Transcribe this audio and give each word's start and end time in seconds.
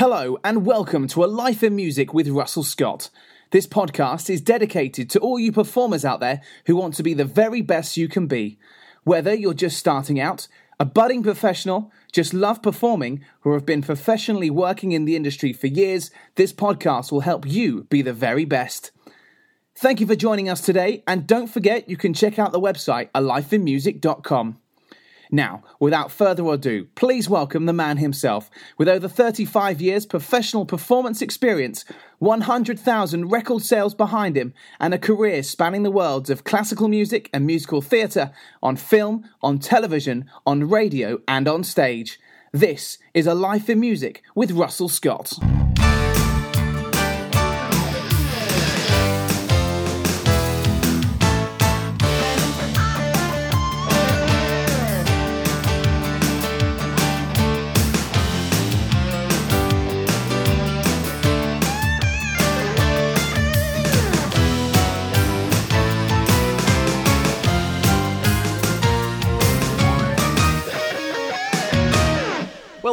Hello, 0.00 0.38
and 0.42 0.64
welcome 0.64 1.06
to 1.08 1.22
A 1.22 1.26
Life 1.26 1.62
in 1.62 1.76
Music 1.76 2.14
with 2.14 2.26
Russell 2.26 2.62
Scott. 2.62 3.10
This 3.50 3.66
podcast 3.66 4.30
is 4.30 4.40
dedicated 4.40 5.10
to 5.10 5.18
all 5.18 5.38
you 5.38 5.52
performers 5.52 6.06
out 6.06 6.20
there 6.20 6.40
who 6.64 6.74
want 6.74 6.94
to 6.94 7.02
be 7.02 7.12
the 7.12 7.26
very 7.26 7.60
best 7.60 7.98
you 7.98 8.08
can 8.08 8.26
be. 8.26 8.58
Whether 9.04 9.34
you're 9.34 9.52
just 9.52 9.76
starting 9.76 10.18
out, 10.18 10.48
a 10.78 10.86
budding 10.86 11.22
professional, 11.22 11.92
just 12.12 12.32
love 12.32 12.62
performing, 12.62 13.22
or 13.44 13.52
have 13.52 13.66
been 13.66 13.82
professionally 13.82 14.48
working 14.48 14.92
in 14.92 15.04
the 15.04 15.16
industry 15.16 15.52
for 15.52 15.66
years, 15.66 16.10
this 16.36 16.54
podcast 16.54 17.12
will 17.12 17.20
help 17.20 17.46
you 17.46 17.84
be 17.90 18.00
the 18.00 18.14
very 18.14 18.46
best. 18.46 18.92
Thank 19.74 20.00
you 20.00 20.06
for 20.06 20.16
joining 20.16 20.48
us 20.48 20.62
today, 20.62 21.04
and 21.06 21.26
don't 21.26 21.48
forget 21.48 21.90
you 21.90 21.98
can 21.98 22.14
check 22.14 22.38
out 22.38 22.52
the 22.52 22.58
website 22.58 23.10
alifeinmusic.com. 23.10 24.59
Now, 25.30 25.62
without 25.78 26.10
further 26.10 26.44
ado, 26.46 26.86
please 26.96 27.28
welcome 27.28 27.66
the 27.66 27.72
man 27.72 27.98
himself. 27.98 28.50
With 28.76 28.88
over 28.88 29.06
35 29.06 29.80
years 29.80 30.04
professional 30.04 30.66
performance 30.66 31.22
experience, 31.22 31.84
100,000 32.18 33.30
record 33.30 33.62
sales 33.62 33.94
behind 33.94 34.36
him, 34.36 34.52
and 34.80 34.92
a 34.92 34.98
career 34.98 35.42
spanning 35.42 35.84
the 35.84 35.90
worlds 35.90 36.30
of 36.30 36.44
classical 36.44 36.88
music 36.88 37.30
and 37.32 37.46
musical 37.46 37.80
theatre, 37.80 38.32
on 38.62 38.76
film, 38.76 39.24
on 39.40 39.58
television, 39.58 40.28
on 40.44 40.68
radio, 40.68 41.20
and 41.28 41.46
on 41.46 41.62
stage. 41.62 42.18
This 42.52 42.98
is 43.14 43.28
A 43.28 43.34
Life 43.34 43.70
in 43.70 43.78
Music 43.78 44.22
with 44.34 44.50
Russell 44.50 44.88
Scott. 44.88 45.38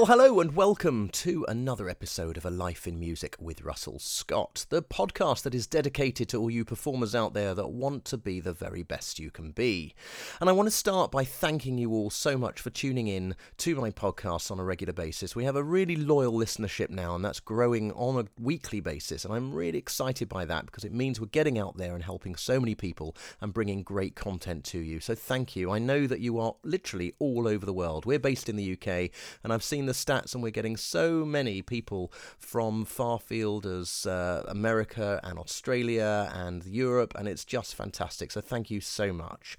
Well, 0.08 0.22
and 0.40 0.56
welcome 0.56 1.10
to 1.10 1.44
another 1.48 1.90
episode 1.90 2.38
of 2.38 2.46
A 2.46 2.52
Life 2.52 2.86
in 2.86 3.00
Music 3.00 3.36
with 3.40 3.64
Russell 3.64 3.98
Scott, 3.98 4.68
the 4.70 4.84
podcast 4.84 5.42
that 5.42 5.56
is 5.56 5.66
dedicated 5.66 6.30
to 6.30 6.40
all 6.40 6.52
you 6.52 6.64
performers 6.64 7.16
out 7.16 7.34
there 7.34 7.56
that 7.56 7.70
want 7.70 8.06
to 8.06 8.18
be 8.18 8.40
the 8.40 8.54
very 8.54 8.84
best 8.84 9.18
you 9.18 9.32
can 9.32 9.50
be. 9.50 9.96
And 10.40 10.48
I 10.48 10.54
want 10.54 10.68
to 10.68 10.72
start 10.72 11.10
by 11.10 11.24
thanking 11.24 11.80
you 11.80 11.92
all 11.92 12.12
so 12.12 12.38
much 12.38 12.62
for 12.62 12.70
tuning 12.70 13.08
in 13.08 13.36
to 13.58 13.76
my 13.78 13.90
podcasts 13.90 14.52
on 14.52 14.60
a 14.60 14.64
regular 14.64 14.94
basis. 14.94 15.36
We 15.36 15.44
have 15.46 15.56
a 15.56 15.64
really 15.64 15.96
loyal 15.96 16.34
listenership 16.34 16.92
now, 16.92 17.16
and 17.16 17.26
that's 17.26 17.40
growing 17.40 17.92
on 17.94 18.20
a 18.20 18.28
weekly 18.40 18.80
basis. 18.80 19.26
And 19.26 19.34
I'm 19.34 19.52
really 19.52 19.80
excited 19.80 20.30
by 20.30 20.46
that 20.46 20.68
because 20.68 20.84
it 20.84 20.94
means 20.94 21.20
we're 21.20 21.28
getting 21.28 21.58
out 21.58 21.78
there 21.78 21.96
and 21.96 22.04
helping 22.04 22.36
so 22.36 22.60
many 22.60 22.76
people 22.76 23.16
and 23.42 23.56
bringing 23.56 23.82
great 23.82 24.16
content 24.16 24.66
to 24.66 24.78
you. 24.78 25.00
So 25.00 25.16
thank 25.16 25.56
you. 25.56 25.72
I 25.72 25.80
know 25.80 26.06
that 26.06 26.20
you 26.20 26.38
are 26.38 26.54
literally 26.62 27.16
all 27.18 27.48
over 27.48 27.66
the 27.66 27.74
world. 27.74 28.06
We're 28.06 28.20
based 28.20 28.50
in 28.50 28.56
the 28.56 28.74
UK, 28.74 29.10
and 29.44 29.52
I've 29.52 29.64
seen 29.64 29.88
the 29.88 29.94
stats, 29.94 30.27
and 30.34 30.44
we're 30.44 30.50
getting 30.50 30.78
so 30.78 31.26
many 31.26 31.62
people 31.62 32.12
from 32.38 32.86
far 32.86 33.20
field 33.20 33.66
as 33.66 34.06
uh, 34.06 34.44
America 34.48 35.20
and 35.24 35.40
Australia 35.40 36.32
and 36.34 36.66
Europe, 36.66 37.14
and 37.18 37.28
it's 37.28 37.46
just 37.46 37.76
fantastic. 37.76 38.32
So 38.32 38.42
thank 38.42 38.70
you 38.72 38.82
so 38.82 39.14
much. 39.14 39.58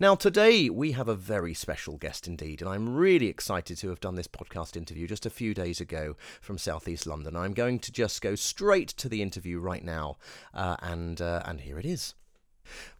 Now, 0.00 0.14
today 0.14 0.70
we 0.70 0.92
have 0.92 1.08
a 1.08 1.14
very 1.14 1.54
special 1.54 1.96
guest 1.98 2.26
indeed, 2.26 2.60
and 2.60 2.70
I'm 2.70 2.94
really 2.94 3.26
excited 3.26 3.76
to 3.78 3.88
have 3.90 4.00
done 4.00 4.14
this 4.14 4.26
podcast 4.26 4.76
interview 4.76 5.06
just 5.06 5.26
a 5.26 5.30
few 5.30 5.54
days 5.54 5.80
ago 5.80 6.16
from 6.40 6.58
Southeast 6.58 7.06
London. 7.06 7.36
I'm 7.36 7.52
going 7.52 7.78
to 7.80 7.92
just 7.92 8.22
go 8.22 8.34
straight 8.34 8.88
to 8.88 9.08
the 9.08 9.22
interview 9.22 9.58
right 9.60 9.84
now, 9.84 10.16
uh, 10.52 10.76
and 10.80 11.20
uh, 11.20 11.42
and 11.44 11.60
here 11.60 11.78
it 11.78 11.86
is. 11.86 12.14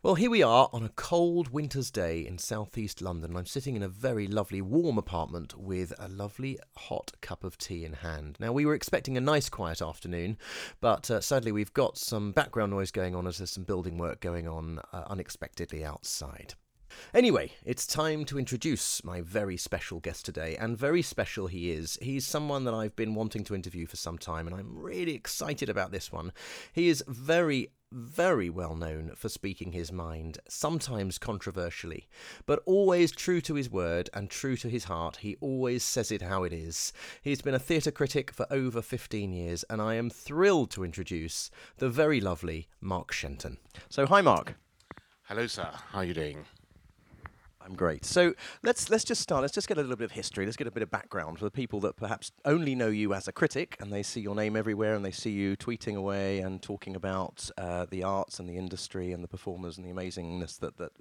Well, 0.03 0.17
here 0.17 0.31
we 0.31 0.43
are 0.43 0.69
on 0.73 0.83
a 0.83 0.91
cold 0.91 1.49
winter's 1.49 1.91
day 1.91 2.27
in 2.27 2.39
southeast 2.39 3.01
London. 3.01 3.37
I'm 3.37 3.47
sitting 3.47 3.77
in 3.77 3.83
a 3.83 3.89
very 3.89 4.27
lovely 4.27 4.61
warm 4.61 4.99
apartment 4.99 5.57
with 5.57 5.93
a 5.99 6.09
lovely 6.09 6.59
hot 6.77 7.13
cup 7.21 7.45
of 7.45 7.57
tea 7.57 7.85
in 7.85 7.95
hand. 7.95 8.37
Now, 8.39 8.53
we 8.53 8.67
were 8.67 8.75
expecting 8.75 9.17
a 9.17 9.21
nice 9.21 9.49
quiet 9.49 9.81
afternoon, 9.81 10.37
but 10.81 11.11
uh, 11.11 11.21
sadly, 11.21 11.53
we've 11.53 11.73
got 11.73 11.97
some 11.97 12.33
background 12.33 12.73
noise 12.73 12.91
going 12.91 13.15
on 13.15 13.27
as 13.27 13.39
there's 13.39 13.51
some 13.51 13.65
building 13.65 13.99
work 13.99 14.21
going 14.21 14.47
on 14.47 14.81
uh, 14.93 15.05
unexpectedly 15.07 15.85
outside. 15.85 16.55
Anyway, 17.13 17.53
it's 17.65 17.87
time 17.87 18.25
to 18.25 18.39
introduce 18.39 19.03
my 19.05 19.21
very 19.21 19.57
special 19.57 20.01
guest 20.01 20.25
today, 20.25 20.57
and 20.57 20.77
very 20.77 21.03
special 21.03 21.47
he 21.47 21.71
is. 21.71 21.99
He's 22.03 22.27
someone 22.27 22.65
that 22.65 22.75
I've 22.75 22.97
been 22.97 23.15
wanting 23.15 23.45
to 23.45 23.55
interview 23.55 23.87
for 23.87 23.97
some 23.97 24.19
time, 24.19 24.47
and 24.47 24.55
I'm 24.55 24.79
really 24.79 25.15
excited 25.15 25.69
about 25.69 25.93
this 25.93 26.13
one. 26.13 26.33
He 26.73 26.89
is 26.89 27.05
very 27.07 27.71
very 27.95 28.51
well 28.51 28.75
known 28.75 29.13
for 29.15 29.29
speaking 29.29 29.73
his 29.73 29.93
mind, 29.93 30.39
sometimes 30.49 31.17
controversially, 31.17 32.09
but 32.45 32.61
always 32.67 33.13
true 33.13 33.41
to 33.43 33.55
his 33.55 33.71
word 33.71 34.11
and 34.13 34.29
true 34.29 34.57
to 34.57 34.69
his 34.69 34.85
heart. 34.85 35.19
He 35.19 35.37
always 35.41 35.85
says 35.85 36.11
it 36.11 36.21
how 36.21 36.43
it 36.43 36.53
is. 36.53 36.93
He's 37.23 37.41
been 37.41 37.55
a 37.55 37.59
theatre 37.61 37.93
critic 37.93 38.33
for 38.33 38.47
over 38.51 38.83
15 38.83 39.33
years, 39.33 39.65
and 39.71 39.81
I 39.81 39.95
am 39.95 40.11
thrilled 40.11 40.73
to 40.73 40.85
introduce 40.85 41.51
the 41.79 41.89
very 41.89 42.21
lovely 42.21 42.67
Mark 42.81 43.13
Shenton. 43.13 43.59
So, 43.89 44.07
hi, 44.07 44.21
Mark. 44.21 44.57
Hello, 45.29 45.47
sir. 45.47 45.71
How 45.91 46.01
are 46.01 46.05
you 46.05 46.15
doing? 46.15 46.45
I'm 47.65 47.75
great. 47.75 48.05
So 48.05 48.35
let's 48.63 48.91
let's 48.91 49.05
just 49.05 49.23
start. 49.23 49.41
Let's 49.43 49.55
just 49.55 49.69
get 49.69 49.79
a 49.79 49.81
little 49.81 49.97
bit 49.97 50.05
of 50.05 50.11
history. 50.13 50.45
Let's 50.45 50.57
get 50.57 50.67
a 50.67 50.71
bit 50.71 50.83
of 50.83 50.91
background 50.91 51.39
for 51.39 51.45
the 51.45 51.51
people 51.51 51.81
that 51.81 51.97
perhaps 51.97 52.31
only 52.45 52.75
know 52.75 52.89
you 52.89 53.15
as 53.15 53.27
a 53.27 53.33
critic 53.33 53.77
and 53.81 53.91
they 53.91 54.03
see 54.03 54.21
your 54.21 54.35
name 54.35 54.55
everywhere 54.55 54.95
and 54.95 55.05
they 55.05 55.11
see 55.11 55.31
you 55.31 55.57
tweeting 55.57 55.97
away 55.97 56.41
and 56.41 56.61
talking 56.61 56.95
about 56.95 57.51
uh, 57.57 57.87
the 57.89 58.03
arts 58.03 58.39
and 58.39 58.49
the 58.49 58.57
industry 58.57 59.13
and 59.13 59.25
the 59.25 59.29
performers 59.29 59.79
and 59.79 59.87
the 59.87 59.93
amazingness 59.93 60.59
that 60.59 60.77
that 60.77 60.93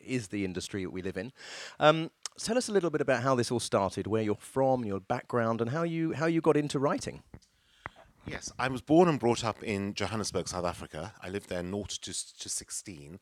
is 0.00 0.28
the 0.28 0.44
industry 0.44 0.84
that 0.84 0.90
we 0.90 1.00
live 1.00 1.16
in. 1.16 1.32
Um, 1.78 2.10
tell 2.38 2.58
us 2.58 2.68
a 2.68 2.72
little 2.72 2.90
bit 2.90 3.00
about 3.00 3.22
how 3.22 3.34
this 3.34 3.50
all 3.50 3.60
started, 3.60 4.06
where 4.06 4.22
you're 4.22 4.36
from, 4.36 4.84
your 4.84 5.00
background, 5.00 5.62
and 5.62 5.70
how 5.70 5.84
you 5.84 6.12
how 6.12 6.26
you 6.26 6.42
got 6.42 6.56
into 6.56 6.78
writing. 6.78 7.22
Yes, 8.26 8.52
I 8.58 8.68
was 8.68 8.82
born 8.82 9.08
and 9.08 9.18
brought 9.18 9.44
up 9.44 9.62
in 9.62 9.94
Johannesburg, 9.94 10.46
South 10.46 10.64
Africa. 10.64 11.14
I 11.22 11.30
lived 11.30 11.48
there 11.48 11.62
naught 11.62 11.88
to, 11.88 12.12
to 12.12 12.48
16. 12.48 13.18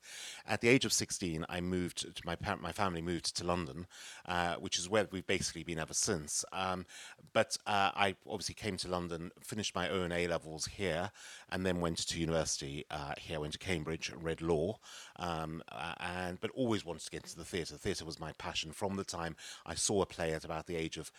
At 0.46 0.60
the 0.60 0.68
age 0.68 0.84
of 0.84 0.92
16, 0.92 1.46
I 1.48 1.60
moved, 1.60 2.14
to 2.16 2.22
my, 2.26 2.36
my 2.60 2.72
family 2.72 3.00
moved 3.00 3.36
to 3.36 3.44
London, 3.44 3.86
uh, 4.26 4.56
which 4.56 4.76
is 4.76 4.88
where 4.88 5.06
we've 5.10 5.26
basically 5.26 5.62
been 5.62 5.78
ever 5.78 5.94
since. 5.94 6.44
Um, 6.52 6.84
but 7.32 7.56
uh, 7.66 7.92
I 7.94 8.16
obviously 8.28 8.56
came 8.56 8.76
to 8.78 8.88
London, 8.88 9.30
finished 9.40 9.74
my 9.74 9.88
own 9.88 10.10
A 10.10 10.26
levels 10.26 10.66
here, 10.66 11.12
and 11.48 11.64
then 11.64 11.80
went 11.80 11.98
to 11.98 12.18
university 12.18 12.84
uh, 12.90 13.14
here. 13.18 13.40
went 13.40 13.52
to 13.52 13.58
Cambridge, 13.58 14.12
read 14.20 14.42
law, 14.42 14.78
um, 15.16 15.62
and 16.00 16.40
but 16.40 16.50
always 16.54 16.84
wanted 16.84 17.04
to 17.04 17.10
get 17.10 17.22
into 17.22 17.36
the 17.36 17.44
theatre. 17.44 17.76
Theatre 17.76 18.04
was 18.04 18.18
my 18.18 18.32
passion 18.32 18.72
from 18.72 18.96
the 18.96 19.04
time 19.04 19.36
I 19.64 19.74
saw 19.74 20.02
a 20.02 20.06
play 20.06 20.32
at 20.32 20.44
about 20.44 20.66
the 20.66 20.76
age 20.76 20.96
of 20.96 21.12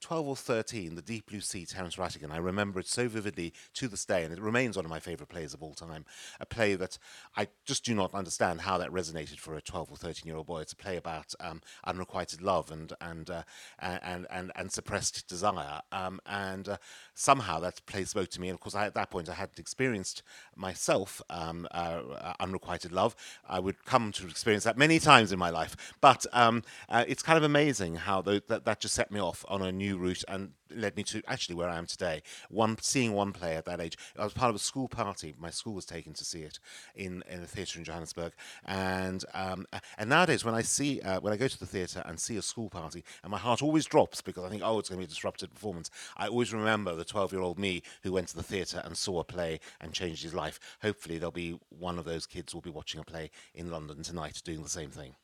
12 0.00 0.28
or 0.28 0.36
13, 0.36 0.94
The 0.94 1.02
Deep 1.02 1.30
Blue 1.30 1.40
Sea, 1.40 1.64
Terence 1.64 1.96
Rattigan. 1.96 2.30
I 2.30 2.36
remember 2.36 2.78
it 2.80 2.86
so 2.86 3.08
vividly 3.08 3.52
to 3.74 3.88
this 3.88 4.04
day, 4.04 4.24
and 4.24 4.32
it 4.32 4.40
remains 4.40 4.76
one 4.76 4.84
of 4.84 4.90
my 4.90 5.00
favourite 5.00 5.28
plays 5.28 5.54
of 5.54 5.62
all 5.62 5.74
time. 5.74 6.04
A 6.40 6.46
play 6.46 6.74
that 6.74 6.98
I 7.36 7.48
just 7.64 7.84
do 7.84 7.94
not 7.94 8.14
understand 8.14 8.62
how 8.62 8.78
that 8.78 8.90
resonated 8.90 9.38
for 9.38 9.56
a 9.56 9.60
12 9.62 9.90
or 9.90 9.96
13 9.96 10.26
year 10.26 10.36
old 10.36 10.46
boy. 10.46 10.60
It's 10.60 10.72
a 10.72 10.76
play 10.76 10.96
about 10.96 11.34
um, 11.40 11.62
unrequited 11.84 12.42
love 12.42 12.70
and 12.70 12.92
and, 13.00 13.30
uh, 13.30 13.42
and 13.80 14.26
and 14.30 14.52
and 14.54 14.70
suppressed 14.70 15.26
desire, 15.28 15.80
um, 15.92 16.20
and 16.26 16.68
uh, 16.68 16.76
somehow 17.14 17.60
that 17.60 17.84
play 17.86 18.04
spoke 18.04 18.30
to 18.30 18.40
me. 18.40 18.48
And 18.48 18.54
of 18.54 18.60
course, 18.60 18.74
I, 18.74 18.86
at 18.86 18.94
that 18.94 19.10
point, 19.10 19.28
I 19.28 19.34
hadn't 19.34 19.58
experienced 19.58 20.22
myself 20.54 21.22
um, 21.30 21.66
uh, 21.70 22.34
unrequited 22.40 22.92
love. 22.92 23.16
I 23.48 23.60
would 23.60 23.84
come 23.84 24.12
to 24.12 24.26
experience 24.26 24.64
that 24.64 24.76
many 24.76 24.98
times 24.98 25.32
in 25.32 25.38
my 25.38 25.50
life, 25.50 25.94
but 26.00 26.26
um, 26.32 26.62
uh, 26.88 27.04
it's 27.08 27.22
kind 27.22 27.38
of 27.38 27.44
amazing 27.44 27.96
how 27.96 28.22
that 28.22 28.64
that 28.64 28.80
just 28.80 28.94
set 28.94 29.10
me 29.10 29.20
off 29.20 29.44
on 29.48 29.62
a 29.62 29.72
new 29.72 29.85
new 29.86 29.96
route 29.96 30.24
and 30.28 30.52
led 30.74 30.96
me 30.96 31.02
to 31.04 31.22
actually 31.28 31.54
where 31.54 31.68
I 31.68 31.78
am 31.78 31.86
today. 31.86 32.22
One 32.50 32.76
seeing 32.80 33.12
one 33.12 33.32
play 33.32 33.56
at 33.56 33.64
that 33.66 33.80
age. 33.80 33.96
I 34.18 34.24
was 34.24 34.32
part 34.32 34.50
of 34.50 34.56
a 34.56 34.60
school 34.60 34.88
party. 34.88 35.34
My 35.38 35.50
school 35.50 35.74
was 35.74 35.84
taken 35.84 36.12
to 36.14 36.24
see 36.24 36.40
it 36.40 36.58
in, 36.94 37.22
in 37.30 37.40
a 37.42 37.46
theatre 37.46 37.78
in 37.78 37.84
Johannesburg. 37.84 38.32
And 38.64 39.24
um, 39.34 39.66
and 39.98 40.10
nowadays 40.10 40.44
when 40.44 40.54
I 40.54 40.62
see 40.62 41.00
uh, 41.00 41.20
when 41.20 41.32
I 41.32 41.36
go 41.36 41.48
to 41.48 41.58
the 41.58 41.66
theatre 41.66 42.02
and 42.04 42.18
see 42.18 42.36
a 42.36 42.42
school 42.42 42.68
party, 42.68 43.04
and 43.22 43.30
my 43.30 43.38
heart 43.38 43.62
always 43.62 43.86
drops 43.86 44.20
because 44.20 44.44
I 44.44 44.48
think 44.48 44.62
oh 44.64 44.78
it's 44.78 44.88
going 44.88 45.00
to 45.00 45.06
be 45.06 45.10
a 45.10 45.14
disrupted 45.14 45.52
performance. 45.54 45.90
I 46.16 46.28
always 46.28 46.52
remember 46.52 46.94
the 46.94 47.04
12 47.04 47.32
year 47.32 47.42
old 47.42 47.58
me 47.58 47.82
who 48.02 48.12
went 48.12 48.28
to 48.28 48.36
the 48.36 48.42
theatre 48.42 48.82
and 48.84 48.96
saw 48.96 49.20
a 49.20 49.24
play 49.24 49.60
and 49.80 49.92
changed 49.92 50.22
his 50.22 50.34
life. 50.34 50.58
Hopefully 50.82 51.18
there'll 51.18 51.30
be 51.30 51.58
one 51.68 51.98
of 51.98 52.04
those 52.04 52.26
kids 52.26 52.54
will 52.54 52.62
be 52.62 52.70
watching 52.70 53.00
a 53.00 53.04
play 53.04 53.30
in 53.54 53.70
London 53.70 54.02
tonight 54.02 54.42
doing 54.44 54.62
the 54.62 54.68
same 54.68 54.90
thing. 54.90 55.14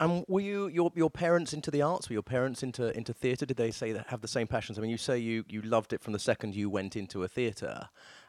And 0.00 0.24
were 0.26 0.40
you 0.40 0.68
your 0.68 0.90
your 0.94 1.10
parents 1.10 1.52
into 1.52 1.70
the 1.70 1.82
arts? 1.82 2.08
Were 2.08 2.14
your 2.14 2.22
parents 2.22 2.62
into 2.62 2.96
into 2.96 3.12
theatre? 3.12 3.46
Did 3.46 3.56
they 3.56 3.70
say 3.70 3.92
that 3.92 4.08
have 4.08 4.20
the 4.20 4.28
same 4.28 4.46
passions? 4.46 4.78
I 4.78 4.82
mean, 4.82 4.90
you 4.90 4.96
say 4.96 5.18
you 5.18 5.44
you 5.48 5.62
loved 5.62 5.92
it 5.92 6.02
from 6.02 6.12
the 6.12 6.18
second 6.18 6.54
you 6.54 6.68
went 6.68 6.96
into 6.96 7.22
a 7.22 7.28
theatre. 7.28 7.88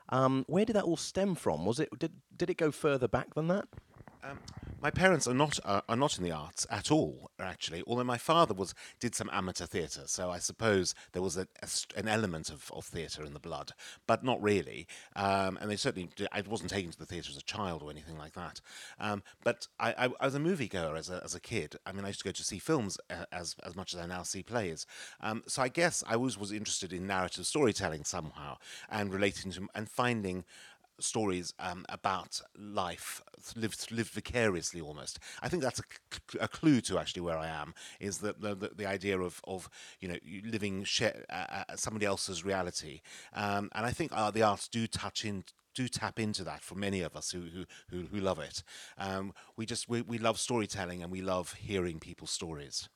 Um, 0.09 0.45
where 0.47 0.65
did 0.65 0.75
that 0.75 0.83
all 0.83 0.97
stem 0.97 1.33
from? 1.33 1.65
Was 1.65 1.79
it 1.79 1.89
did 1.97 2.13
did 2.37 2.49
it 2.49 2.57
go 2.57 2.71
further 2.71 3.07
back 3.07 3.33
than 3.33 3.47
that? 3.47 3.67
Um, 4.23 4.39
My 4.85 4.91
parents 4.91 5.27
are 5.27 5.33
not 5.33 5.57
uh, 5.65 5.81
are 5.89 5.95
not 5.95 6.19
in 6.19 6.23
the 6.23 6.31
arts 6.31 6.67
at 6.69 6.91
all, 6.91 7.31
actually. 7.39 7.81
Although 7.87 8.03
my 8.03 8.19
father 8.19 8.53
was 8.53 8.75
did 8.99 9.15
some 9.15 9.31
amateur 9.33 9.65
theatre, 9.65 10.03
so 10.05 10.29
I 10.29 10.37
suppose 10.37 10.93
there 11.11 11.23
was 11.23 11.37
a, 11.37 11.47
a, 11.63 11.67
an 11.97 12.07
element 12.07 12.51
of, 12.51 12.71
of 12.71 12.85
theatre 12.85 13.25
in 13.25 13.33
the 13.33 13.39
blood, 13.39 13.71
but 14.05 14.23
not 14.23 14.39
really. 14.43 14.85
Um, 15.15 15.57
and 15.59 15.71
they 15.71 15.75
certainly 15.75 16.11
did, 16.15 16.27
I 16.31 16.43
wasn't 16.47 16.69
taken 16.69 16.91
to 16.91 16.99
the 16.99 17.07
theatre 17.07 17.31
as 17.31 17.37
a 17.37 17.41
child 17.41 17.81
or 17.81 17.89
anything 17.89 18.15
like 18.15 18.33
that. 18.33 18.61
Um, 18.99 19.23
but 19.43 19.67
I, 19.79 19.93
I, 19.93 20.09
I, 20.19 20.25
was 20.25 20.35
a 20.35 20.39
moviegoer 20.39 20.95
as 20.95 21.09
a 21.09 21.19
as 21.25 21.33
a 21.33 21.39
kid. 21.39 21.77
I 21.87 21.91
mean, 21.91 22.05
I 22.05 22.09
used 22.09 22.19
to 22.19 22.25
go 22.25 22.31
to 22.31 22.43
see 22.43 22.59
films 22.59 22.99
uh, 23.09 23.25
as 23.31 23.55
as 23.65 23.75
much 23.75 23.95
as 23.95 23.99
I 23.99 24.05
now 24.05 24.21
see 24.21 24.43
plays. 24.43 24.85
Um, 25.19 25.41
so 25.47 25.63
I 25.63 25.67
guess 25.67 26.03
I 26.07 26.15
was 26.15 26.37
was 26.37 26.51
interested 26.51 26.93
in 26.93 27.07
narrative 27.07 27.47
storytelling 27.47 28.03
somehow 28.03 28.57
and 28.91 29.11
relating 29.11 29.51
to 29.53 29.67
and 29.73 29.89
finding 29.89 30.45
stories 30.99 31.53
um, 31.59 31.85
about 31.89 32.41
life 32.57 33.21
lived 33.55 33.91
lived 33.91 34.11
vicariously 34.11 34.81
almost. 34.81 35.19
I 35.41 35.49
think 35.49 35.63
that's 35.63 35.79
a, 35.79 35.83
a 36.41 36.47
clue 36.47 36.81
to 36.81 36.97
actually 36.97 37.21
where 37.21 37.37
I 37.37 37.47
am 37.47 37.73
is 37.99 38.19
that 38.19 38.41
the, 38.41 38.55
the, 38.55 38.71
the 38.75 38.85
idea 38.85 39.19
of 39.19 39.41
of 39.45 39.69
you 39.99 40.07
know 40.07 40.17
living 40.45 40.85
uh, 41.01 41.63
somebody 41.75 42.05
else's 42.05 42.45
reality, 42.45 43.01
um, 43.33 43.69
and 43.73 43.85
I 43.85 43.91
think 43.91 44.11
uh, 44.13 44.31
the 44.31 44.43
arts 44.43 44.67
do 44.67 44.87
touch 44.87 45.25
in 45.25 45.43
do 45.73 45.87
tap 45.87 46.19
into 46.19 46.43
that 46.45 46.61
for 46.61 46.75
many 46.75 47.01
of 47.01 47.15
us 47.15 47.31
who 47.31 47.41
who 47.41 47.65
who, 47.89 48.07
who 48.07 48.19
love 48.19 48.39
it. 48.39 48.63
Um, 48.97 49.33
we 49.57 49.65
just 49.65 49.87
we, 49.89 50.01
we 50.01 50.17
love 50.17 50.39
storytelling 50.39 51.03
and 51.03 51.11
we 51.11 51.21
love 51.21 51.53
hearing 51.53 51.99
people's 51.99 52.31
stories. 52.31 52.89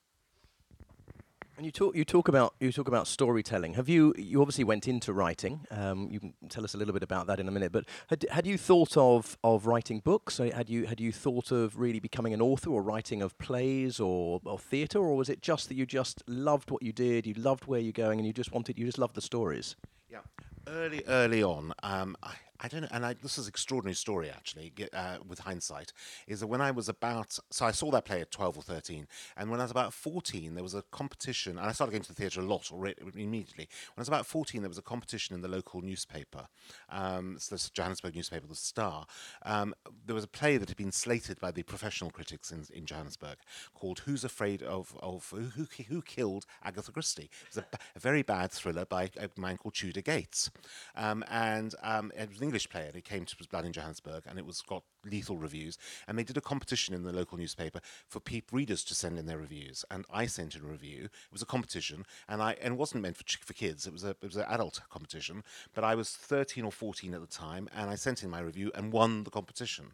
And 1.59 1.65
you 1.65 1.73
talk 1.73 1.93
you 1.93 2.05
talk 2.05 2.29
about 2.29 2.53
you 2.61 2.71
talk 2.71 2.87
about 2.87 3.05
storytelling. 3.05 3.73
Have 3.73 3.89
you 3.89 4.13
you 4.17 4.39
obviously 4.39 4.63
went 4.63 4.87
into 4.87 5.11
writing? 5.11 5.67
Um, 5.71 6.07
you 6.09 6.21
can 6.21 6.33
tell 6.47 6.63
us 6.63 6.73
a 6.73 6.77
little 6.77 6.93
bit 6.93 7.03
about 7.03 7.27
that 7.27 7.37
in 7.37 7.49
a 7.49 7.51
minute. 7.51 7.73
But 7.73 7.83
had, 8.07 8.25
had 8.31 8.47
you 8.47 8.57
thought 8.57 8.95
of 8.95 9.37
of 9.43 9.65
writing 9.65 9.99
books? 9.99 10.37
Had 10.37 10.69
you 10.69 10.85
had 10.85 11.01
you 11.01 11.11
thought 11.11 11.51
of 11.51 11.77
really 11.77 11.99
becoming 11.99 12.33
an 12.33 12.41
author 12.41 12.69
or 12.69 12.81
writing 12.81 13.21
of 13.21 13.37
plays 13.39 13.99
or, 13.99 14.39
or 14.45 14.57
theatre, 14.57 14.99
or 14.99 15.17
was 15.17 15.27
it 15.27 15.41
just 15.41 15.67
that 15.67 15.75
you 15.75 15.85
just 15.85 16.23
loved 16.27 16.71
what 16.71 16.81
you 16.81 16.93
did, 16.93 17.27
you 17.27 17.33
loved 17.33 17.65
where 17.65 17.81
you're 17.81 17.91
going, 17.91 18.19
and 18.19 18.25
you 18.25 18.31
just 18.31 18.53
wanted 18.53 18.79
you 18.79 18.85
just 18.85 18.97
loved 18.97 19.15
the 19.15 19.21
stories? 19.21 19.75
Yeah, 20.09 20.19
early 20.65 21.03
early 21.09 21.43
on, 21.43 21.73
um, 21.83 22.15
I, 22.23 22.35
I 22.61 22.67
don't 22.67 22.81
know, 22.81 22.87
and 22.91 23.05
I, 23.05 23.13
this 23.13 23.37
is 23.37 23.45
an 23.45 23.49
extraordinary 23.49 23.95
story 23.95 24.29
actually, 24.29 24.73
uh, 24.93 25.17
with 25.25 25.39
hindsight, 25.39 25.93
is 26.27 26.41
that 26.41 26.47
when 26.47 26.59
I 26.59 26.71
was 26.71 26.89
about, 26.89 27.37
so 27.49 27.65
I 27.65 27.71
saw 27.71 27.89
that 27.91 28.03
play 28.03 28.19
at 28.19 28.31
12 28.31 28.57
or 28.57 28.61
13, 28.61 29.07
and 29.37 29.49
when 29.49 29.61
I 29.61 29.63
was 29.63 29.71
about 29.71 29.93
14, 29.93 30.55
there 30.55 30.63
was 30.63 30.73
a 30.73 30.83
competition, 30.91 31.57
and 31.57 31.67
I 31.67 31.71
started 31.71 31.91
going 31.91 32.03
to 32.03 32.09
the 32.09 32.15
theatre 32.15 32.41
a 32.41 32.43
lot 32.43 32.69
already, 32.71 32.95
immediately. 33.15 33.69
When 33.95 33.99
I 33.99 34.01
was 34.01 34.09
about 34.09 34.25
14, 34.25 34.61
there 34.61 34.69
was 34.69 34.77
a 34.77 34.83
competition 34.83 35.35
in 35.35 35.41
the 35.41 35.47
local 35.47 35.81
newspaper, 35.81 36.47
um, 36.89 37.37
so 37.39 37.55
the 37.55 37.69
Johannesburg 37.73 38.15
newspaper, 38.15 38.45
The 38.47 38.55
Star. 38.55 39.05
Um, 39.43 39.73
there 40.05 40.15
was 40.15 40.25
a 40.25 40.27
play 40.27 40.57
that 40.57 40.67
had 40.67 40.77
been 40.77 40.91
slated 40.91 41.39
by 41.39 41.51
the 41.51 41.63
professional 41.63 42.11
critics 42.11 42.51
in, 42.51 42.65
in 42.73 42.85
Johannesburg 42.85 43.37
called 43.73 43.99
Who's 43.99 44.25
Afraid 44.25 44.63
of, 44.63 44.97
of 45.01 45.29
Who, 45.29 45.67
Who 45.87 46.01
Killed 46.01 46.45
Agatha 46.63 46.91
Christie? 46.91 47.29
It 47.43 47.55
was 47.55 47.63
a, 47.63 47.65
a 47.95 47.99
very 47.99 48.21
bad 48.21 48.51
thriller 48.51 48.85
by 48.85 49.11
a 49.17 49.29
man 49.39 49.57
called 49.57 49.75
Tudor 49.75 50.01
Gates. 50.01 50.51
Um, 50.95 51.23
and 51.29 51.73
um, 51.83 52.11
it 52.17 52.29
was 52.29 52.41
English 52.49 52.67
player. 52.67 52.89
It 52.95 53.05
came 53.05 53.25
to 53.25 53.35
Blood 53.51 53.65
in 53.65 53.73
Johannesburg, 53.73 54.23
and 54.25 54.39
it 54.39 54.45
was 54.45 54.61
got 54.61 54.81
lethal 55.05 55.37
reviews. 55.37 55.77
And 56.07 56.17
they 56.17 56.23
did 56.23 56.37
a 56.37 56.41
competition 56.41 56.93
in 56.93 57.03
the 57.03 57.13
local 57.13 57.37
newspaper 57.37 57.79
for 58.07 58.19
peep 58.19 58.51
readers 58.51 58.83
to 58.85 58.95
send 58.95 59.17
in 59.17 59.25
their 59.25 59.37
reviews. 59.37 59.85
And 59.89 60.05
I 60.11 60.25
sent 60.25 60.55
in 60.55 60.61
a 60.61 60.67
review. 60.67 61.05
It 61.05 61.31
was 61.31 61.41
a 61.41 61.45
competition, 61.45 62.05
and 62.27 62.41
I 62.41 62.55
and 62.61 62.73
it 62.73 62.77
wasn't 62.77 63.03
meant 63.03 63.17
for 63.17 63.23
for 63.45 63.53
kids. 63.53 63.87
It 63.87 63.93
was 63.93 64.03
a 64.03 64.09
it 64.09 64.23
was 64.23 64.35
an 64.35 64.45
adult 64.47 64.81
competition. 64.89 65.43
But 65.73 65.83
I 65.83 65.95
was 65.95 66.11
13 66.11 66.63
or 66.63 66.71
14 66.71 67.13
at 67.13 67.21
the 67.21 67.27
time, 67.27 67.69
and 67.75 67.89
I 67.89 67.95
sent 67.95 68.23
in 68.23 68.29
my 68.29 68.39
review 68.39 68.71
and 68.75 68.91
won 68.91 69.23
the 69.23 69.29
competition. 69.29 69.93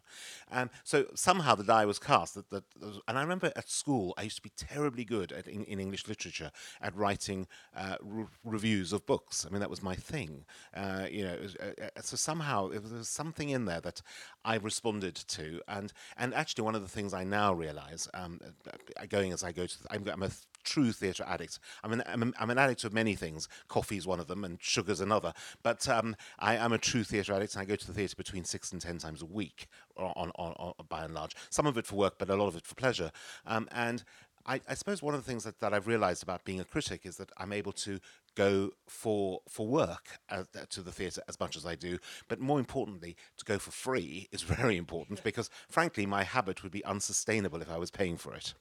And 0.50 0.70
so 0.84 1.06
somehow 1.14 1.54
the 1.54 1.64
die 1.64 1.86
was 1.86 1.98
cast. 1.98 2.34
That, 2.34 2.50
that 2.50 2.64
and 3.08 3.18
I 3.18 3.22
remember 3.22 3.52
at 3.56 3.68
school 3.68 4.14
I 4.16 4.22
used 4.22 4.36
to 4.36 4.42
be 4.42 4.52
terribly 4.56 5.04
good 5.04 5.32
at 5.32 5.46
in, 5.46 5.64
in 5.64 5.80
English 5.80 6.08
literature 6.08 6.50
at 6.80 6.96
writing 6.96 7.46
uh, 7.76 7.96
re- 8.02 8.26
reviews 8.44 8.92
of 8.92 9.06
books. 9.06 9.46
I 9.46 9.50
mean 9.50 9.60
that 9.60 9.70
was 9.70 9.82
my 9.82 9.94
thing. 9.94 10.44
Uh, 10.74 11.06
you 11.10 11.24
know, 11.24 11.36
was, 11.40 11.56
uh, 11.56 11.72
uh 11.80 12.00
so 12.02 12.16
somehow 12.16 12.68
there 12.68 12.80
was 12.80 13.08
something 13.08 13.50
in 13.50 13.64
there 13.64 13.80
that 13.80 14.02
I 14.44 14.56
responded 14.56 14.95
to, 15.00 15.60
and 15.68 15.92
and 16.16 16.34
actually 16.34 16.64
one 16.64 16.74
of 16.74 16.82
the 16.82 16.88
things 16.88 17.14
I 17.14 17.24
now 17.24 17.52
realise, 17.52 18.08
um, 18.14 18.40
uh, 18.66 19.06
going 19.08 19.32
as 19.32 19.42
I 19.42 19.52
go 19.52 19.66
to, 19.66 19.76
I'm, 19.90 20.06
I'm 20.08 20.22
a 20.22 20.30
true 20.64 20.92
theatre 20.92 21.24
addict. 21.26 21.58
I'm 21.82 21.92
an, 21.92 22.02
I'm, 22.06 22.34
I'm, 22.38 22.50
an 22.50 22.58
addict 22.58 22.84
of 22.84 22.92
many 22.92 23.14
things. 23.14 23.48
Coffee 23.68 23.96
is 23.96 24.06
one 24.06 24.20
of 24.20 24.26
them, 24.26 24.44
and 24.44 24.58
sugar's 24.60 25.00
another. 25.00 25.32
But 25.62 25.88
um, 25.88 26.16
I 26.38 26.56
am 26.56 26.72
a 26.72 26.78
true 26.78 27.04
theatre 27.04 27.32
addict, 27.32 27.54
and 27.54 27.62
I 27.62 27.64
go 27.64 27.76
to 27.76 27.86
the 27.86 27.92
theatre 27.92 28.16
between 28.16 28.44
six 28.44 28.72
and 28.72 28.80
ten 28.80 28.98
times 28.98 29.22
a 29.22 29.26
week, 29.26 29.68
on, 29.96 30.30
on, 30.36 30.52
on, 30.52 30.74
by 30.88 31.04
and 31.04 31.14
large. 31.14 31.34
Some 31.50 31.66
of 31.66 31.78
it 31.78 31.86
for 31.86 31.96
work, 31.96 32.14
but 32.18 32.28
a 32.28 32.34
lot 32.34 32.48
of 32.48 32.56
it 32.56 32.66
for 32.66 32.74
pleasure. 32.74 33.10
Um, 33.46 33.68
and 33.72 34.04
I, 34.46 34.60
I, 34.68 34.74
suppose 34.74 35.02
one 35.02 35.14
of 35.14 35.24
the 35.24 35.28
things 35.28 35.44
that, 35.44 35.58
that 35.60 35.74
I've 35.74 35.86
realised 35.86 36.22
about 36.22 36.44
being 36.44 36.60
a 36.60 36.64
critic 36.64 37.04
is 37.04 37.16
that 37.16 37.30
I'm 37.36 37.52
able 37.52 37.72
to 37.72 37.98
go 38.36 38.70
for 38.86 39.40
for 39.48 39.66
work 39.66 40.18
as, 40.28 40.46
uh, 40.56 40.64
to 40.70 40.82
the 40.82 40.92
theatre 40.92 41.22
as 41.28 41.40
much 41.40 41.56
as 41.56 41.66
I 41.66 41.74
do, 41.74 41.98
but 42.28 42.38
more 42.38 42.58
importantly, 42.58 43.16
to 43.38 43.44
go 43.44 43.58
for 43.58 43.72
free 43.72 44.28
is 44.32 44.42
very 44.42 44.76
important 44.76 45.24
because, 45.24 45.50
frankly, 45.68 46.06
my 46.06 46.22
habit 46.22 46.62
would 46.62 46.72
be 46.72 46.84
unsustainable 46.84 47.60
if 47.60 47.70
I 47.70 47.78
was 47.78 47.90
paying 47.90 48.16
for 48.16 48.34
it. 48.34 48.54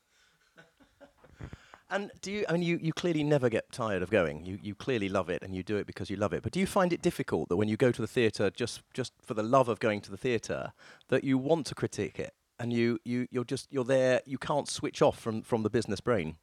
And 1.89 2.11
do 2.21 2.31
you? 2.31 2.45
I 2.49 2.53
mean, 2.53 2.63
you, 2.63 2.79
you 2.81 2.93
clearly 2.93 3.23
never 3.23 3.47
get 3.47 3.71
tired 3.71 4.01
of 4.01 4.09
going. 4.09 4.43
You 4.43 4.57
you 4.59 4.73
clearly 4.73 5.07
love 5.07 5.29
it, 5.29 5.43
and 5.43 5.53
you 5.55 5.61
do 5.61 5.77
it 5.77 5.85
because 5.85 6.09
you 6.09 6.15
love 6.15 6.33
it. 6.33 6.41
But 6.41 6.51
do 6.51 6.59
you 6.59 6.65
find 6.65 6.91
it 6.91 7.01
difficult 7.01 7.47
that 7.49 7.57
when 7.57 7.67
you 7.67 7.77
go 7.77 7.91
to 7.91 8.01
the 8.01 8.07
theatre, 8.07 8.49
just 8.49 8.81
just 8.93 9.13
for 9.21 9.35
the 9.35 9.43
love 9.43 9.69
of 9.69 9.79
going 9.79 10.01
to 10.01 10.09
the 10.09 10.17
theatre, 10.17 10.73
that 11.09 11.23
you 11.23 11.37
want 11.37 11.67
to 11.67 11.75
critique 11.75 12.17
it, 12.17 12.33
and 12.59 12.71
you 12.73 12.99
you 13.03 13.27
you're 13.31 13.43
just 13.43 13.71
you're 13.71 13.83
there. 13.83 14.21
You 14.25 14.37
can't 14.37 14.67
switch 14.67 15.01
off 15.01 15.19
from 15.19 15.41
from 15.41 15.63
the 15.63 15.69
business 15.69 15.99
brain. 15.99 16.37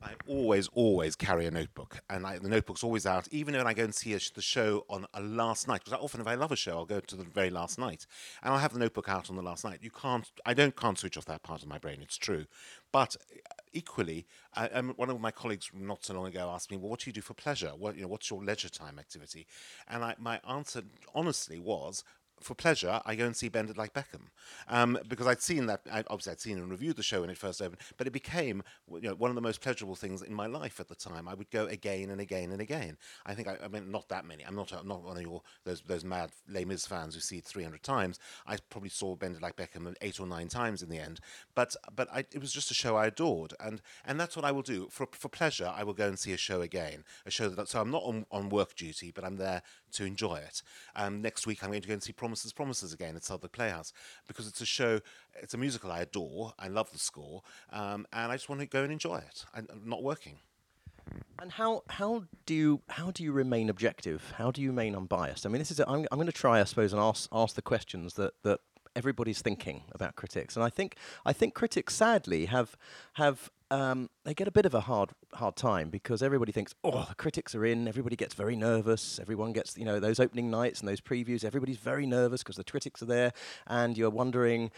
I 0.00 0.12
always, 0.28 0.68
always 0.68 1.16
carry 1.16 1.46
a 1.46 1.50
notebook, 1.50 2.00
and 2.08 2.24
I, 2.24 2.38
the 2.38 2.48
notebook's 2.48 2.84
always 2.84 3.04
out. 3.04 3.26
Even 3.32 3.56
when 3.56 3.66
I 3.66 3.74
go 3.74 3.82
and 3.82 3.94
see 3.94 4.14
a, 4.14 4.20
the 4.34 4.40
show 4.40 4.84
on 4.88 5.06
a 5.12 5.20
last 5.20 5.66
night, 5.66 5.82
because 5.84 5.98
often 6.00 6.20
if 6.20 6.26
I 6.28 6.36
love 6.36 6.52
a 6.52 6.56
show, 6.56 6.78
I'll 6.78 6.86
go 6.86 7.00
to 7.00 7.16
the 7.16 7.24
very 7.24 7.50
last 7.50 7.78
night, 7.78 8.06
and 8.42 8.52
I'll 8.52 8.60
have 8.60 8.72
the 8.72 8.78
notebook 8.78 9.08
out 9.08 9.28
on 9.28 9.36
the 9.36 9.42
last 9.42 9.64
night. 9.64 9.80
You 9.82 9.90
can't, 9.90 10.30
I 10.46 10.54
don't 10.54 10.76
can't 10.76 10.98
switch 10.98 11.16
off 11.16 11.24
that 11.24 11.42
part 11.42 11.62
of 11.62 11.68
my 11.68 11.78
brain. 11.78 11.98
It's 12.00 12.16
true, 12.16 12.46
but 12.92 13.16
equally, 13.72 14.26
I, 14.54 14.68
um, 14.68 14.92
one 14.96 15.10
of 15.10 15.20
my 15.20 15.32
colleagues 15.32 15.70
not 15.74 16.04
so 16.04 16.14
long 16.14 16.26
ago 16.26 16.48
asked 16.48 16.70
me, 16.70 16.76
"Well, 16.76 16.90
what 16.90 17.00
do 17.00 17.10
you 17.10 17.12
do 17.12 17.20
for 17.20 17.34
pleasure? 17.34 17.70
What 17.70 17.96
you 17.96 18.02
know, 18.02 18.08
what's 18.08 18.30
your 18.30 18.42
leisure 18.42 18.68
time 18.68 19.00
activity?" 19.00 19.46
And 19.88 20.04
I, 20.04 20.14
my 20.18 20.40
answer, 20.48 20.82
honestly, 21.12 21.58
was 21.58 22.04
for 22.42 22.54
pleasure, 22.54 23.00
I 23.04 23.14
go 23.14 23.26
and 23.26 23.36
see 23.36 23.48
Bend 23.48 23.70
It 23.70 23.78
Like 23.78 23.92
Beckham 23.94 24.28
um, 24.68 24.98
because 25.08 25.26
I'd 25.26 25.42
seen 25.42 25.66
that. 25.66 25.82
I'd, 25.90 26.06
obviously, 26.08 26.32
I'd 26.32 26.40
seen 26.40 26.58
and 26.58 26.70
reviewed 26.70 26.96
the 26.96 27.02
show 27.02 27.20
when 27.20 27.30
it 27.30 27.38
first 27.38 27.60
opened, 27.60 27.80
but 27.96 28.06
it 28.06 28.12
became 28.12 28.62
you 28.92 29.08
know, 29.08 29.14
one 29.14 29.30
of 29.30 29.34
the 29.34 29.40
most 29.40 29.60
pleasurable 29.60 29.94
things 29.94 30.22
in 30.22 30.34
my 30.34 30.46
life 30.46 30.80
at 30.80 30.88
the 30.88 30.94
time. 30.94 31.28
I 31.28 31.34
would 31.34 31.50
go 31.50 31.66
again 31.66 32.10
and 32.10 32.20
again 32.20 32.50
and 32.50 32.60
again. 32.60 32.96
I 33.26 33.34
think 33.34 33.48
I, 33.48 33.56
I 33.64 33.68
mean 33.68 33.90
not 33.90 34.08
that 34.08 34.24
many. 34.24 34.44
I'm 34.44 34.54
not 34.54 34.72
not 34.86 35.02
one 35.02 35.16
of 35.16 35.22
your 35.22 35.42
those 35.64 35.82
those 35.82 36.04
mad 36.04 36.30
Les 36.48 36.64
Mis 36.64 36.86
fans 36.86 37.14
who 37.14 37.20
see 37.20 37.38
it 37.38 37.44
300 37.44 37.82
times. 37.82 38.18
I 38.46 38.56
probably 38.70 38.90
saw 38.90 39.14
Bend 39.14 39.36
It 39.36 39.42
Like 39.42 39.56
Beckham 39.56 39.94
eight 40.00 40.20
or 40.20 40.26
nine 40.26 40.48
times 40.48 40.82
in 40.82 40.88
the 40.88 40.98
end. 40.98 41.20
But 41.54 41.76
but 41.94 42.08
I, 42.12 42.20
it 42.20 42.40
was 42.40 42.52
just 42.52 42.70
a 42.70 42.74
show 42.74 42.96
I 42.96 43.06
adored, 43.06 43.54
and 43.60 43.80
and 44.04 44.20
that's 44.20 44.36
what 44.36 44.44
I 44.44 44.52
will 44.52 44.62
do 44.62 44.88
for 44.90 45.08
for 45.12 45.28
pleasure. 45.28 45.72
I 45.74 45.84
will 45.84 45.94
go 45.94 46.08
and 46.08 46.18
see 46.18 46.32
a 46.32 46.36
show 46.36 46.60
again, 46.60 47.04
a 47.26 47.30
show 47.30 47.48
that 47.48 47.68
so 47.68 47.80
I'm 47.80 47.90
not 47.90 48.02
on, 48.04 48.26
on 48.30 48.48
work 48.48 48.74
duty, 48.74 49.10
but 49.10 49.24
I'm 49.24 49.36
there 49.36 49.62
to 49.92 50.04
enjoy 50.04 50.36
it. 50.36 50.62
Um, 50.94 51.22
next 51.22 51.46
week 51.46 51.62
I'm 51.62 51.70
going 51.70 51.82
to 51.82 51.88
go 51.88 51.94
and 51.94 52.02
see 52.02 52.12
Promises, 52.28 52.52
Promises 52.52 52.92
again 52.92 53.16
at 53.16 53.24
Southwark 53.24 53.52
Playhouse 53.52 53.94
because 54.26 54.46
it's 54.46 54.60
a 54.60 54.66
show, 54.66 55.00
it's 55.40 55.54
a 55.54 55.56
musical 55.56 55.90
I 55.90 56.00
adore. 56.00 56.52
I 56.58 56.68
love 56.68 56.92
the 56.92 56.98
score, 56.98 57.40
um, 57.72 58.06
and 58.12 58.30
I 58.30 58.34
just 58.34 58.50
want 58.50 58.60
to 58.60 58.66
go 58.66 58.82
and 58.82 58.92
enjoy 58.92 59.16
it. 59.16 59.46
I'm 59.54 59.66
not 59.86 60.02
working. 60.02 60.36
And 61.40 61.52
how 61.52 61.84
how 61.88 62.24
do 62.44 62.52
you 62.52 62.82
how 62.90 63.10
do 63.10 63.24
you 63.24 63.32
remain 63.32 63.70
objective? 63.70 64.34
How 64.36 64.50
do 64.50 64.60
you 64.60 64.68
remain 64.68 64.94
unbiased? 64.94 65.46
I 65.46 65.48
mean, 65.48 65.58
this 65.58 65.70
is 65.70 65.80
i 65.80 65.84
am 65.90 66.06
I'm 66.12 66.18
going 66.18 66.26
to 66.26 66.32
try, 66.32 66.60
I 66.60 66.64
suppose, 66.64 66.92
and 66.92 67.00
ask 67.00 67.30
ask 67.32 67.54
the 67.56 67.62
questions 67.62 68.12
that 68.14 68.34
that 68.42 68.60
everybody's 68.94 69.40
thinking 69.40 69.84
about 69.92 70.16
critics, 70.16 70.54
and 70.54 70.62
I 70.62 70.68
think 70.68 70.96
I 71.24 71.32
think 71.32 71.54
critics 71.54 71.94
sadly 71.94 72.44
have 72.46 72.76
have 73.14 73.50
um, 73.70 74.08
they 74.24 74.34
get 74.34 74.48
a 74.48 74.50
bit 74.50 74.66
of 74.66 74.74
a 74.74 74.80
hard 74.80 75.10
hard 75.34 75.56
time 75.56 75.90
because 75.90 76.22
everybody 76.22 76.52
thinks, 76.52 76.74
oh, 76.84 77.06
the 77.08 77.14
critics 77.14 77.54
are 77.54 77.64
in. 77.64 77.86
Everybody 77.86 78.16
gets 78.16 78.34
very 78.34 78.56
nervous. 78.56 79.18
Everyone 79.18 79.52
gets, 79.52 79.76
you 79.76 79.84
know, 79.84 80.00
those 80.00 80.20
opening 80.20 80.50
nights 80.50 80.80
and 80.80 80.88
those 80.88 81.00
previews. 81.00 81.44
Everybody's 81.44 81.76
very 81.76 82.06
nervous 82.06 82.42
because 82.42 82.56
the 82.56 82.64
critics 82.64 83.02
are 83.02 83.06
there, 83.06 83.32
and 83.66 83.96
you're 83.96 84.10
wondering. 84.10 84.70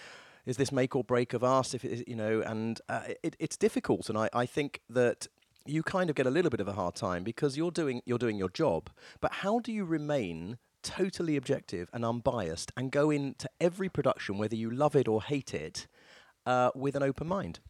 Is 0.46 0.56
this 0.56 0.72
make 0.72 0.96
or 0.96 1.04
break 1.04 1.34
of 1.34 1.44
us? 1.44 1.74
If 1.74 1.84
it, 1.84 2.08
you 2.08 2.16
know, 2.16 2.40
and 2.40 2.80
uh, 2.88 3.02
it, 3.22 3.36
it's 3.38 3.58
difficult, 3.58 4.08
and 4.08 4.16
I, 4.16 4.30
I 4.32 4.46
think 4.46 4.80
that 4.88 5.28
you 5.66 5.82
kind 5.82 6.08
of 6.08 6.16
get 6.16 6.26
a 6.26 6.30
little 6.30 6.50
bit 6.50 6.60
of 6.60 6.66
a 6.66 6.72
hard 6.72 6.94
time 6.94 7.22
because 7.22 7.56
you're 7.56 7.70
doing 7.70 8.02
you're 8.06 8.18
doing 8.18 8.36
your 8.36 8.48
job. 8.48 8.90
But 9.20 9.32
how 9.32 9.58
do 9.60 9.70
you 9.70 9.84
remain 9.84 10.58
totally 10.82 11.36
objective 11.36 11.90
and 11.92 12.04
unbiased 12.04 12.72
and 12.76 12.90
go 12.90 13.10
into 13.10 13.48
every 13.60 13.88
production, 13.88 14.38
whether 14.38 14.56
you 14.56 14.70
love 14.70 14.96
it 14.96 15.06
or 15.06 15.22
hate 15.22 15.52
it, 15.52 15.86
uh, 16.46 16.70
with 16.74 16.96
an 16.96 17.02
open 17.02 17.28
mind? 17.28 17.60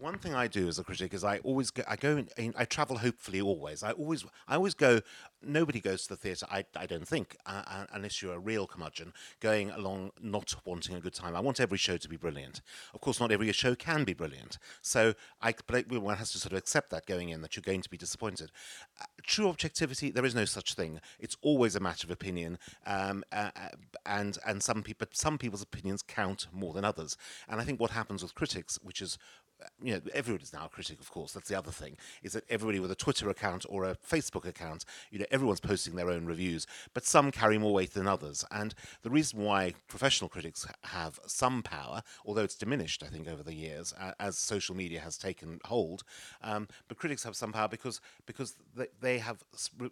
One 0.00 0.18
thing 0.18 0.34
I 0.34 0.46
do 0.46 0.68
as 0.68 0.78
a 0.78 0.84
critic 0.84 1.14
is 1.14 1.24
I 1.24 1.38
always 1.38 1.70
go, 1.70 1.82
I 1.88 1.96
go 1.96 2.24
in, 2.36 2.54
I 2.56 2.64
travel 2.64 2.98
hopefully 2.98 3.40
always. 3.40 3.82
I 3.82 3.92
always 3.92 4.24
I 4.46 4.56
always 4.56 4.74
go. 4.74 5.00
Nobody 5.42 5.80
goes 5.80 6.02
to 6.02 6.08
the 6.10 6.16
theatre. 6.16 6.46
I, 6.50 6.64
I 6.76 6.86
don't 6.86 7.06
think 7.06 7.36
uh, 7.46 7.62
uh, 7.66 7.86
unless 7.92 8.20
you're 8.20 8.34
a 8.34 8.38
real 8.38 8.66
curmudgeon 8.66 9.12
going 9.40 9.70
along 9.70 10.10
not 10.20 10.56
wanting 10.64 10.96
a 10.96 11.00
good 11.00 11.14
time. 11.14 11.36
I 11.36 11.40
want 11.40 11.60
every 11.60 11.78
show 11.78 11.96
to 11.96 12.08
be 12.08 12.16
brilliant. 12.16 12.60
Of 12.92 13.00
course, 13.00 13.20
not 13.20 13.30
every 13.30 13.50
show 13.52 13.74
can 13.74 14.04
be 14.04 14.14
brilliant. 14.14 14.58
So 14.82 15.14
I 15.40 15.54
but 15.66 15.88
one 15.88 16.16
has 16.16 16.32
to 16.32 16.38
sort 16.38 16.52
of 16.52 16.58
accept 16.58 16.90
that 16.90 17.06
going 17.06 17.28
in 17.28 17.42
that 17.42 17.56
you're 17.56 17.62
going 17.62 17.82
to 17.82 17.90
be 17.90 17.96
disappointed. 17.96 18.50
Uh, 19.00 19.04
true 19.22 19.48
objectivity, 19.48 20.10
there 20.10 20.24
is 20.24 20.34
no 20.34 20.44
such 20.44 20.74
thing. 20.74 21.00
It's 21.18 21.36
always 21.42 21.76
a 21.76 21.80
matter 21.80 22.06
of 22.06 22.10
opinion, 22.10 22.58
um, 22.86 23.24
uh, 23.32 23.50
uh 23.54 23.68
and 24.06 24.38
and 24.46 24.62
some 24.62 24.82
people 24.82 25.06
some 25.12 25.38
people's 25.38 25.62
opinions 25.62 26.02
count 26.02 26.46
more 26.52 26.72
than 26.72 26.84
others. 26.84 27.16
And 27.48 27.60
I 27.60 27.64
think 27.64 27.80
what 27.80 27.90
happens 27.90 28.22
with 28.22 28.34
critics, 28.34 28.78
which 28.82 29.00
is 29.00 29.18
you 29.82 29.94
know, 29.94 30.00
everybody's 30.14 30.52
now 30.52 30.66
a 30.66 30.68
critic, 30.68 31.00
of 31.00 31.10
course. 31.10 31.32
That's 31.32 31.48
the 31.48 31.58
other 31.58 31.70
thing, 31.70 31.96
is 32.22 32.32
that 32.32 32.44
everybody 32.48 32.80
with 32.80 32.90
a 32.90 32.96
Twitter 32.96 33.28
account 33.28 33.64
or 33.68 33.84
a 33.84 33.96
Facebook 33.96 34.46
account, 34.46 34.84
you 35.10 35.18
know, 35.18 35.26
everyone's 35.30 35.60
posting 35.60 35.96
their 35.96 36.10
own 36.10 36.26
reviews, 36.26 36.66
but 36.94 37.04
some 37.04 37.30
carry 37.30 37.58
more 37.58 37.72
weight 37.72 37.94
than 37.94 38.06
others. 38.06 38.44
And 38.50 38.74
the 39.02 39.10
reason 39.10 39.40
why 39.40 39.74
professional 39.88 40.28
critics 40.28 40.66
have 40.84 41.18
some 41.26 41.62
power, 41.62 42.02
although 42.24 42.44
it's 42.44 42.54
diminished, 42.54 43.02
I 43.02 43.06
think, 43.06 43.28
over 43.28 43.42
the 43.42 43.54
years 43.54 43.94
uh, 43.98 44.12
as 44.20 44.38
social 44.38 44.76
media 44.76 45.00
has 45.00 45.18
taken 45.18 45.60
hold, 45.64 46.04
um, 46.42 46.68
but 46.88 46.98
critics 46.98 47.24
have 47.24 47.36
some 47.36 47.52
power 47.52 47.68
because 47.68 48.00
because 48.26 48.56
they, 48.76 48.86
they 49.00 49.18
have 49.18 49.42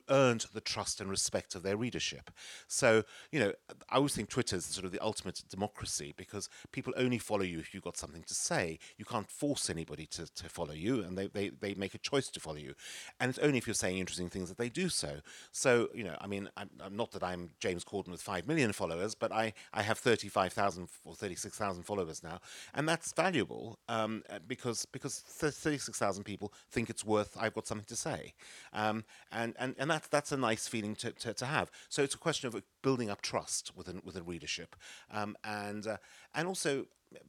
earned 0.09 0.47
the 0.53 0.61
trust 0.61 1.01
and 1.01 1.11
respect 1.11 1.55
of 1.55 1.63
their 1.63 1.77
readership. 1.77 2.31
So, 2.69 3.03
you 3.33 3.41
know, 3.41 3.53
I 3.91 3.97
always 3.97 4.15
think 4.15 4.29
Twitter 4.29 4.57
is 4.57 4.65
sort 4.67 4.85
of 4.85 4.93
the 4.93 5.03
ultimate 5.03 5.43
democracy 5.49 6.15
because 6.17 6.49
people 6.73 6.93
only 6.97 7.19
follow 7.19 7.43
you 7.43 7.59
if 7.59 7.75
you've 7.75 7.83
got 7.83 7.97
something 7.97 8.23
to 8.25 8.35
say. 8.35 8.79
You 8.97 9.05
can't 9.05 9.31
force 9.31 9.56
force 9.57 9.71
anybody 9.71 10.05
to, 10.05 10.27
to 10.35 10.49
follow 10.51 10.75
you, 10.75 11.03
and 11.03 11.17
they, 11.17 11.29
they, 11.29 11.49
they 11.49 11.75
make 11.75 11.95
a 11.95 11.99
choice 11.99 12.29
to 12.29 12.39
follow 12.39 12.59
you. 12.59 12.75
And 13.19 13.31
it's 13.31 13.39
only 13.39 13.57
if 13.57 13.67
you're 13.67 13.73
saying 13.73 13.97
interesting 13.97 14.29
things 14.29 14.51
that 14.51 14.59
they 14.59 14.69
do 14.69 14.91
so. 14.91 15.21
So, 15.51 15.89
you 15.95 16.05
know, 16.05 16.15
I 16.21 16.27
mean, 16.27 16.51
I'm, 16.59 16.69
I'm 16.85 16.95
not 16.95 17.13
that 17.13 17.25
I'm 17.25 17.51
James 17.59 17.83
Corden 17.83 18.09
with 18.09 18.21
5 18.21 18.47
million 18.47 18.73
followers, 18.75 19.15
but 19.15 19.33
I, 19.33 19.55
I 19.73 19.81
have 19.83 19.99
35,000 19.99 20.89
or 21.05 21.15
36,000 21.15 21.85
followers 21.85 22.23
now. 22.23 22.39
And 22.75 22.87
that's 22.87 23.15
valuable 23.15 23.79
um, 23.89 24.23
because, 24.47 24.85
because 24.85 25.21
36,000 25.21 26.25
people 26.25 26.53
think 26.71 26.91
it's 26.91 27.05
worth, 27.05 27.35
I've 27.41 27.55
got 27.55 27.67
something 27.67 27.87
to 27.87 27.97
say. 27.97 28.35
Um, 28.75 29.05
and 29.33 29.55
and, 29.59 29.75
and 29.79 29.91
that, 29.91 30.09
that's 30.11 30.33
a 30.33 30.37
nice 30.37 30.69
feeling 30.69 30.95
to, 30.97 31.13
to, 31.13 31.33
to 31.33 31.47
have. 31.47 31.71
So 31.89 32.03
it's 32.03 32.15
a 32.15 32.19
question 32.19 32.49
of 32.49 32.63
building 32.87 33.11
up 33.11 33.21
trust 33.21 33.73
with, 33.77 33.89
an, 33.89 34.01
with 34.05 34.17
a 34.17 34.23
readership. 34.23 34.77
Um, 35.11 35.37
and, 35.43 35.85
uh, 35.89 35.97
and 36.37 36.47
also, 36.47 36.87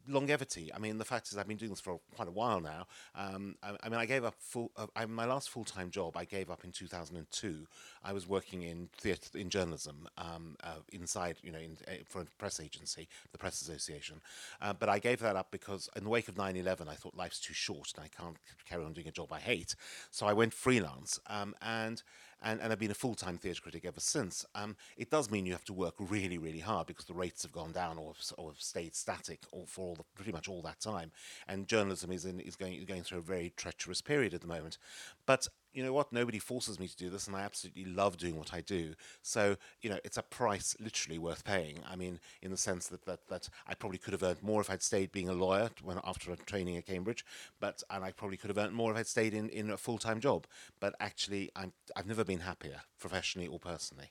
longevity. 0.07 0.71
I 0.73 0.77
mean, 0.79 0.97
the 0.97 1.05
fact 1.05 1.31
is, 1.31 1.37
I've 1.37 1.47
been 1.47 1.57
doing 1.57 1.71
this 1.71 1.79
for 1.79 1.99
quite 2.15 2.27
a 2.27 2.31
while 2.31 2.59
now. 2.59 2.85
Um, 3.15 3.55
I, 3.63 3.75
I, 3.83 3.89
mean, 3.89 3.99
I 3.99 4.05
gave 4.05 4.23
up 4.23 4.35
full. 4.39 4.71
Uh, 4.75 4.87
I, 4.95 5.05
my 5.05 5.25
last 5.25 5.49
full 5.49 5.65
time 5.65 5.89
job 5.89 6.15
I 6.15 6.25
gave 6.25 6.49
up 6.49 6.63
in 6.63 6.71
2002. 6.71 7.67
I 8.03 8.13
was 8.13 8.27
working 8.27 8.61
in 8.63 8.89
theatre 8.97 9.37
in 9.37 9.49
journalism 9.49 10.07
um, 10.17 10.55
uh, 10.63 10.81
inside, 10.91 11.37
you 11.41 11.51
know, 11.51 11.59
in, 11.59 11.77
uh, 11.87 12.03
for 12.07 12.21
a 12.21 12.25
press 12.37 12.59
agency, 12.59 13.07
the 13.31 13.37
Press 13.37 13.61
Association. 13.61 14.21
Uh, 14.61 14.73
but 14.73 14.89
I 14.89 14.99
gave 14.99 15.19
that 15.21 15.35
up 15.35 15.47
because 15.51 15.89
in 15.95 16.03
the 16.03 16.09
wake 16.09 16.27
of 16.27 16.35
9/11, 16.35 16.87
I 16.87 16.95
thought 16.95 17.15
life's 17.15 17.39
too 17.39 17.53
short 17.53 17.93
and 17.95 18.05
I 18.05 18.09
can't 18.21 18.37
carry 18.67 18.83
on 18.83 18.93
doing 18.93 19.07
a 19.07 19.11
job 19.11 19.31
I 19.31 19.39
hate. 19.39 19.75
So 20.11 20.25
I 20.25 20.33
went 20.33 20.53
freelance 20.53 21.19
um, 21.27 21.55
and 21.61 22.01
and, 22.43 22.61
and 22.61 22.71
I've 22.71 22.79
been 22.79 22.91
a 22.91 22.95
full 22.95 23.15
time 23.15 23.37
theatre 23.37 23.61
critic 23.61 23.85
ever 23.85 23.99
since. 23.99 24.45
Um, 24.55 24.75
it 24.97 25.09
does 25.09 25.31
mean 25.31 25.45
you 25.45 25.53
have 25.53 25.65
to 25.65 25.73
work 25.73 25.95
really, 25.99 26.37
really 26.37 26.59
hard 26.59 26.87
because 26.87 27.05
the 27.05 27.13
rates 27.13 27.43
have 27.43 27.51
gone 27.51 27.71
down 27.71 27.97
or, 27.97 28.13
or 28.37 28.51
have 28.51 28.61
stayed 28.61 28.95
static 28.95 29.41
for 29.67 29.85
all 29.85 29.95
the, 29.95 30.03
pretty 30.15 30.31
much 30.31 30.47
all 30.47 30.61
that 30.61 30.79
time. 30.79 31.11
And 31.47 31.67
journalism 31.67 32.11
is, 32.11 32.25
in, 32.25 32.39
is 32.39 32.55
going, 32.55 32.83
going 32.85 33.03
through 33.03 33.19
a 33.19 33.21
very 33.21 33.53
treacherous 33.55 34.01
period 34.01 34.33
at 34.33 34.41
the 34.41 34.47
moment. 34.47 34.77
But 35.25 35.47
you 35.77 35.83
know 35.83 35.93
what? 35.93 36.11
Nobody 36.11 36.39
forces 36.39 36.79
me 36.79 36.87
to 36.87 36.97
do 36.97 37.11
this, 37.11 37.27
and 37.27 37.35
I 37.35 37.41
absolutely 37.41 37.85
love 37.85 38.17
doing 38.17 38.35
what 38.35 38.51
I 38.51 38.61
do. 38.61 38.95
So, 39.21 39.57
you 39.83 39.91
know, 39.91 39.99
it's 40.03 40.17
a 40.17 40.23
price 40.23 40.75
literally 40.79 41.19
worth 41.19 41.45
paying. 41.45 41.81
I 41.87 41.95
mean, 41.95 42.19
in 42.41 42.49
the 42.49 42.57
sense 42.57 42.87
that 42.87 43.05
that, 43.05 43.27
that 43.27 43.47
I 43.67 43.75
probably 43.75 43.99
could 43.99 44.13
have 44.13 44.23
earned 44.23 44.41
more 44.41 44.59
if 44.59 44.71
I'd 44.71 44.81
stayed 44.81 45.11
being 45.11 45.29
a 45.29 45.33
lawyer 45.33 45.69
when 45.83 45.99
after 46.03 46.35
training 46.47 46.77
at 46.77 46.87
Cambridge, 46.87 47.23
but 47.59 47.83
and 47.91 48.03
I 48.03 48.11
probably 48.11 48.37
could 48.37 48.49
have 48.49 48.57
earned 48.57 48.73
more 48.73 48.91
if 48.91 48.97
I'd 48.97 49.05
stayed 49.05 49.35
in, 49.35 49.49
in 49.49 49.69
a 49.69 49.77
full 49.77 49.99
time 49.99 50.19
job. 50.19 50.47
But 50.79 50.95
actually, 50.99 51.51
I'm 51.55 51.73
I've 51.95 52.07
never 52.07 52.23
been 52.23 52.39
happier, 52.39 52.81
professionally 52.99 53.47
or 53.47 53.59
personally. 53.59 54.09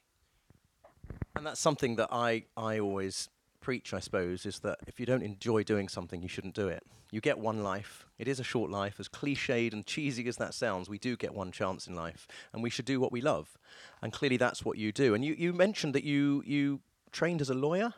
And 1.34 1.44
that's 1.44 1.58
something 1.58 1.96
that 1.96 2.10
I 2.12 2.44
I 2.56 2.78
always 2.78 3.28
preach, 3.60 3.94
I 3.94 4.00
suppose, 4.00 4.46
is 4.46 4.60
that 4.60 4.78
if 4.86 5.00
you 5.00 5.06
don't 5.06 5.22
enjoy 5.22 5.62
doing 5.62 5.88
something, 5.88 6.22
you 6.22 6.28
shouldn't 6.28 6.54
do 6.54 6.68
it. 6.68 6.82
You 7.10 7.20
get 7.20 7.38
one 7.38 7.62
life. 7.62 8.06
It 8.18 8.28
is 8.28 8.40
a 8.40 8.44
short 8.44 8.70
life. 8.70 8.98
As 8.98 9.08
cliched 9.08 9.72
and 9.72 9.86
cheesy 9.86 10.26
as 10.28 10.36
that 10.36 10.54
sounds, 10.54 10.88
we 10.88 10.98
do 10.98 11.16
get 11.16 11.34
one 11.34 11.52
chance 11.52 11.86
in 11.86 11.94
life, 11.94 12.26
and 12.52 12.62
we 12.62 12.70
should 12.70 12.84
do 12.84 13.00
what 13.00 13.12
we 13.12 13.20
love. 13.20 13.58
And 14.02 14.12
clearly, 14.12 14.36
that's 14.36 14.64
what 14.64 14.78
you 14.78 14.92
do. 14.92 15.14
And 15.14 15.24
you, 15.24 15.34
you 15.38 15.52
mentioned 15.52 15.94
that 15.94 16.04
you, 16.04 16.42
you 16.46 16.80
trained 17.12 17.40
as 17.40 17.50
a 17.50 17.54
lawyer. 17.54 17.94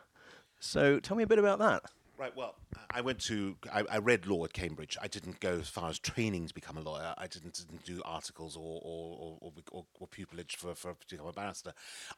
So 0.59 0.99
tell 0.99 1.17
me 1.17 1.23
a 1.23 1.27
bit 1.27 1.39
about 1.39 1.59
that. 1.59 1.83
Right. 2.19 2.35
Well, 2.35 2.55
I 2.91 2.99
went 2.99 3.19
to 3.21 3.55
I, 3.71 3.85
I, 3.89 3.99
read 3.99 4.27
law 4.27 4.43
at 4.43 4.51
Cambridge. 4.51 4.97
I 5.01 5.07
didn't 5.07 5.39
go 5.39 5.51
as 5.51 5.69
far 5.69 5.89
as 5.89 5.97
training 5.99 6.47
to 6.47 6.53
become 6.53 6.75
a 6.75 6.81
lawyer. 6.81 7.13
I 7.17 7.27
didn't, 7.27 7.53
didn't 7.53 7.85
do 7.85 8.01
articles 8.03 8.57
or 8.57 8.81
or, 8.83 9.37
or, 9.39 9.53
or, 9.71 9.85
or 10.01 10.07
pupillage 10.09 10.57
for, 10.57 10.75
for 10.75 10.95
to 11.07 11.15
become 11.15 11.27
a 11.27 11.31
barrister. 11.31 11.71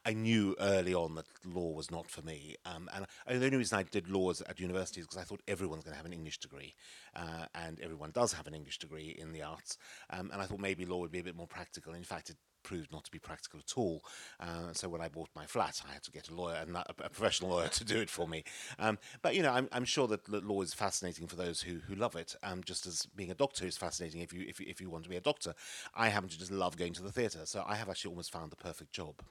I 0.04 0.14
knew 0.14 0.56
early 0.58 0.92
on 0.92 1.14
that 1.14 1.26
law 1.44 1.70
was 1.70 1.92
not 1.92 2.10
for 2.10 2.20
me. 2.22 2.56
Um, 2.66 2.90
and, 2.92 3.06
and, 3.28 3.40
the 3.40 3.46
only 3.46 3.58
reason 3.58 3.78
I 3.78 3.84
did 3.84 4.08
law 4.10 4.32
at 4.32 4.58
university 4.58 5.00
is 5.00 5.06
because 5.06 5.22
I 5.22 5.24
thought 5.24 5.40
everyone's 5.46 5.84
going 5.84 5.92
to 5.94 5.98
have 5.98 6.06
an 6.06 6.12
English 6.12 6.38
degree, 6.38 6.74
uh, 7.14 7.46
and 7.54 7.78
everyone 7.78 8.10
does 8.10 8.32
have 8.32 8.48
an 8.48 8.54
English 8.54 8.80
degree 8.80 9.14
in 9.16 9.32
the 9.32 9.42
arts. 9.42 9.78
Um, 10.10 10.30
and 10.32 10.42
I 10.42 10.46
thought 10.46 10.58
maybe 10.58 10.84
law 10.84 10.98
would 10.98 11.12
be 11.12 11.20
a 11.20 11.24
bit 11.24 11.36
more 11.36 11.46
practical. 11.46 11.94
In 11.94 12.02
fact, 12.02 12.28
it 12.28 12.36
proved 12.62 12.92
not 12.92 13.04
to 13.04 13.10
be 13.10 13.18
practical 13.18 13.60
at 13.60 13.76
all. 13.76 14.04
Uh, 14.40 14.72
so 14.72 14.88
when 14.88 15.00
I 15.00 15.08
bought 15.08 15.28
my 15.34 15.46
flat, 15.46 15.80
I 15.88 15.92
had 15.92 16.02
to 16.04 16.10
get 16.10 16.28
a 16.28 16.34
lawyer 16.34 16.56
and 16.56 16.76
a 16.76 16.94
professional 16.94 17.50
lawyer 17.50 17.68
to 17.68 17.84
do 17.84 18.00
it 18.00 18.10
for 18.10 18.28
me. 18.28 18.44
Um, 18.78 18.98
but 19.22 19.34
you 19.34 19.42
know, 19.42 19.52
I'm, 19.52 19.68
I'm, 19.72 19.84
sure 19.84 20.06
that 20.08 20.28
law 20.28 20.62
is 20.62 20.72
fascinating 20.72 21.26
for 21.26 21.36
those 21.36 21.60
who, 21.60 21.80
who 21.86 21.94
love 21.94 22.16
it. 22.16 22.34
Um, 22.42 22.62
just 22.64 22.86
as 22.86 23.06
being 23.16 23.30
a 23.30 23.34
doctor 23.34 23.66
is 23.66 23.76
fascinating 23.76 24.20
if 24.20 24.32
you, 24.32 24.44
if 24.48 24.60
if 24.60 24.80
you 24.80 24.90
want 24.90 25.04
to 25.04 25.10
be 25.10 25.16
a 25.16 25.20
doctor. 25.20 25.54
I 25.94 26.08
happen 26.08 26.28
to 26.28 26.38
just 26.38 26.50
love 26.50 26.76
going 26.76 26.92
to 26.94 27.02
the 27.02 27.12
theatre, 27.12 27.42
so 27.44 27.64
I 27.66 27.74
have 27.76 27.88
actually 27.88 28.10
almost 28.10 28.32
found 28.32 28.50
the 28.50 28.56
perfect 28.56 28.92
job. 28.92 29.22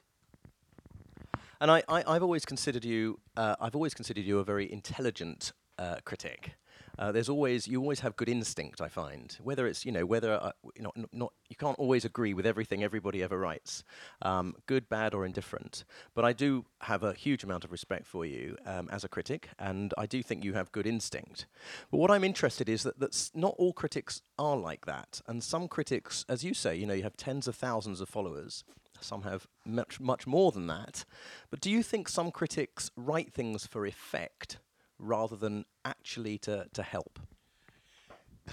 And 1.60 1.70
I, 1.70 1.82
I, 1.88 2.14
have 2.14 2.24
always 2.24 2.44
considered 2.44 2.84
you, 2.84 3.20
uh, 3.36 3.54
I've 3.60 3.76
always 3.76 3.94
considered 3.94 4.24
you 4.24 4.40
a 4.40 4.44
very 4.44 4.70
intelligent 4.72 5.52
uh, 5.78 5.96
critic. 6.04 6.54
Uh, 6.98 7.12
there's 7.12 7.28
always 7.28 7.66
you 7.66 7.80
always 7.80 8.00
have 8.00 8.16
good 8.16 8.28
instinct. 8.28 8.80
I 8.80 8.88
find 8.88 9.36
whether 9.42 9.66
it's 9.66 9.84
you 9.84 9.92
know 9.92 10.04
whether 10.04 10.34
uh, 10.34 10.52
you 10.76 10.82
know 10.82 10.92
not 11.12 11.32
you 11.48 11.56
can't 11.56 11.78
always 11.78 12.04
agree 12.04 12.34
with 12.34 12.46
everything 12.46 12.82
everybody 12.82 13.22
ever 13.22 13.38
writes, 13.38 13.84
um, 14.22 14.54
good, 14.66 14.88
bad, 14.88 15.14
or 15.14 15.24
indifferent. 15.24 15.84
But 16.14 16.24
I 16.24 16.32
do 16.32 16.64
have 16.82 17.02
a 17.02 17.12
huge 17.12 17.44
amount 17.44 17.64
of 17.64 17.72
respect 17.72 18.06
for 18.06 18.24
you 18.24 18.56
um, 18.66 18.88
as 18.90 19.04
a 19.04 19.08
critic, 19.08 19.48
and 19.58 19.92
I 19.96 20.06
do 20.06 20.22
think 20.22 20.44
you 20.44 20.54
have 20.54 20.72
good 20.72 20.86
instinct. 20.86 21.46
But 21.90 21.98
what 21.98 22.10
I'm 22.10 22.24
interested 22.24 22.68
is 22.68 22.82
that 22.82 22.98
that's 22.98 23.30
not 23.34 23.54
all 23.58 23.72
critics 23.72 24.22
are 24.38 24.56
like 24.56 24.86
that, 24.86 25.20
and 25.26 25.42
some 25.42 25.68
critics, 25.68 26.24
as 26.28 26.44
you 26.44 26.54
say, 26.54 26.76
you 26.76 26.86
know, 26.86 26.94
you 26.94 27.02
have 27.02 27.16
tens 27.16 27.48
of 27.48 27.56
thousands 27.56 28.00
of 28.00 28.08
followers. 28.08 28.64
Some 29.00 29.22
have 29.22 29.48
much 29.66 29.98
much 29.98 30.26
more 30.26 30.52
than 30.52 30.68
that. 30.68 31.04
But 31.50 31.60
do 31.60 31.70
you 31.70 31.82
think 31.82 32.08
some 32.08 32.30
critics 32.30 32.90
write 32.96 33.32
things 33.32 33.66
for 33.66 33.84
effect? 33.84 34.58
Rather 35.02 35.36
than 35.36 35.64
actually 35.84 36.38
to, 36.38 36.66
to 36.72 36.82
help? 36.82 37.18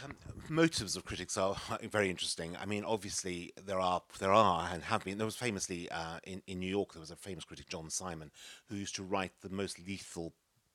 Um, 0.04 0.16
motives 0.50 0.96
of 0.96 1.06
critics 1.06 1.38
are 1.38 1.56
very 1.84 2.10
interesting. 2.10 2.56
I 2.58 2.66
mean, 2.66 2.84
obviously 2.84 3.54
there 3.66 3.80
are 3.80 4.02
there 4.20 4.32
are 4.32 4.70
and 4.72 4.84
have 4.84 5.04
been. 5.04 5.18
There 5.18 5.26
was 5.26 5.36
famously 5.36 5.90
uh, 5.90 6.20
in 6.24 6.42
in 6.48 6.60
New 6.60 6.70
York 6.70 6.94
there 6.94 7.00
was 7.00 7.12
a 7.12 7.16
famous 7.16 7.46
critic 7.46 7.70
John 7.70 7.90
Simon 7.90 8.32
who 8.68 8.76
used 8.76 8.96
to 8.96 9.04
write 9.04 9.32
the 9.42 9.50
most 9.50 9.80
lethal 9.80 10.34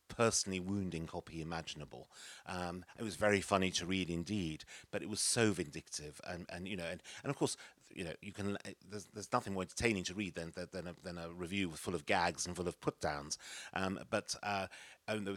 personally 0.09 0.61
wounding 0.61 1.07
copy 1.07 1.41
imaginable. 1.41 2.09
Um, 2.47 2.85
it 2.99 3.03
was 3.03 3.17
very 3.17 3.41
funny 3.41 3.71
to 3.73 3.87
read 3.87 4.11
indeed, 4.11 4.65
but 4.91 5.03
it 5.03 5.09
was 5.09 5.21
so 5.21 5.53
vindictive, 5.53 6.21
and, 6.29 6.47
and 6.51 6.69
you 6.69 6.77
know, 6.77 6.85
and, 6.91 7.03
and 7.23 7.31
of 7.31 7.37
course, 7.37 7.57
you 7.95 8.05
know, 8.05 8.13
you 8.21 8.33
can. 8.33 8.59
There's, 8.91 9.07
there's 9.15 9.33
nothing 9.33 9.55
more 9.55 9.63
entertaining 9.63 10.05
to 10.05 10.15
read 10.15 10.35
than 10.35 10.53
than 10.73 10.89
a, 10.89 10.95
than 11.03 11.19
a 11.19 11.31
review 11.31 11.71
full 11.71 11.95
of 11.95 12.07
gags 12.07 12.47
and 12.47 12.57
full 12.57 12.69
of 12.69 12.81
put 12.81 13.01
downs. 13.01 13.39
Um, 13.73 14.01
but 14.11 14.35
uh, 14.43 14.67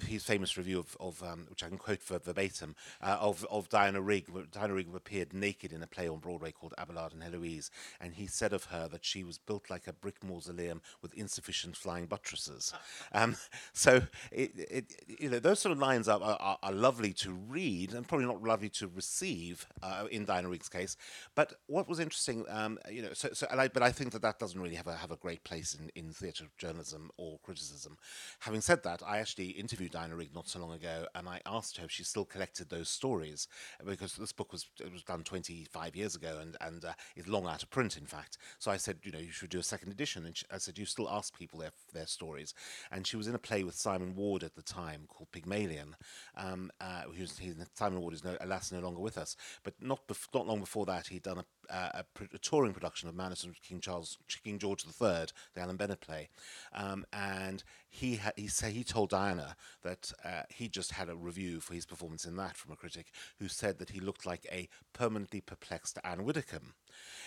his 0.01 0.23
famous 0.23 0.57
review 0.57 0.79
of, 0.79 0.95
of 0.99 1.23
um, 1.23 1.47
which 1.49 1.63
I 1.63 1.67
can 1.67 1.77
quote 1.77 2.01
verbatim, 2.01 2.75
uh, 3.01 3.17
of, 3.19 3.45
of 3.49 3.69
Diana 3.69 4.01
Rigg. 4.01 4.25
Diana 4.51 4.73
Rigg 4.73 4.87
appeared 4.95 5.33
naked 5.33 5.73
in 5.73 5.83
a 5.83 5.87
play 5.87 6.07
on 6.07 6.19
Broadway 6.19 6.51
called 6.51 6.73
Abelard 6.77 7.13
and 7.13 7.23
Heloise, 7.23 7.69
and 7.99 8.13
he 8.13 8.27
said 8.27 8.53
of 8.53 8.65
her 8.65 8.87
that 8.87 9.05
she 9.05 9.23
was 9.23 9.37
built 9.37 9.69
like 9.69 9.87
a 9.87 9.93
brick 9.93 10.23
mausoleum 10.23 10.81
with 11.01 11.13
insufficient 11.13 11.75
flying 11.75 12.05
buttresses. 12.05 12.73
Um, 13.13 13.35
so, 13.73 14.01
it, 14.31 14.51
it, 14.55 15.05
you 15.07 15.29
know, 15.29 15.39
those 15.39 15.59
sort 15.59 15.71
of 15.71 15.79
lines 15.79 16.07
are, 16.07 16.21
are, 16.21 16.57
are, 16.61 16.71
lovely 16.71 17.13
to 17.13 17.31
read 17.31 17.93
and 17.93 18.07
probably 18.07 18.25
not 18.25 18.43
lovely 18.43 18.69
to 18.69 18.87
receive 18.87 19.65
uh, 19.81 20.05
in 20.11 20.25
Diana 20.25 20.49
Rigg's 20.49 20.69
case. 20.69 20.97
But 21.35 21.53
what 21.67 21.87
was 21.87 21.99
interesting, 21.99 22.45
um, 22.49 22.79
you 22.91 23.01
know, 23.01 23.13
so, 23.13 23.29
so 23.33 23.47
I, 23.49 23.67
but 23.69 23.81
I 23.81 23.91
think 23.91 24.11
that 24.11 24.21
that 24.21 24.39
doesn't 24.39 24.59
really 24.59 24.75
have 24.75 24.87
a 24.87 24.95
have 24.95 25.11
a 25.11 25.15
great 25.15 25.43
place 25.43 25.75
in, 25.75 25.89
in 25.95 26.11
theatre 26.11 26.45
journalism 26.57 27.11
or 27.17 27.39
criticism. 27.43 27.97
Having 28.39 28.61
said 28.61 28.83
that, 28.83 29.01
I 29.05 29.19
actually 29.19 29.56
interviewed 29.57 29.91
Diana 29.91 30.15
Rigg 30.15 30.33
not 30.33 30.47
so 30.47 30.59
long 30.59 30.73
ago, 30.73 31.05
and 31.15 31.27
I 31.27 31.41
asked 31.45 31.77
her 31.77 31.85
if 31.85 31.91
she 31.91 32.03
still 32.03 32.25
collected 32.25 32.69
those 32.69 32.89
stories 32.89 33.47
because 33.85 34.15
this 34.15 34.31
book 34.31 34.51
was 34.51 34.67
it 34.79 34.91
was 34.91 35.03
done 35.03 35.23
25 35.23 35.95
years 35.95 36.15
ago 36.15 36.37
and 36.41 36.55
and 36.61 36.85
uh, 36.85 36.93
is 37.15 37.27
long 37.27 37.47
out 37.47 37.63
of 37.63 37.69
print, 37.69 37.97
in 37.97 38.05
fact. 38.05 38.37
So 38.59 38.71
I 38.71 38.77
said, 38.77 38.99
you 39.03 39.11
know, 39.11 39.19
you 39.19 39.31
should 39.31 39.49
do 39.49 39.59
a 39.59 39.63
second 39.63 39.91
edition, 39.91 40.25
and 40.25 40.37
she, 40.37 40.45
I 40.51 40.57
said, 40.57 40.77
you 40.77 40.85
still 40.85 41.09
ask 41.09 41.37
people 41.37 41.59
their 41.59 41.71
their 41.93 42.07
stories, 42.07 42.53
and 42.91 43.05
she 43.05 43.17
was 43.17 43.27
in 43.27 43.35
a 43.35 43.39
play 43.39 43.63
with 43.63 43.75
Simon 43.75 44.15
Ward 44.15 44.43
at 44.43 44.55
the 44.55 44.61
time 44.61 45.05
called 45.07 45.31
Pygmalion. 45.31 45.95
Um, 46.35 46.71
uh, 46.79 47.03
who's, 47.15 47.37
he's, 47.37 47.55
Simon 47.73 48.01
Ward 48.01 48.13
is 48.13 48.23
no, 48.23 48.37
alas 48.41 48.71
no 48.71 48.79
longer 48.79 49.01
with 49.01 49.17
us, 49.17 49.35
but 49.63 49.73
not 49.81 50.07
bef- 50.07 50.33
not 50.33 50.47
long 50.47 50.59
before 50.59 50.85
that 50.85 51.07
he'd 51.07 51.23
done 51.23 51.39
a 51.39 51.45
a, 51.69 52.03
a, 52.33 52.37
touring 52.39 52.73
production 52.73 53.09
of 53.09 53.15
Madness 53.15 53.45
King 53.67 53.79
Charles, 53.79 54.17
King 54.43 54.59
George 54.59 54.85
III, 54.85 55.27
the 55.53 55.61
Alan 55.61 55.75
Bennett 55.75 56.01
play, 56.01 56.29
um, 56.73 57.05
and 57.11 57.63
he 57.89 58.15
ha- 58.15 58.31
he 58.35 58.47
said 58.47 58.73
he 58.73 58.83
told 58.83 59.09
Diana 59.09 59.55
that 59.83 60.11
uh, 60.23 60.43
he 60.49 60.67
just 60.69 60.91
had 60.91 61.09
a 61.09 61.15
review 61.15 61.59
for 61.59 61.73
his 61.73 61.85
performance 61.85 62.25
in 62.25 62.35
that 62.37 62.57
from 62.57 62.71
a 62.71 62.75
critic 62.75 63.07
who 63.39 63.47
said 63.47 63.79
that 63.79 63.91
he 63.91 63.99
looked 63.99 64.25
like 64.25 64.45
a 64.51 64.69
permanently 64.93 65.41
perplexed 65.41 65.99
Anne 66.03 66.23
Widdecombe, 66.23 66.73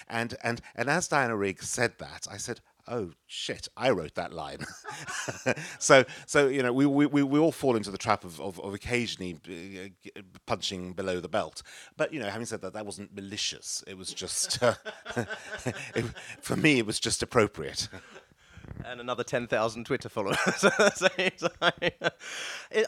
and 0.08 0.36
and 0.42 0.60
and 0.74 0.88
as 0.88 1.08
Diana 1.08 1.36
Rigg 1.36 1.62
said 1.62 1.94
that, 1.98 2.26
I 2.30 2.36
said, 2.36 2.60
oh 2.88 3.10
shit, 3.26 3.68
I 3.76 3.90
wrote 3.90 4.14
that 4.14 4.32
line. 4.32 4.64
so, 5.78 6.04
so 6.26 6.48
you 6.48 6.62
know, 6.62 6.72
we, 6.72 6.86
we, 6.86 7.06
we 7.06 7.38
all 7.38 7.52
fall 7.52 7.76
into 7.76 7.90
the 7.90 7.98
trap 7.98 8.24
of, 8.24 8.40
of, 8.40 8.60
of, 8.60 8.74
occasionally 8.74 9.36
uh, 10.16 10.20
punching 10.46 10.92
below 10.94 11.20
the 11.20 11.28
belt. 11.28 11.62
But 11.96 12.12
you 12.12 12.20
know, 12.20 12.28
having 12.28 12.46
said 12.46 12.60
that, 12.62 12.72
that 12.74 12.86
wasn't 12.86 13.14
malicious. 13.14 13.84
It 13.86 13.96
was 13.96 14.12
just, 14.12 14.62
uh, 14.62 14.74
it, 15.94 16.04
for 16.40 16.56
me, 16.56 16.78
it 16.78 16.86
was 16.86 17.00
just 17.00 17.22
appropriate. 17.22 17.88
And 18.84 19.00
another 19.00 19.24
ten 19.24 19.46
thousand 19.46 19.84
Twitter 19.84 20.08
followers. 20.08 20.38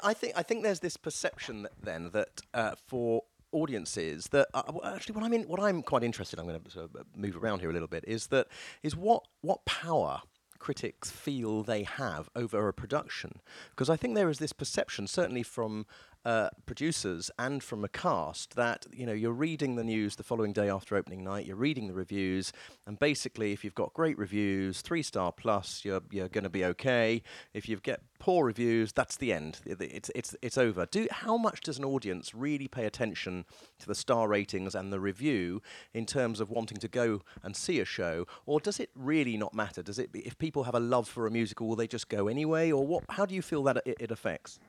I 0.03 0.15
think 0.15 0.33
I 0.37 0.43
think 0.43 0.63
there's 0.63 0.81
this 0.81 0.97
perception 0.97 1.69
then 1.83 2.11
that 2.13 2.41
uh, 2.55 2.75
for 2.87 3.25
audiences 3.53 4.27
that 4.29 4.49
uh, 4.55 4.63
actually 4.85 5.15
what 5.15 5.25
I'm 5.25 5.43
what 5.43 5.61
I'm 5.61 5.83
quite 5.83 6.03
interested. 6.03 6.39
I'm 6.39 6.47
going 6.47 6.61
to 6.61 6.71
sort 6.71 6.85
of 6.87 6.97
uh, 6.97 7.05
move 7.17 7.37
around 7.37 7.61
here 7.61 7.71
a 7.71 7.73
little 7.73 7.89
bit. 7.89 8.05
Is 8.07 8.29
that 8.29 8.49
is 8.83 8.97
what 8.97 9.25
what 9.41 9.65
power 9.65 10.23
critics 10.59 11.11
feel 11.11 11.65
they 11.65 11.83
have 11.83 12.31
over 12.37 12.69
a 12.69 12.73
production 12.73 13.41
because 13.71 13.91
I 13.91 13.97
think 13.97 14.15
there 14.15 14.31
is 14.31 14.39
this 14.39 14.53
perception, 14.53 15.09
certainly 15.09 15.43
from 15.43 15.87
uh, 16.25 16.49
producers 16.67 17.31
and 17.39 17.63
from 17.63 17.85
a 17.85 17.89
cast 17.89 18.55
that 18.55 18.87
you 18.93 19.05
know 19.05 19.13
you're 19.13 19.33
reading 19.33 19.77
the 19.77 19.85
news 19.85 20.17
the 20.17 20.23
following 20.23 20.53
day 20.53 20.69
after 20.69 20.97
opening 20.97 21.25
night. 21.25 21.47
You're 21.47 21.57
reading 21.57 21.89
the 21.89 21.95
reviews, 21.95 22.53
and 22.87 22.99
basically, 22.99 23.53
if 23.53 23.65
you've 23.65 23.75
got 23.75 23.93
great 23.95 24.17
reviews, 24.19 24.81
three 24.83 25.03
star 25.03 25.33
plus, 25.33 25.85
you're 25.85 26.03
you're 26.11 26.29
going 26.29 26.45
to 26.45 26.51
be 26.51 26.65
okay. 26.65 27.23
If 27.55 27.69
you 27.69 27.77
get 27.79 28.03
poor 28.19 28.47
reviews, 28.47 28.93
that's 28.93 29.17
the 29.17 29.33
end. 29.33 29.61
It's 29.67 30.11
it's 30.15 30.37
it's 30.43 30.57
over. 30.59 30.87
Do 30.87 31.09
how 31.11 31.37
much 31.37 31.61
does 31.61 31.79
an 31.79 31.85
audience 31.85 32.35
really 32.35 32.69
pay 32.69 32.87
attention 32.87 33.45
to 33.81 33.87
the 33.87 33.95
star 33.95 34.29
ratings 34.29 34.75
and 34.75 34.93
the 34.93 35.01
review 35.01 35.61
in 35.93 36.07
terms 36.07 36.39
of 36.41 36.51
wanting 36.51 36.79
to 36.79 36.89
go 36.89 37.23
and 37.43 37.57
see 37.57 37.81
a 37.81 37.85
show, 37.85 38.27
or 38.47 38.61
does 38.61 38.79
it 38.79 38.91
really 38.95 39.37
not 39.37 39.55
matter? 39.55 39.83
Does 39.83 39.99
it 39.99 40.11
if 40.15 40.39
people 40.39 40.65
have 40.65 40.75
a 40.75 40.81
love 40.81 41.09
for 41.09 41.27
a 41.27 41.31
musical, 41.31 41.67
will 41.67 41.77
they 41.77 41.89
just 41.89 42.09
go 42.09 42.29
anyway, 42.29 42.71
or 42.71 42.87
what? 42.87 43.05
How 43.11 43.27
do 43.27 43.35
you 43.35 43.43
feel 43.43 43.65
that 43.65 43.83
it, 43.85 43.97
it 43.99 44.11
affects? 44.13 44.61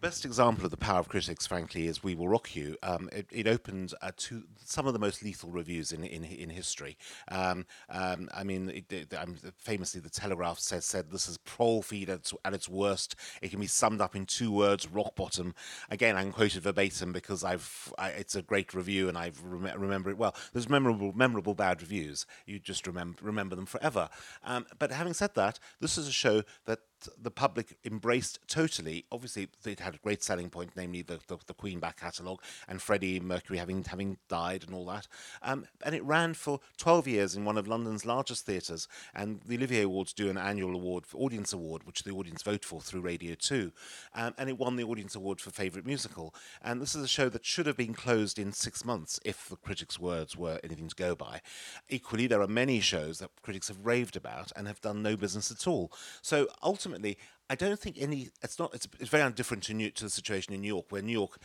Best 0.00 0.24
example 0.26 0.66
of 0.66 0.70
the 0.70 0.76
power 0.76 0.98
of 0.98 1.08
critics, 1.08 1.46
frankly, 1.46 1.86
is 1.86 2.02
"We 2.02 2.14
Will 2.14 2.28
Rock 2.28 2.54
You." 2.54 2.76
Um, 2.82 3.08
it, 3.10 3.26
it, 3.30 3.46
opened 3.46 3.94
uh, 4.02 4.10
to 4.18 4.42
some 4.62 4.86
of 4.86 4.92
the 4.92 4.98
most 4.98 5.22
lethal 5.22 5.50
reviews 5.50 5.92
in 5.92 6.04
in, 6.04 6.24
in 6.24 6.50
history. 6.50 6.98
Um, 7.30 7.64
um, 7.88 8.28
I 8.34 8.44
mean, 8.44 8.68
it, 8.68 8.92
it, 8.92 9.14
famously, 9.56 10.02
the 10.02 10.10
Telegraph 10.10 10.58
says 10.58 10.84
said 10.84 11.10
this 11.10 11.26
is 11.26 11.38
prolefeed 11.38 12.10
at 12.10 12.16
its, 12.16 12.34
at 12.44 12.52
its 12.52 12.68
worst. 12.68 13.16
It 13.40 13.50
can 13.50 13.60
be 13.60 13.66
summed 13.66 14.02
up 14.02 14.14
in 14.14 14.26
two 14.26 14.52
words: 14.52 14.86
rock 14.86 15.16
bottom. 15.16 15.54
Again, 15.90 16.16
I'm 16.16 16.32
quoted 16.32 16.62
verbatim 16.62 17.12
because 17.12 17.42
I've 17.42 17.92
I, 17.96 18.10
it's 18.10 18.34
a 18.34 18.42
great 18.42 18.74
review 18.74 19.08
and 19.08 19.16
I 19.16 19.32
rem- 19.42 19.80
remember 19.80 20.10
it 20.10 20.18
well. 20.18 20.34
There's 20.52 20.68
memorable 20.68 21.12
memorable 21.14 21.54
bad 21.54 21.80
reviews. 21.80 22.26
You 22.44 22.58
just 22.58 22.86
remember 22.86 23.18
remember 23.22 23.56
them 23.56 23.66
forever. 23.66 24.10
Um, 24.44 24.66
but 24.78 24.92
having 24.92 25.14
said 25.14 25.34
that, 25.34 25.58
this 25.80 25.96
is 25.96 26.08
a 26.08 26.12
show 26.12 26.42
that 26.66 26.80
the 27.20 27.30
public 27.30 27.76
embraced 27.84 28.38
totally. 28.48 29.04
Obviously, 29.10 29.48
it 29.74 29.80
had 29.80 29.94
a 29.94 29.98
great 29.98 30.22
selling 30.22 30.50
point, 30.50 30.70
namely 30.76 31.02
the, 31.02 31.18
the, 31.26 31.36
the 31.46 31.54
Queen 31.54 31.80
back 31.80 32.00
catalogue 32.00 32.40
and 32.68 32.80
Freddie 32.80 33.20
Mercury 33.20 33.58
having 33.58 33.82
having 33.84 34.18
died 34.28 34.64
and 34.64 34.74
all 34.74 34.86
that. 34.86 35.08
Um, 35.42 35.66
and 35.84 35.94
it 35.94 36.04
ran 36.04 36.34
for 36.34 36.60
12 36.78 37.08
years 37.08 37.34
in 37.34 37.44
one 37.44 37.58
of 37.58 37.66
London's 37.66 38.06
largest 38.06 38.46
theatres. 38.46 38.86
And 39.14 39.40
the 39.46 39.56
Olivier 39.56 39.82
Awards 39.82 40.12
do 40.12 40.30
an 40.30 40.38
annual 40.38 40.74
award, 40.74 41.04
audience 41.12 41.52
award, 41.52 41.84
which 41.84 42.04
the 42.04 42.12
audience 42.12 42.42
vote 42.42 42.64
for 42.64 42.80
through 42.80 43.00
Radio 43.00 43.34
2. 43.34 43.72
Um, 44.14 44.34
and 44.38 44.48
it 44.48 44.58
won 44.58 44.76
the 44.76 44.84
audience 44.84 45.14
award 45.14 45.40
for 45.40 45.50
favourite 45.50 45.86
musical. 45.86 46.34
And 46.62 46.80
this 46.80 46.94
is 46.94 47.02
a 47.02 47.08
show 47.08 47.28
that 47.30 47.44
should 47.44 47.66
have 47.66 47.76
been 47.76 47.94
closed 47.94 48.38
in 48.38 48.52
six 48.52 48.84
months 48.84 49.18
if 49.24 49.48
the 49.48 49.56
critics' 49.56 49.98
words 49.98 50.36
were 50.36 50.60
anything 50.62 50.88
to 50.88 50.94
go 50.94 51.16
by. 51.16 51.40
Equally, 51.88 52.28
there 52.28 52.40
are 52.40 52.46
many 52.46 52.80
shows 52.80 53.18
that 53.18 53.30
critics 53.42 53.68
have 53.68 53.84
raved 53.84 54.16
about 54.16 54.52
and 54.54 54.68
have 54.68 54.80
done 54.80 55.02
no 55.02 55.16
business 55.16 55.50
at 55.50 55.66
all. 55.66 55.90
So 56.22 56.46
ultimately, 56.62 57.18
I 57.50 57.54
don't 57.54 57.78
think 57.78 57.96
any. 58.00 58.30
It's 58.42 58.58
not. 58.58 58.74
It's, 58.74 58.88
it's 58.98 59.10
very 59.10 59.30
different 59.32 59.64
to, 59.64 59.74
New, 59.74 59.90
to 59.90 60.04
the 60.04 60.10
situation 60.10 60.54
in 60.54 60.60
New 60.62 60.68
York, 60.68 60.86
where 60.90 61.02
New 61.02 61.12
York 61.12 61.38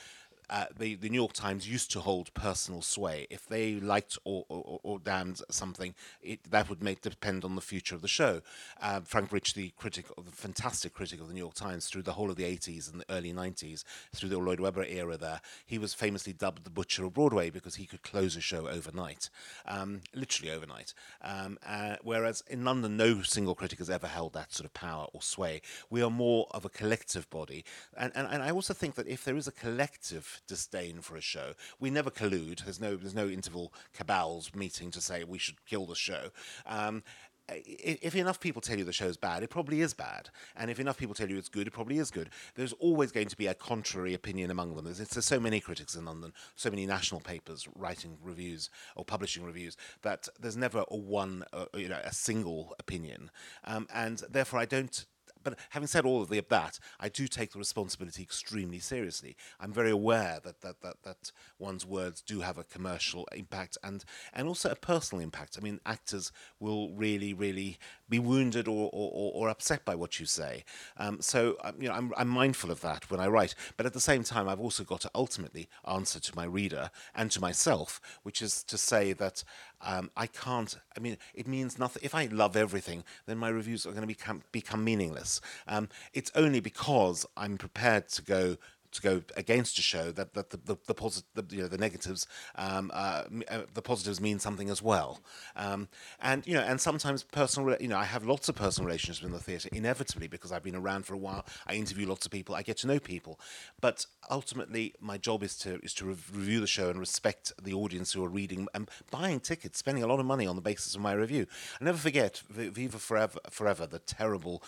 uh, 0.49 0.65
the, 0.77 0.95
the 0.95 1.09
New 1.09 1.15
York 1.15 1.33
Times 1.33 1.69
used 1.69 1.91
to 1.91 1.99
hold 1.99 2.33
personal 2.33 2.81
sway. 2.81 3.27
If 3.29 3.47
they 3.47 3.75
liked 3.75 4.17
or, 4.23 4.45
or, 4.49 4.79
or 4.83 4.99
damned 4.99 5.41
something, 5.49 5.93
it, 6.21 6.39
that 6.49 6.69
would 6.69 6.81
make 6.83 7.01
depend 7.01 7.43
on 7.43 7.55
the 7.55 7.61
future 7.61 7.95
of 7.95 8.01
the 8.01 8.07
show. 8.07 8.41
Uh, 8.81 9.01
Frank 9.01 9.31
Rich, 9.31 9.53
the 9.53 9.71
critic, 9.77 10.05
the 10.17 10.31
fantastic 10.31 10.93
critic 10.93 11.21
of 11.21 11.27
the 11.27 11.33
New 11.33 11.39
York 11.39 11.53
Times 11.53 11.87
through 11.87 12.03
the 12.03 12.13
whole 12.13 12.29
of 12.29 12.35
the 12.35 12.43
80s 12.43 12.91
and 12.91 13.01
the 13.01 13.13
early 13.13 13.33
90s, 13.33 13.83
through 14.13 14.29
the 14.29 14.37
Lloyd 14.37 14.59
Webber 14.59 14.83
era 14.83 15.17
there, 15.17 15.41
he 15.65 15.77
was 15.77 15.93
famously 15.93 16.33
dubbed 16.33 16.63
the 16.63 16.69
Butcher 16.69 17.05
of 17.05 17.13
Broadway 17.13 17.49
because 17.49 17.75
he 17.75 17.85
could 17.85 18.03
close 18.03 18.35
a 18.35 18.41
show 18.41 18.67
overnight, 18.67 19.29
um, 19.67 20.01
literally 20.13 20.51
overnight. 20.51 20.93
Um, 21.21 21.57
uh, 21.65 21.95
whereas 22.03 22.43
in 22.47 22.63
London, 22.63 22.97
no 22.97 23.21
single 23.21 23.55
critic 23.55 23.79
has 23.79 23.89
ever 23.89 24.07
held 24.07 24.33
that 24.33 24.53
sort 24.53 24.65
of 24.65 24.73
power 24.73 25.07
or 25.13 25.21
sway. 25.21 25.61
We 25.89 26.01
are 26.01 26.09
more 26.09 26.47
of 26.51 26.65
a 26.65 26.69
collective 26.69 27.29
body. 27.29 27.65
And, 27.97 28.11
and, 28.15 28.27
and 28.27 28.43
I 28.43 28.51
also 28.51 28.73
think 28.73 28.95
that 28.95 29.07
if 29.07 29.23
there 29.23 29.37
is 29.37 29.47
a 29.47 29.51
collective 29.51 30.38
disdain 30.47 31.01
for 31.01 31.15
a 31.15 31.21
show. 31.21 31.53
We 31.79 31.89
never 31.89 32.09
collude. 32.09 32.63
There's 32.63 32.79
no 32.79 32.95
there's 32.95 33.15
no 33.15 33.27
interval 33.27 33.73
cabals 33.93 34.51
meeting 34.55 34.91
to 34.91 35.01
say 35.01 35.23
we 35.23 35.37
should 35.37 35.65
kill 35.65 35.85
the 35.85 35.95
show. 35.95 36.29
Um, 36.65 37.03
if 37.51 38.15
enough 38.15 38.39
people 38.39 38.61
tell 38.61 38.77
you 38.77 38.83
the 38.83 38.93
show's 38.93 39.17
bad, 39.17 39.43
it 39.43 39.49
probably 39.49 39.81
is 39.81 39.93
bad. 39.93 40.29
And 40.55 40.69
if 40.69 40.79
enough 40.79 40.97
people 40.97 41.15
tell 41.15 41.29
you 41.29 41.37
it's 41.37 41.49
good, 41.49 41.67
it 41.67 41.71
probably 41.71 41.97
is 41.97 42.11
good. 42.11 42.29
There's 42.55 42.73
always 42.73 43.11
going 43.11 43.27
to 43.27 43.37
be 43.37 43.47
a 43.47 43.53
contrary 43.53 44.13
opinion 44.13 44.51
among 44.51 44.75
them. 44.75 44.85
There's, 44.85 44.99
there's 44.99 45.25
so 45.25 45.39
many 45.39 45.59
critics 45.59 45.95
in 45.95 46.05
London, 46.05 46.33
so 46.55 46.69
many 46.69 46.85
national 46.85 47.21
papers 47.21 47.67
writing 47.75 48.17
reviews 48.21 48.69
or 48.95 49.05
publishing 49.05 49.43
reviews 49.43 49.77
that 50.01 50.27
there's 50.39 50.57
never 50.57 50.83
a 50.89 50.97
one, 50.97 51.43
uh, 51.53 51.65
you 51.73 51.89
know, 51.89 52.01
a 52.03 52.13
single 52.13 52.75
opinion. 52.79 53.31
Um, 53.63 53.87
and 53.93 54.21
therefore, 54.29 54.59
I 54.59 54.65
don't 54.65 55.05
but 55.43 55.57
having 55.69 55.87
said 55.87 56.05
all 56.05 56.21
of 56.21 56.29
the, 56.29 56.43
that, 56.49 56.79
I 56.99 57.09
do 57.09 57.27
take 57.27 57.51
the 57.51 57.59
responsibility 57.59 58.21
extremely 58.21 58.79
seriously. 58.79 59.35
I'm 59.59 59.73
very 59.73 59.91
aware 59.91 60.39
that, 60.43 60.61
that, 60.61 60.81
that, 60.81 61.03
that 61.03 61.31
one's 61.57 61.85
words 61.85 62.21
do 62.21 62.41
have 62.41 62.57
a 62.57 62.63
commercial 62.63 63.27
impact 63.35 63.77
and, 63.83 64.03
and 64.33 64.47
also 64.47 64.69
a 64.69 64.75
personal 64.75 65.23
impact. 65.23 65.57
I 65.57 65.61
mean, 65.61 65.79
actors 65.85 66.31
will 66.59 66.91
really, 66.91 67.33
really 67.33 67.77
be 68.09 68.19
wounded 68.19 68.67
or, 68.67 68.89
or, 68.91 69.31
or 69.33 69.49
upset 69.49 69.85
by 69.85 69.95
what 69.95 70.19
you 70.19 70.25
say. 70.25 70.63
Um, 70.97 71.21
so, 71.21 71.57
um, 71.63 71.75
you 71.79 71.87
know, 71.87 71.93
I'm, 71.93 72.13
I'm 72.17 72.27
mindful 72.27 72.71
of 72.71 72.81
that 72.81 73.09
when 73.09 73.19
I 73.19 73.27
write. 73.27 73.55
But 73.77 73.85
at 73.85 73.93
the 73.93 73.99
same 73.99 74.23
time, 74.23 74.47
I've 74.47 74.59
also 74.59 74.83
got 74.83 75.01
to 75.01 75.11
ultimately 75.13 75.69
answer 75.87 76.19
to 76.19 76.35
my 76.35 76.45
reader 76.45 76.89
and 77.15 77.31
to 77.31 77.41
myself, 77.41 78.01
which 78.23 78.41
is 78.41 78.63
to 78.63 78.77
say 78.77 79.13
that 79.13 79.43
um, 79.81 80.09
I 80.17 80.27
can't. 80.27 80.77
I 80.95 80.99
mean, 80.99 81.17
it 81.33 81.47
means 81.47 81.79
nothing. 81.79 82.01
If 82.03 82.13
I 82.13 82.25
love 82.25 82.55
everything, 82.57 83.03
then 83.25 83.37
my 83.37 83.49
reviews 83.49 83.85
are 83.85 83.91
going 83.91 84.01
to 84.01 84.07
become 84.07 84.43
become 84.51 84.83
meaningless. 84.83 85.41
Um, 85.67 85.89
it's 86.13 86.31
only 86.35 86.59
because 86.59 87.25
I'm 87.37 87.57
prepared 87.57 88.09
to 88.09 88.21
go 88.21 88.57
to 88.91 89.01
go 89.01 89.21
against 89.37 89.77
a 89.77 89.81
show 89.81 90.11
that, 90.11 90.33
that 90.33 90.49
the 90.49 90.57
the, 90.57 90.77
the, 90.87 90.93
posit- 90.93 91.25
the 91.35 91.43
you 91.55 91.61
know 91.61 91.67
the 91.67 91.77
negatives 91.77 92.27
um, 92.55 92.91
uh, 92.93 93.23
uh, 93.49 93.61
the 93.73 93.81
positives 93.81 94.19
mean 94.19 94.39
something 94.39 94.69
as 94.69 94.81
well. 94.81 95.19
Um, 95.55 95.87
and 96.21 96.45
you 96.47 96.53
know 96.53 96.61
and 96.61 96.79
sometimes 96.79 97.23
personal 97.23 97.75
you 97.79 97.87
know 97.87 97.97
I 97.97 98.05
have 98.05 98.25
lots 98.25 98.49
of 98.49 98.55
personal 98.55 98.87
relationships 98.87 99.25
in 99.25 99.31
the 99.31 99.39
theatre 99.39 99.69
inevitably 99.71 100.27
because 100.27 100.51
I've 100.51 100.63
been 100.63 100.75
around 100.75 101.05
for 101.05 101.13
a 101.13 101.17
while. 101.17 101.45
I 101.67 101.75
interview 101.75 102.07
lots 102.07 102.25
of 102.25 102.31
people. 102.31 102.55
I 102.55 102.61
get 102.61 102.77
to 102.77 102.87
know 102.87 102.99
people. 102.99 103.39
But 103.81 104.05
ultimately 104.29 104.93
my 104.99 105.17
job 105.17 105.43
is 105.43 105.55
to 105.59 105.79
is 105.83 105.93
to 105.95 106.05
re- 106.05 106.15
review 106.33 106.59
the 106.59 106.67
show 106.67 106.89
and 106.89 106.99
respect 106.99 107.53
the 107.61 107.73
audience 107.73 108.13
who 108.13 108.23
are 108.23 108.29
reading 108.29 108.67
and 108.73 108.89
buying 109.11 109.39
tickets 109.39 109.79
spending 109.79 110.03
a 110.03 110.07
lot 110.07 110.19
of 110.19 110.25
money 110.25 110.45
on 110.45 110.55
the 110.55 110.61
basis 110.61 110.95
of 110.95 111.01
my 111.01 111.13
review. 111.13 111.45
I 111.79 111.83
never 111.83 111.97
forget 111.97 112.41
Viva 112.49 112.99
Forever 112.99 113.39
Forever 113.49 113.85
the 113.85 113.99
terrible 113.99 114.63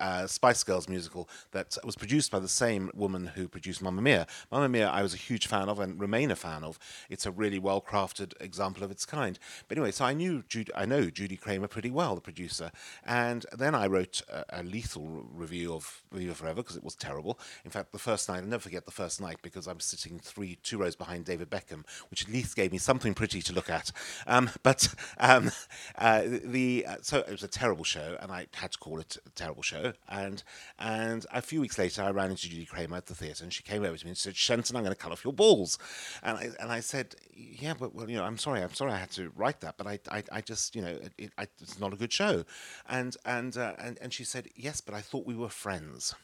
uh, 0.00 0.26
Spice 0.26 0.64
Girls 0.64 0.88
musical 0.88 1.28
that 1.52 1.76
was 1.84 1.96
produced 1.96 2.30
by 2.30 2.38
the 2.38 2.48
same 2.48 2.90
woman 2.94 3.26
who 3.26 3.48
produced 3.60 3.82
Mamma 3.82 4.00
Mia. 4.00 4.26
Mamma 4.50 4.70
Mia, 4.70 4.88
I 4.88 5.02
was 5.02 5.12
a 5.12 5.18
huge 5.18 5.46
fan 5.46 5.68
of 5.68 5.78
and 5.78 6.00
remain 6.00 6.30
a 6.30 6.36
fan 6.36 6.64
of. 6.64 6.78
It's 7.10 7.26
a 7.26 7.30
really 7.30 7.58
well 7.58 7.82
crafted 7.82 8.32
example 8.40 8.82
of 8.82 8.90
its 8.90 9.04
kind. 9.04 9.38
But 9.68 9.76
anyway, 9.76 9.90
so 9.90 10.06
I 10.06 10.14
knew 10.14 10.42
Judy, 10.48 10.72
I 10.74 10.86
know 10.86 11.10
Judy 11.10 11.36
Craymer 11.36 11.68
pretty 11.68 11.90
well, 11.90 12.14
the 12.14 12.22
producer, 12.22 12.72
and 13.04 13.44
then 13.52 13.74
I 13.74 13.86
wrote 13.86 14.22
a, 14.32 14.60
a 14.60 14.62
lethal 14.62 15.26
review 15.30 15.74
of 15.74 16.02
Viva 16.10 16.34
Forever 16.34 16.62
because 16.62 16.76
it 16.76 16.84
was 16.84 16.94
terrible. 16.94 17.38
In 17.64 17.70
fact, 17.70 17.92
the 17.92 17.98
first 17.98 18.30
night, 18.30 18.38
I'll 18.38 18.44
never 18.44 18.62
forget 18.62 18.86
the 18.86 18.92
first 18.92 19.20
night 19.20 19.38
because 19.42 19.68
I 19.68 19.74
was 19.74 19.84
sitting 19.84 20.18
three, 20.18 20.56
two 20.62 20.78
rows 20.78 20.96
behind 20.96 21.26
David 21.26 21.50
Beckham, 21.50 21.84
which 22.10 22.24
at 22.24 22.32
least 22.32 22.56
gave 22.56 22.72
me 22.72 22.78
something 22.78 23.12
pretty 23.12 23.42
to 23.42 23.52
look 23.52 23.68
at. 23.68 23.92
Um, 24.26 24.48
but 24.62 24.94
um, 25.18 25.50
uh, 25.98 26.22
the 26.44 26.86
uh, 26.88 26.96
so 27.02 27.18
it 27.18 27.30
was 27.30 27.42
a 27.42 27.48
terrible 27.48 27.84
show, 27.84 28.16
and 28.20 28.32
I 28.32 28.46
had 28.54 28.72
to 28.72 28.78
call 28.78 29.00
it 29.00 29.18
a 29.26 29.30
terrible 29.30 29.62
show. 29.62 29.92
And 30.08 30.42
and 30.78 31.26
a 31.30 31.42
few 31.42 31.60
weeks 31.60 31.78
later, 31.78 32.02
I 32.02 32.10
ran 32.10 32.30
into 32.30 32.48
Judy 32.48 32.64
Craymer 32.64 32.96
at 32.96 33.06
the 33.06 33.14
theatre, 33.14 33.44
and 33.50 33.54
she 33.54 33.64
came 33.64 33.82
over 33.84 33.96
to 33.96 34.04
me 34.04 34.10
and 34.10 34.16
said, 34.16 34.36
"Shenton, 34.36 34.76
I'm 34.76 34.84
going 34.84 34.94
to 34.94 35.00
cut 35.00 35.10
off 35.10 35.24
your 35.24 35.32
balls." 35.32 35.76
And 36.22 36.38
I 36.38 36.50
and 36.60 36.70
I 36.70 36.78
said, 36.78 37.16
"Yeah, 37.34 37.74
but 37.76 37.92
well, 37.92 38.08
you 38.08 38.16
know, 38.16 38.22
I'm 38.22 38.38
sorry, 38.38 38.62
I'm 38.62 38.74
sorry, 38.74 38.92
I 38.92 38.98
had 38.98 39.10
to 39.12 39.32
write 39.34 39.60
that, 39.62 39.76
but 39.76 39.88
I 39.88 39.98
I, 40.08 40.22
I 40.30 40.40
just 40.40 40.76
you 40.76 40.82
know, 40.82 40.98
it, 41.18 41.32
I, 41.36 41.48
it's 41.60 41.80
not 41.80 41.92
a 41.92 41.96
good 41.96 42.12
show." 42.12 42.44
And 42.88 43.16
and 43.24 43.56
uh, 43.56 43.74
and 43.78 43.98
and 44.00 44.12
she 44.12 44.22
said, 44.22 44.48
"Yes, 44.54 44.80
but 44.80 44.94
I 44.94 45.00
thought 45.00 45.26
we 45.26 45.34
were 45.34 45.48
friends." 45.48 46.14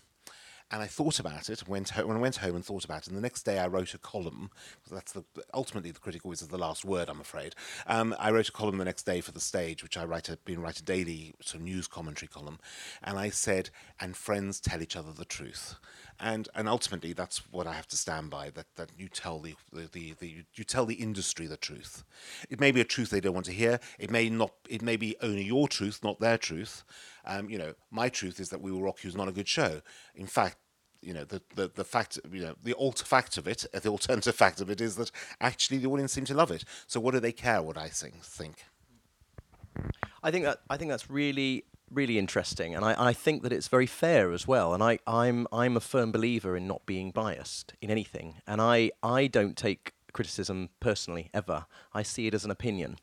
And 0.69 0.83
I 0.83 0.89
thought 0.89 1.21
about 1.21 1.49
it 1.49 1.69
went 1.69 1.91
home, 1.91 2.09
when 2.09 2.17
I 2.17 2.21
went 2.21 2.37
home 2.37 2.57
and 2.57 2.65
thought 2.65 2.85
about 2.85 3.03
it. 3.03 3.09
And 3.09 3.17
the 3.17 3.23
next 3.23 3.45
day 3.45 3.61
I 3.61 3.69
wrote 3.69 3.95
a 3.95 3.99
column. 3.99 4.51
That's 4.91 5.13
the 5.13 5.23
ultimately 5.55 5.93
the 5.93 6.01
critic 6.01 6.25
always 6.25 6.43
is 6.43 6.49
the 6.49 6.59
last 6.59 6.85
word, 6.85 7.09
I'm 7.09 7.21
afraid. 7.21 7.55
Um, 7.87 8.17
I 8.19 8.33
wrote 8.33 8.49
a 8.49 8.53
column 8.53 8.79
the 8.79 8.85
next 8.85 9.05
day 9.07 9.21
for 9.21 9.31
the 9.31 9.41
stage, 9.41 9.85
which 9.85 9.97
I 9.97 10.05
write 10.05 10.29
a, 10.29 10.37
been 10.39 10.61
write 10.61 10.81
a 10.81 10.83
daily 10.83 11.35
sort 11.41 11.61
of 11.61 11.63
news 11.63 11.87
commentary 11.87 12.29
column, 12.29 12.59
and 13.05 13.17
I 13.17 13.31
said, 13.31 13.71
"And 14.01 14.17
friends 14.17 14.59
tell 14.59 14.83
each 14.83 14.97
other 14.97 15.13
the 15.13 15.25
truth." 15.25 15.77
And 16.19 16.49
and 16.55 16.69
ultimately 16.69 17.13
that's 17.13 17.43
what 17.51 17.67
I 17.67 17.75
have 17.75 17.89
to 17.89 17.97
stand 17.97 18.31
by. 18.31 18.51
That 18.51 18.67
that 18.77 18.91
you 18.97 19.09
tell 19.09 19.39
the 19.39 19.55
the, 19.73 19.89
the, 19.93 20.15
the 20.19 20.45
you 20.55 20.65
tell 20.65 20.87
the 20.87 20.95
industry 20.95 21.47
the 21.47 21.57
truth. 21.57 22.05
It 22.49 22.59
may 22.59 22.73
be 22.73 22.81
a 22.81 22.85
truth 22.85 23.11
they 23.11 23.21
don't 23.21 23.35
want 23.35 23.47
to 23.47 23.53
hear. 23.53 23.81
It 23.99 24.11
may 24.11 24.31
not. 24.31 24.53
It 24.69 24.83
may 24.83 24.97
be 24.97 25.17
only 25.21 25.45
your 25.45 25.69
truth, 25.69 26.01
not 26.03 26.19
their 26.21 26.39
truth. 26.39 26.85
Um, 27.27 27.51
you 27.51 27.59
know, 27.59 27.75
my 27.91 28.09
truth 28.09 28.41
is 28.41 28.49
that 28.51 28.63
We 28.63 28.71
Will 28.73 28.83
Rock 28.83 29.05
You 29.05 29.09
is 29.09 29.17
not 29.17 29.29
a 29.29 29.33
good 29.33 29.49
show. 29.49 29.83
In 30.15 30.27
fact, 30.27 30.57
you 31.03 31.13
know, 31.13 31.25
the, 31.25 31.43
the, 31.55 31.71
the 31.75 31.85
fact, 31.85 32.19
you 32.33 32.43
know, 32.43 32.55
the 32.63 32.75
alt 32.75 32.99
fact 33.07 33.39
of 33.39 33.47
it, 33.47 33.65
the 33.73 33.89
alternative 33.89 34.35
fact 34.35 34.61
of 34.61 34.71
it 34.71 34.81
is 34.81 34.97
that 34.97 35.11
actually 35.41 35.79
the 35.79 35.89
audience 35.89 36.13
seem 36.13 36.25
to 36.27 36.35
love 36.35 36.51
it. 36.51 36.65
So 36.87 37.01
what 37.01 37.15
do 37.15 37.21
they 37.21 37.33
care 37.33 37.63
what 37.63 37.77
I 37.77 37.89
think? 37.89 38.23
think? 38.23 38.65
I 40.23 40.31
think 40.31 40.45
that 40.45 40.61
I 40.71 40.77
think 40.77 40.91
that's 40.91 41.11
really 41.11 41.65
really 41.91 42.19
interesting, 42.19 42.75
and 42.75 42.85
I, 42.85 43.09
I 43.09 43.13
think 43.13 43.43
that 43.43 43.53
it's 43.53 43.69
very 43.69 43.87
fair 43.87 44.33
as 44.33 44.47
well. 44.47 44.75
And 44.75 44.83
I, 44.83 44.99
I'm 45.07 45.47
I'm 45.53 45.77
a 45.77 45.81
firm 45.81 46.13
believer 46.13 46.57
in 46.57 46.67
not 46.67 46.87
being 46.87 47.11
biased 47.11 47.75
in 47.81 47.91
anything, 47.91 48.37
and 48.47 48.61
I 48.61 48.91
I 49.03 49.27
don't 49.27 49.57
take 49.57 49.93
criticism 50.13 50.71
personally 50.81 51.31
ever. 51.35 51.67
I 51.93 52.03
see 52.03 52.27
it 52.27 52.35
as 52.35 52.45
an 52.45 52.51
opinion 52.51 52.97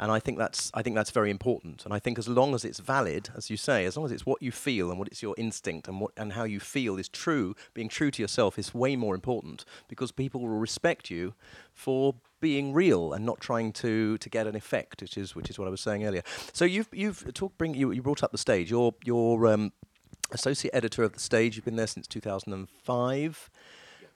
and 0.00 0.10
I 0.10 0.18
think 0.18 0.38
that's 0.38 0.70
I 0.72 0.82
think 0.82 0.96
that's 0.96 1.10
very 1.10 1.30
important. 1.30 1.84
And 1.84 1.92
I 1.92 1.98
think 1.98 2.18
as 2.18 2.26
long 2.26 2.54
as 2.54 2.64
it's 2.64 2.80
valid, 2.80 3.28
as 3.36 3.50
you 3.50 3.58
say, 3.58 3.84
as 3.84 3.98
long 3.98 4.06
as 4.06 4.12
it's 4.12 4.24
what 4.24 4.42
you 4.42 4.50
feel 4.50 4.88
and 4.88 4.98
what 4.98 5.08
it's 5.08 5.22
your 5.22 5.34
instinct 5.36 5.86
and 5.86 6.00
what 6.00 6.12
and 6.16 6.32
how 6.32 6.44
you 6.44 6.58
feel 6.58 6.96
is 6.96 7.08
true, 7.08 7.54
being 7.74 7.90
true 7.90 8.10
to 8.10 8.22
yourself 8.22 8.58
is 8.58 8.74
way 8.74 8.96
more 8.96 9.14
important 9.14 9.66
because 9.88 10.10
people 10.10 10.40
will 10.40 10.48
respect 10.48 11.10
you 11.10 11.34
for 11.74 12.14
being 12.40 12.72
real 12.72 13.12
and 13.12 13.24
not 13.24 13.40
trying 13.40 13.72
to 13.72 14.18
to 14.18 14.28
get 14.28 14.46
an 14.46 14.56
effect, 14.56 15.02
which 15.02 15.16
is 15.16 15.34
which 15.34 15.50
is 15.50 15.58
what 15.58 15.68
I 15.68 15.70
was 15.70 15.80
saying 15.80 16.04
earlier. 16.04 16.22
So 16.52 16.64
you've 16.64 16.88
you've 16.92 17.32
talked 17.34 17.58
bring 17.58 17.74
you 17.74 17.90
you 17.92 18.02
brought 18.02 18.22
up 18.22 18.32
the 18.32 18.38
stage. 18.38 18.70
You're 18.70 18.94
you're 19.04 19.46
um, 19.46 19.72
associate 20.32 20.74
editor 20.74 21.02
of 21.02 21.12
the 21.12 21.20
stage. 21.20 21.56
You've 21.56 21.64
been 21.64 21.76
there 21.76 21.86
since 21.86 22.06
2005. 22.06 23.50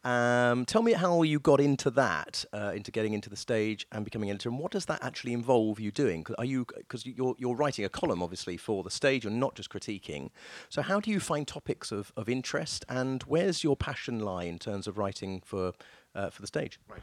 Um, 0.05 0.67
tell 0.67 0.83
me 0.83 0.93
how 0.93 1.23
you 1.23 1.41
got 1.41 1.61
into 1.61 1.91
that, 1.93 2.45
uh, 2.53 2.73
into 2.75 2.91
getting 2.91 3.15
into 3.15 3.31
the 3.31 3.37
stage 3.37 3.87
and 3.91 4.05
becoming 4.05 4.29
editor, 4.29 4.51
and 4.51 4.59
what 4.59 4.71
does 4.71 4.85
that 4.85 5.03
actually 5.03 5.33
involve 5.33 5.81
you 5.81 5.91
doing? 5.91 6.27
Are 6.37 6.45
you 6.45 6.67
because 6.77 7.07
you're 7.07 7.35
you're 7.39 7.57
writing 7.57 7.87
a 7.87 7.89
column 7.89 8.23
obviously 8.23 8.59
for 8.59 8.83
the 8.83 8.91
stage, 8.91 9.25
you're 9.25 9.33
not 9.33 9.55
just 9.55 9.71
critiquing. 9.71 10.29
So 10.69 10.83
how 10.83 11.01
do 11.01 11.11
you 11.11 11.21
find 11.21 11.49
topics 11.49 11.91
of, 11.91 12.13
of 12.19 12.29
interest, 12.29 12.85
and 12.87 13.23
where's 13.23 13.65
your 13.65 13.77
passion 13.77 14.21
lie 14.21 14.45
in 14.45 14.59
terms 14.59 14.87
of 14.87 14.99
writing 14.99 15.41
for 15.43 15.73
uh, 16.15 16.29
for 16.29 16.43
the 16.43 16.49
stage? 16.49 16.79
Right 16.87 17.01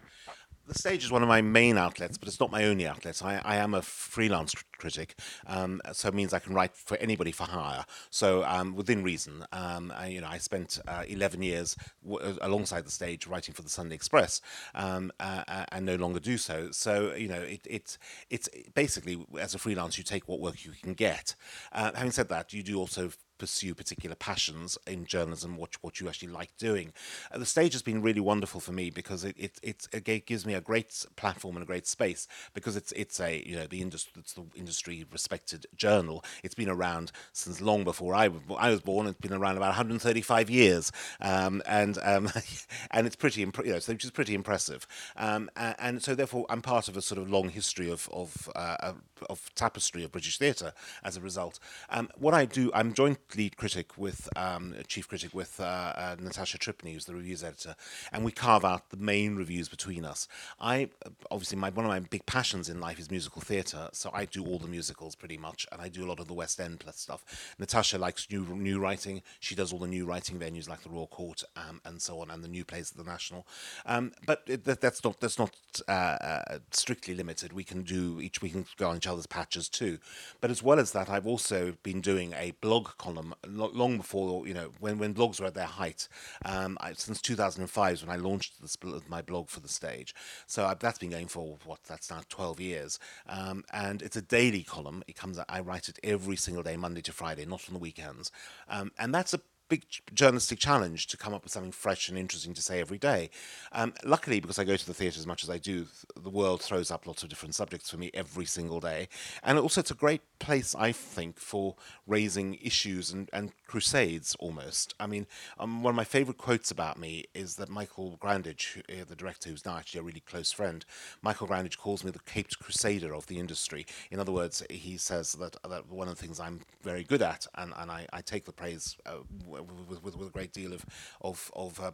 the 0.72 0.80
stage 0.80 1.04
is 1.04 1.12
one 1.12 1.22
of 1.22 1.28
my 1.28 1.42
main 1.42 1.78
outlets, 1.78 2.18
but 2.18 2.30
it's 2.30 2.40
not 2.40 2.50
my 2.50 2.64
only 2.64 2.88
outlet. 2.88 3.22
I, 3.22 3.42
I 3.44 3.56
am 3.58 3.74
a 3.74 3.82
freelance 3.82 4.56
critic, 4.78 5.20
um, 5.46 5.82
so 5.92 6.08
it 6.08 6.14
means 6.14 6.34
I 6.34 6.40
can 6.40 6.54
write 6.54 6.76
for 6.78 6.96
anybody 6.98 7.34
for 7.34 7.44
hire. 7.44 7.84
So 8.10 8.46
um, 8.46 8.76
within 8.76 9.04
reason, 9.04 9.46
um, 9.52 9.92
I, 9.94 10.08
you 10.08 10.22
know, 10.22 10.28
I 10.30 10.38
spent 10.38 10.80
uh, 10.88 11.04
11 11.06 11.42
years 11.42 11.76
w- 12.08 12.26
uh, 12.26 12.38
alongside 12.42 12.86
the 12.86 12.92
stage 12.92 13.28
writing 13.28 13.54
for 13.54 13.64
the 13.64 13.70
Sunday 13.70 13.96
Express, 13.96 14.40
um, 14.74 15.12
uh, 15.20 15.44
uh, 15.46 15.66
and 15.74 15.86
no 15.86 15.96
longer 15.96 16.22
do 16.22 16.38
so. 16.38 16.72
So 16.72 17.14
you 17.16 17.28
know, 17.28 17.42
it, 17.42 17.62
it's 17.70 17.98
it's 18.30 18.48
basically 18.74 19.26
as 19.40 19.54
a 19.54 19.60
freelance, 19.60 19.98
you 19.98 20.06
take 20.06 20.30
what 20.30 20.40
work 20.40 20.64
you 20.64 20.72
can 20.82 20.94
get. 20.94 21.36
Uh, 21.74 21.92
having 21.94 22.12
said 22.12 22.30
that, 22.30 22.54
you 22.54 22.64
do 22.64 22.80
also 22.80 23.12
pursue 23.42 23.74
particular 23.74 24.16
passions 24.16 24.78
in 24.86 25.04
journalism, 25.04 25.58
what, 25.58 25.72
what 25.82 26.00
you 26.00 26.08
actually 26.08 26.28
like 26.28 26.56
doing. 26.60 26.94
Uh, 27.32 27.40
the 27.40 27.46
stage 27.46 27.74
has 27.74 27.82
been 27.82 28.00
really 28.00 28.20
wonderful 28.20 28.60
for 28.60 28.72
me 28.72 28.92
because 28.92 29.24
it, 29.24 29.36
it, 29.36 29.60
it, 29.64 29.88
it, 29.92 30.28
gives 30.28 30.46
me 30.46 30.54
a 30.54 30.62
great 30.62 31.08
platform 31.16 31.56
and 31.56 31.64
a 31.64 31.66
great 31.66 31.88
space 31.88 32.28
because 32.54 32.76
it's 32.76 32.92
it's 32.92 33.20
a 33.20 33.44
you 33.44 33.56
know 33.56 33.66
the 33.66 33.82
industry 33.82 34.14
it's 34.20 34.34
the 34.34 34.44
industry 34.56 35.08
respected 35.12 35.66
journal. 35.76 36.24
It's 36.44 36.54
been 36.54 36.70
around 36.70 37.12
since 37.34 37.60
long 37.62 37.84
before 37.84 38.14
I, 38.14 38.30
I 38.60 38.70
was 38.70 38.82
born. 38.82 39.08
It's 39.08 39.18
been 39.18 39.34
around 39.34 39.58
about 39.58 39.70
135 39.70 40.52
years, 40.52 40.92
um, 41.20 41.64
and 41.66 41.98
um, 42.04 42.30
and 42.92 43.08
it's 43.08 43.16
pretty 43.16 43.42
imp- 43.42 43.66
you 43.66 43.72
know, 43.72 43.80
which 43.84 44.06
is 44.06 44.12
pretty 44.12 44.36
impressive. 44.36 44.86
Um, 45.18 45.50
and, 45.56 45.76
and, 45.80 46.04
so 46.04 46.14
therefore 46.14 46.46
I'm 46.48 46.62
part 46.62 46.88
of 46.88 46.96
a 46.96 47.02
sort 47.02 47.20
of 47.20 47.28
long 47.28 47.50
history 47.50 47.90
of 47.90 48.08
of 48.14 48.48
uh, 48.56 48.94
of 49.28 49.50
tapestry 49.56 50.04
of 50.04 50.12
British 50.12 50.38
theatre 50.38 50.74
as 51.04 51.18
a 51.18 51.22
result. 51.22 51.60
Um, 51.90 52.10
what 52.20 52.36
I 52.36 52.46
do, 52.46 52.70
I'm 52.76 52.94
joint 52.94 53.18
lead 53.36 53.58
critic 53.58 53.98
with 53.98 54.30
um, 54.36 54.76
chief 54.88 55.08
critic 55.08 55.34
with 55.34 55.60
uh, 55.60 55.64
uh, 55.64 56.16
Natasha 56.20 56.58
Tripney, 56.58 56.94
who's 56.94 57.06
the 57.06 57.16
reviews 57.16 57.44
editor, 57.44 57.76
and 58.12 58.24
we 58.24 58.32
carve 58.32 58.66
out 58.66 58.90
the 58.90 58.98
main 58.98 59.36
reviews 59.36 59.70
between 59.70 60.06
us. 60.06 60.28
I 60.60 60.90
obviously 61.30 61.58
my 61.58 61.70
one 61.70 61.86
of 61.86 61.90
my 61.90 62.00
big 62.00 62.26
passions 62.26 62.70
in 62.70 62.80
life 62.80 63.00
is 63.00 63.12
musical 63.12 63.42
theatre, 63.42 63.90
so 63.94 64.10
I 64.14 64.26
do 64.26 64.46
all 64.46 64.60
the 64.60 64.68
musicals 64.68 65.16
pretty 65.16 65.38
much, 65.38 65.68
and 65.72 65.82
I 65.82 65.90
do 65.90 66.04
a 66.04 66.08
lot 66.08 66.20
of 66.20 66.28
the 66.28 66.34
West 66.34 66.60
End 66.60 66.84
stuff. 66.96 67.54
Natasha 67.60 67.98
likes 67.98 68.28
new 68.30 68.46
new 68.56 68.80
writing; 68.80 69.22
she 69.40 69.56
does 69.56 69.72
all 69.72 69.80
the 69.80 69.88
new 69.88 70.06
writing 70.06 70.40
venues 70.40 70.70
like 70.70 70.84
the 70.84 70.90
Royal 70.90 71.08
Court 71.08 71.44
um, 71.56 71.82
and 71.86 72.02
so 72.02 72.20
on, 72.22 72.30
and 72.30 72.44
the 72.44 72.48
new 72.48 72.66
plays 72.66 72.92
at 72.92 72.98
the 72.98 73.10
National. 73.10 73.46
Um, 73.86 74.12
but 74.26 74.44
it, 74.48 74.66
that, 74.66 74.82
that's 74.82 75.04
not 75.04 75.20
that's 75.20 75.40
not 75.40 75.56
uh, 75.88 75.92
uh, 75.92 76.60
strictly 76.72 77.14
limited. 77.14 77.54
We 77.54 77.64
can 77.64 77.84
do 77.84 78.20
each 78.22 78.42
we 78.42 78.50
can 78.50 78.66
go 78.78 78.90
on 78.90 78.98
each 78.98 79.08
other's 79.08 79.28
patches 79.28 79.70
too. 79.70 80.00
But 80.40 80.52
as 80.52 80.64
well 80.64 80.80
as 80.80 80.92
that, 80.92 81.10
I've 81.10 81.28
also 81.28 81.74
been 81.84 82.02
doing 82.02 82.34
a 82.34 82.52
blog 82.62 82.90
column 82.98 83.21
long 83.48 83.98
before 83.98 84.48
you 84.48 84.54
know 84.54 84.72
when 84.80 84.98
when 84.98 85.14
blogs 85.14 85.40
were 85.40 85.48
at 85.48 85.54
their 85.54 85.66
height. 85.66 86.08
Um, 86.46 86.78
I, 86.82 86.94
since 86.94 87.22
2005 87.22 87.94
is 87.94 88.06
when 88.06 88.16
I 88.16 88.20
launched 88.20 88.62
this, 88.62 88.78
my 89.08 89.22
blog 89.22 89.50
for 89.50 89.60
the 89.60 89.68
stage. 89.68 90.14
So 90.48 90.66
I, 90.66 90.74
that's 90.74 91.00
been 91.00 91.10
going 91.12 91.28
for 91.28 91.58
what 91.66 91.84
that's 91.84 92.10
now 92.10 92.22
12 92.30 92.60
years, 92.60 93.00
um, 93.28 93.64
and 93.72 94.02
it's 94.02 94.16
a 94.16 94.22
daily 94.22 94.64
column. 94.64 95.04
It 95.08 95.16
comes 95.16 95.40
out, 95.40 95.46
I 95.50 95.62
write 95.62 95.90
it 95.90 96.00
every 96.04 96.36
single 96.36 96.64
day, 96.64 96.78
Monday 96.78 97.02
to 97.02 97.12
Friday, 97.12 97.46
not 97.46 97.64
on 97.68 97.74
the 97.74 97.80
weekends, 97.80 98.32
um, 98.70 98.92
and 98.98 99.14
that's 99.14 99.34
a 99.34 99.42
big 99.72 99.86
journalistic 100.14 100.60
challenge 100.60 101.08
to 101.08 101.16
come 101.16 101.34
up 101.34 101.44
with 101.44 101.54
something 101.54 101.72
fresh 101.72 102.10
and 102.10 102.18
interesting 102.18 102.54
to 102.54 102.62
say 102.62 102.82
every 102.82 102.98
day. 102.98 103.30
Um, 103.72 103.94
luckily, 104.04 104.42
because 104.42 104.60
I 104.60 104.66
go 104.66 104.76
to 104.76 104.86
the 104.86 104.94
theatre 104.94 105.18
as 105.18 105.26
much 105.26 105.46
as 105.46 105.50
I 105.50 105.60
do, 105.60 105.88
the 106.22 106.30
world 106.30 106.62
throws 106.62 106.92
up 106.92 107.08
lots 107.08 107.24
of 107.24 107.30
different 107.30 107.56
subjects 107.56 107.90
for 107.90 107.96
me 107.96 108.12
every 108.14 108.44
single 108.44 108.82
day. 108.82 109.08
And 109.44 109.58
also, 109.58 109.80
it's 109.80 109.90
a 109.90 109.96
great 109.96 110.24
place, 110.40 110.76
I 110.76 110.92
think, 110.92 111.40
for 111.40 111.76
raising 112.06 112.56
issues 112.56 113.12
and, 113.12 113.30
and 113.32 113.54
crusades 113.66 114.36
almost. 114.40 114.94
I 115.00 115.08
mean, 115.08 115.26
um, 115.58 115.84
one 115.84 115.92
of 115.92 115.96
my 115.96 116.04
favourite 116.04 116.38
quotes 116.38 116.70
about 116.70 117.00
me 117.00 117.24
is 117.34 117.56
that 117.56 117.70
Michael 117.70 118.18
Grandage, 118.22 118.80
uh, 118.90 119.06
the 119.08 119.16
director 119.16 119.50
who's 119.50 119.66
now 119.66 119.78
actually 119.78 120.02
a 120.02 120.04
really 120.04 120.20
close 120.20 120.52
friend, 120.52 120.84
Michael 121.22 121.48
Grandage 121.48 121.78
calls 121.78 122.04
me 122.04 122.12
the 122.12 122.20
caped 122.20 122.60
crusader 122.60 123.16
of 123.16 123.28
the 123.28 123.40
industry. 123.40 123.86
In 124.10 124.20
other 124.20 124.34
words, 124.34 124.62
he 124.70 124.98
says 124.98 125.32
that, 125.34 125.56
that 125.64 125.90
one 125.90 126.10
of 126.10 126.18
the 126.18 126.22
things 126.22 126.42
I'm 126.42 126.60
very 126.82 127.06
good 127.06 127.22
at, 127.22 127.48
and, 127.56 127.72
and 127.78 127.90
I, 127.90 128.06
I 128.12 128.20
take 128.22 128.44
the 128.44 128.52
praise 128.52 128.98
uh, 129.06 129.20
with, 129.62 130.04
with, 130.04 130.18
with, 130.18 130.28
a 130.28 130.32
great 130.32 130.54
deal 130.54 130.74
of 130.74 130.86
of, 131.22 131.52
of 131.56 131.80
um, 131.80 131.94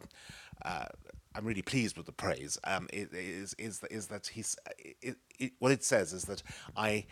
uh, 0.62 0.86
I'm 1.34 1.44
really 1.44 1.62
pleased 1.62 1.96
with 1.96 2.06
the 2.06 2.12
praise. 2.12 2.58
Um, 2.64 2.88
it, 2.92 3.12
is 3.12 3.54
is 3.58 3.82
is 3.90 4.08
that 4.08 4.28
he's 4.28 4.56
it, 4.78 5.16
it, 5.38 5.52
what 5.58 5.72
it 5.72 5.84
says 5.84 6.12
is 6.12 6.24
that 6.24 6.42
I 6.76 7.06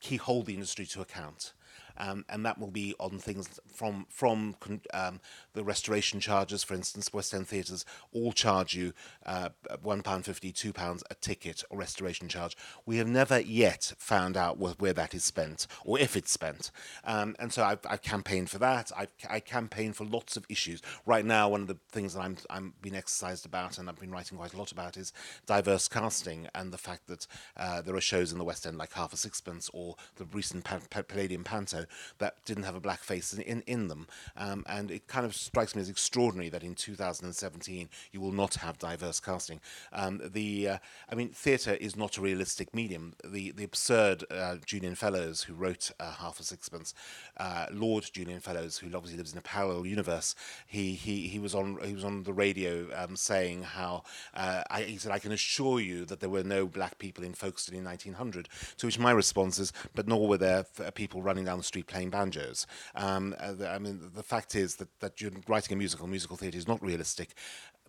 he 0.00 0.16
hold 0.16 0.46
the 0.46 0.54
industry 0.54 0.86
to 0.86 1.00
account. 1.00 1.52
Um, 1.98 2.24
and 2.28 2.44
that 2.46 2.58
will 2.58 2.70
be 2.70 2.94
on 2.98 3.18
things 3.18 3.60
from 3.66 4.06
from 4.08 4.56
um, 4.94 5.20
the 5.54 5.64
restoration 5.64 6.20
charges. 6.20 6.64
For 6.64 6.74
instance, 6.74 7.12
West 7.12 7.34
End 7.34 7.48
theatres 7.48 7.84
all 8.12 8.32
charge 8.32 8.74
you 8.74 8.92
uh, 9.26 9.50
one 9.82 10.02
pound 10.02 10.24
fifty, 10.24 10.52
two 10.52 10.72
pounds 10.72 11.02
a 11.10 11.14
ticket 11.14 11.62
or 11.70 11.78
restoration 11.78 12.28
charge. 12.28 12.56
We 12.86 12.96
have 12.98 13.08
never 13.08 13.40
yet 13.40 13.92
found 13.98 14.36
out 14.36 14.56
wh- 14.56 14.80
where 14.80 14.92
that 14.92 15.14
is 15.14 15.24
spent 15.24 15.66
or 15.84 15.98
if 15.98 16.16
it's 16.16 16.30
spent, 16.30 16.70
um, 17.04 17.36
and 17.38 17.52
so 17.52 17.64
I've, 17.64 17.80
I've, 17.88 18.02
campaigned 18.02 18.50
for 18.50 18.58
that. 18.58 18.90
I've, 18.96 19.12
I 19.28 19.40
campaign 19.40 19.92
for 19.92 20.04
lots 20.04 20.36
of 20.36 20.46
issues. 20.48 20.80
Right 21.04 21.24
now, 21.24 21.48
one 21.48 21.62
of 21.62 21.66
the 21.68 21.78
things 21.90 22.14
that 22.14 22.20
I'm 22.20 22.36
I'm 22.50 22.74
being 22.80 22.94
exercised 22.94 23.44
about 23.44 23.78
and 23.78 23.88
I've 23.88 23.98
been 23.98 24.10
writing 24.10 24.38
quite 24.38 24.54
a 24.54 24.58
lot 24.58 24.72
about 24.72 24.96
is 24.96 25.12
diverse 25.46 25.88
casting 25.88 26.48
and 26.54 26.72
the 26.72 26.78
fact 26.78 27.06
that 27.08 27.26
uh, 27.56 27.82
there 27.82 27.94
are 27.94 28.00
shows 28.00 28.32
in 28.32 28.38
the 28.38 28.44
West 28.44 28.66
End 28.66 28.78
like 28.78 28.92
Half 28.92 29.12
a 29.12 29.16
Sixpence 29.16 29.70
or 29.72 29.96
the 30.16 30.24
recent 30.26 30.64
Palladium 30.90 31.44
Panto 31.44 31.86
that 32.18 32.36
didn't 32.44 32.64
have 32.64 32.74
a 32.74 32.80
black 32.80 33.00
face 33.00 33.32
in, 33.32 33.42
in, 33.42 33.62
in 33.66 33.88
them. 33.88 34.06
Um, 34.36 34.64
and 34.68 34.90
it 34.90 35.06
kind 35.06 35.26
of 35.26 35.34
strikes 35.34 35.74
me 35.74 35.82
as 35.82 35.88
extraordinary 35.88 36.48
that 36.50 36.62
in 36.62 36.74
2017 36.74 37.88
you 38.12 38.20
will 38.20 38.32
not 38.32 38.54
have 38.56 38.78
diverse 38.78 39.20
casting. 39.20 39.60
Um, 39.92 40.20
the 40.24 40.68
uh, 40.68 40.78
I 41.10 41.14
mean, 41.14 41.30
theatre 41.30 41.74
is 41.74 41.96
not 41.96 42.16
a 42.16 42.20
realistic 42.20 42.74
medium. 42.74 43.14
The 43.24 43.52
the 43.52 43.64
absurd 43.64 44.24
uh, 44.30 44.56
Julian 44.64 44.94
Fellowes, 44.94 45.42
who 45.42 45.54
wrote 45.54 45.90
uh, 46.00 46.12
Half 46.12 46.40
a 46.40 46.44
Sixpence, 46.44 46.94
uh, 47.38 47.66
Lord 47.72 48.08
Julian 48.12 48.40
Fellowes, 48.40 48.78
who 48.78 48.86
obviously 48.94 49.18
lives 49.18 49.32
in 49.32 49.38
a 49.38 49.42
parallel 49.42 49.86
universe, 49.86 50.34
he 50.66 50.94
he, 50.94 51.28
he 51.28 51.38
was 51.38 51.54
on 51.54 51.78
he 51.84 51.94
was 51.94 52.04
on 52.04 52.24
the 52.24 52.32
radio 52.32 52.88
um, 52.96 53.16
saying 53.16 53.62
how 53.62 54.02
uh, 54.34 54.62
I, 54.70 54.82
he 54.82 54.98
said 54.98 55.12
I 55.12 55.18
can 55.18 55.32
assure 55.32 55.80
you 55.80 56.04
that 56.06 56.20
there 56.20 56.30
were 56.30 56.44
no 56.44 56.66
black 56.66 56.98
people 56.98 57.24
in 57.24 57.34
Folkestone 57.34 57.76
in 57.78 57.84
1900. 57.84 58.48
To 58.78 58.86
which 58.86 58.98
my 58.98 59.10
response 59.10 59.58
is, 59.58 59.72
but 59.94 60.08
nor 60.08 60.26
were 60.26 60.38
there 60.38 60.64
people 60.94 61.22
running 61.22 61.44
down 61.44 61.58
the 61.58 61.64
street 61.64 61.77
playing 61.82 62.10
banjos. 62.10 62.66
Um, 62.94 63.34
uh, 63.38 63.66
I 63.66 63.78
mean, 63.78 64.10
the 64.14 64.22
fact 64.22 64.54
is 64.54 64.76
that 64.76 64.88
that 65.00 65.20
you're 65.20 65.32
writing 65.46 65.74
a 65.74 65.76
musical. 65.76 66.06
Musical 66.06 66.36
theatre 66.36 66.58
is 66.58 66.68
not 66.68 66.82
realistic 66.82 67.34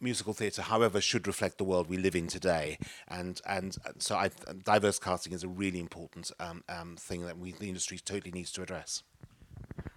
musical 0.02 0.34
theatre, 0.34 0.62
however, 0.62 1.02
should 1.02 1.28
reflect 1.28 1.58
the 1.58 1.63
world 1.63 1.89
we 1.89 1.97
live 1.97 2.15
in 2.15 2.28
today. 2.28 2.78
And 3.08 3.41
and 3.45 3.75
so 3.99 4.15
I, 4.15 4.30
diverse 4.63 4.99
casting 4.99 5.34
is 5.34 5.43
a 5.43 5.47
really 5.47 5.80
important 5.80 6.32
um, 6.39 6.63
um, 6.69 6.95
thing 6.97 7.25
that 7.25 7.38
we, 7.38 7.52
the 7.52 7.67
industry 7.67 7.99
totally 7.99 8.32
needs 8.32 8.52
to 8.54 8.62
address. 8.62 9.04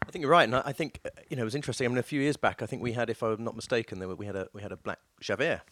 I 0.07 0.11
think 0.11 0.22
you're 0.22 0.31
right, 0.31 0.44
and 0.44 0.57
I 0.57 0.72
think 0.72 1.00
uh, 1.05 1.11
you 1.28 1.37
know 1.37 1.42
it 1.42 1.44
was 1.44 1.55
interesting. 1.55 1.87
I 1.87 1.88
mean, 1.88 1.98
a 1.98 2.02
few 2.02 2.20
years 2.20 2.37
back, 2.37 2.62
I 2.62 2.66
think 2.66 2.83
we 2.83 2.92
had, 2.92 3.11
if 3.11 3.22
I'm 3.22 3.44
not 3.44 3.57
mistaken, 3.57 3.98
there 3.98 4.09
we 4.09 4.26
had 4.26 4.37
a 4.37 4.48
we 4.52 4.62
had 4.62 4.72
a 4.72 4.76
black 4.76 4.98
Javert 5.20 5.62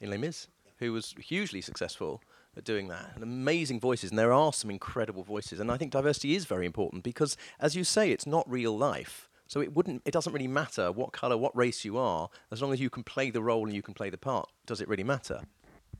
in 0.00 0.10
Les 0.10 0.18
Mis, 0.18 0.48
who 0.78 0.92
was 0.92 1.14
hugely 1.18 1.60
successful 1.60 2.22
at 2.56 2.64
doing 2.64 2.88
that, 2.88 3.12
and 3.14 3.22
amazing 3.22 3.80
voices. 3.80 4.10
And 4.10 4.18
there 4.18 4.32
are 4.32 4.52
some 4.52 4.70
incredible 4.70 5.22
voices, 5.22 5.60
and 5.60 5.70
I 5.70 5.76
think 5.76 5.92
diversity 5.92 6.34
is 6.34 6.44
very 6.44 6.66
important 6.66 7.02
because, 7.02 7.36
as 7.60 7.76
you 7.76 7.84
say, 7.84 8.10
it's 8.10 8.26
not 8.26 8.50
real 8.50 8.76
life. 8.76 9.28
So 9.46 9.60
it 9.60 9.74
wouldn't. 9.74 10.02
It 10.04 10.12
doesn't 10.12 10.32
really 10.32 10.48
matter 10.48 10.90
what 10.90 11.12
color, 11.12 11.36
what 11.36 11.54
race 11.56 11.84
you 11.84 11.98
are, 11.98 12.30
as 12.50 12.62
long 12.62 12.72
as 12.72 12.80
you 12.80 12.88
can 12.88 13.02
play 13.02 13.30
the 13.30 13.42
role 13.42 13.66
and 13.66 13.74
you 13.74 13.82
can 13.82 13.94
play 13.94 14.08
the 14.08 14.18
part. 14.18 14.48
Does 14.66 14.80
it 14.80 14.88
really 14.88 15.04
matter? 15.04 15.42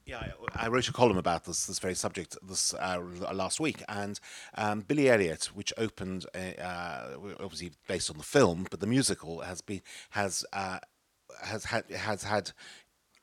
Yeah, 0.06 0.18
I, 0.54 0.64
I, 0.64 0.68
wrote 0.68 0.88
a 0.88 0.92
column 0.92 1.16
about 1.16 1.44
this 1.44 1.66
this 1.66 1.78
very 1.78 1.94
subject 1.94 2.36
this 2.42 2.74
uh, 2.74 3.00
last 3.32 3.60
week, 3.60 3.82
and 3.88 4.18
um, 4.56 4.80
Billy 4.80 5.08
Elliot, 5.08 5.50
which 5.54 5.72
opened 5.78 6.26
uh, 6.34 6.60
uh, 6.60 7.16
obviously 7.38 7.72
based 7.86 8.10
on 8.10 8.16
the 8.16 8.24
film, 8.24 8.66
but 8.70 8.80
the 8.80 8.86
musical 8.86 9.40
has 9.40 9.60
been 9.60 9.80
has 10.10 10.44
uh, 10.52 10.78
has 11.44 11.66
had 11.66 11.88
has 11.90 12.24
had 12.24 12.50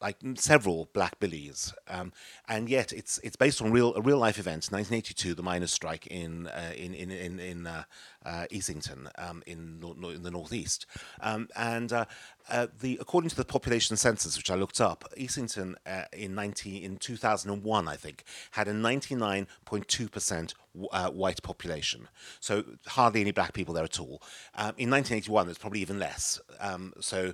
like 0.01 0.17
several 0.35 0.89
Black 0.93 1.19
Billies, 1.19 1.73
um, 1.87 2.13
and 2.47 2.69
yet 2.69 2.93
it's 2.93 3.19
it's 3.23 3.35
based 3.35 3.61
on 3.61 3.71
real 3.71 3.93
a 3.95 4.01
real 4.01 4.17
life 4.17 4.39
event, 4.39 4.67
1982, 4.71 5.33
the 5.33 5.43
miners' 5.43 5.71
strike 5.71 6.07
in 6.07 6.47
uh, 6.47 6.71
in 6.75 6.93
in 6.93 7.11
in, 7.11 7.39
in 7.39 7.67
uh, 7.67 7.83
uh, 8.25 8.45
Easington 8.51 9.09
um, 9.17 9.43
in, 9.45 9.79
no, 9.79 10.09
in 10.09 10.23
the 10.23 10.31
northeast, 10.31 10.85
um, 11.21 11.47
and 11.55 11.93
uh, 11.93 12.05
uh, 12.49 12.67
the 12.79 12.97
according 12.99 13.29
to 13.29 13.35
the 13.35 13.45
population 13.45 13.95
census, 13.97 14.37
which 14.37 14.51
I 14.51 14.55
looked 14.55 14.81
up, 14.81 15.05
Easington 15.17 15.75
uh, 15.85 16.03
in 16.13 16.35
19 16.35 16.83
in 16.83 16.97
2001, 16.97 17.87
I 17.87 17.95
think, 17.95 18.23
had 18.51 18.67
a 18.67 18.73
99.2 18.73 20.11
percent 20.11 20.53
uh, 20.91 21.09
white 21.09 21.41
population, 21.43 22.07
so 22.39 22.63
hardly 22.87 23.21
any 23.21 23.31
black 23.31 23.53
people 23.53 23.73
there 23.73 23.83
at 23.83 23.99
all. 23.99 24.21
Um, 24.55 24.73
in 24.77 24.89
1981, 24.89 25.47
there's 25.47 25.57
probably 25.57 25.81
even 25.81 25.99
less. 25.99 26.39
Um, 26.59 26.93
so, 26.99 27.33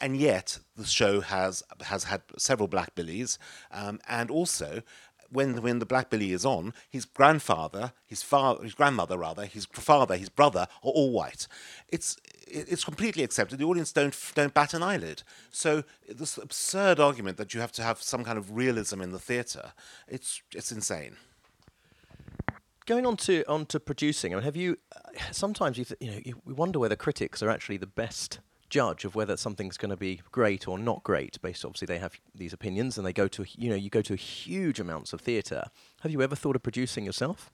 and 0.00 0.16
yet 0.16 0.58
the 0.76 0.84
show 0.84 1.20
has 1.20 1.62
has 1.82 2.04
had 2.04 2.22
several 2.38 2.68
black 2.68 2.94
billies, 2.94 3.38
um, 3.70 4.00
and 4.08 4.30
also 4.30 4.82
when 5.32 5.62
when 5.62 5.78
the 5.78 5.86
Black 5.86 6.10
Billy 6.10 6.32
is 6.32 6.44
on, 6.44 6.74
his 6.88 7.04
grandfather, 7.04 7.92
his 8.06 8.22
father, 8.22 8.62
his 8.62 8.74
grandmother 8.74 9.18
rather, 9.18 9.46
his 9.46 9.66
father, 9.66 10.16
his 10.16 10.28
brother 10.28 10.66
are 10.82 10.90
all 10.90 11.10
white. 11.10 11.48
It's 11.88 12.16
it's 12.46 12.84
completely 12.84 13.24
accepted. 13.24 13.58
The 13.58 13.64
audience 13.64 13.92
don't 13.92 14.16
don't 14.34 14.54
bat 14.54 14.74
an 14.74 14.82
eyelid. 14.82 15.22
So 15.50 15.84
this 16.08 16.36
absurd 16.38 17.00
argument 17.00 17.38
that 17.38 17.54
you 17.54 17.60
have 17.60 17.72
to 17.72 17.82
have 17.82 18.02
some 18.02 18.24
kind 18.24 18.38
of 18.38 18.56
realism 18.56 19.00
in 19.00 19.12
the 19.12 19.18
theatre, 19.18 19.72
it's 20.06 20.42
it's 20.54 20.70
insane. 20.70 21.16
Going 22.84 23.06
on 23.06 23.16
to 23.18 23.44
on 23.48 23.66
to 23.66 23.80
producing, 23.80 24.32
I 24.32 24.36
mean, 24.36 24.44
have 24.44 24.56
you? 24.56 24.78
Uh, 24.94 25.18
sometimes 25.30 25.78
you 25.78 25.84
th- 25.84 26.00
you 26.00 26.10
know 26.10 26.20
you, 26.24 26.42
we 26.44 26.52
wonder 26.52 26.78
whether 26.78 26.96
critics 26.96 27.42
are 27.42 27.50
actually 27.50 27.76
the 27.76 27.86
best 27.86 28.40
judge 28.72 29.04
of 29.04 29.14
whether 29.14 29.36
something's 29.36 29.76
going 29.76 29.90
to 29.90 29.98
be 29.98 30.22
great 30.30 30.66
or 30.66 30.78
not 30.78 31.02
great 31.02 31.40
based 31.42 31.62
obviously 31.62 31.84
they 31.84 31.98
have 31.98 32.18
these 32.34 32.54
opinions 32.54 32.96
and 32.96 33.06
they 33.06 33.12
go 33.12 33.28
to 33.28 33.44
you 33.58 33.68
know 33.68 33.76
you 33.76 33.90
go 33.90 34.00
to 34.00 34.16
huge 34.16 34.80
amounts 34.80 35.12
of 35.12 35.20
theatre 35.20 35.64
have 36.00 36.10
you 36.10 36.22
ever 36.22 36.34
thought 36.34 36.56
of 36.56 36.62
producing 36.62 37.04
yourself 37.04 37.52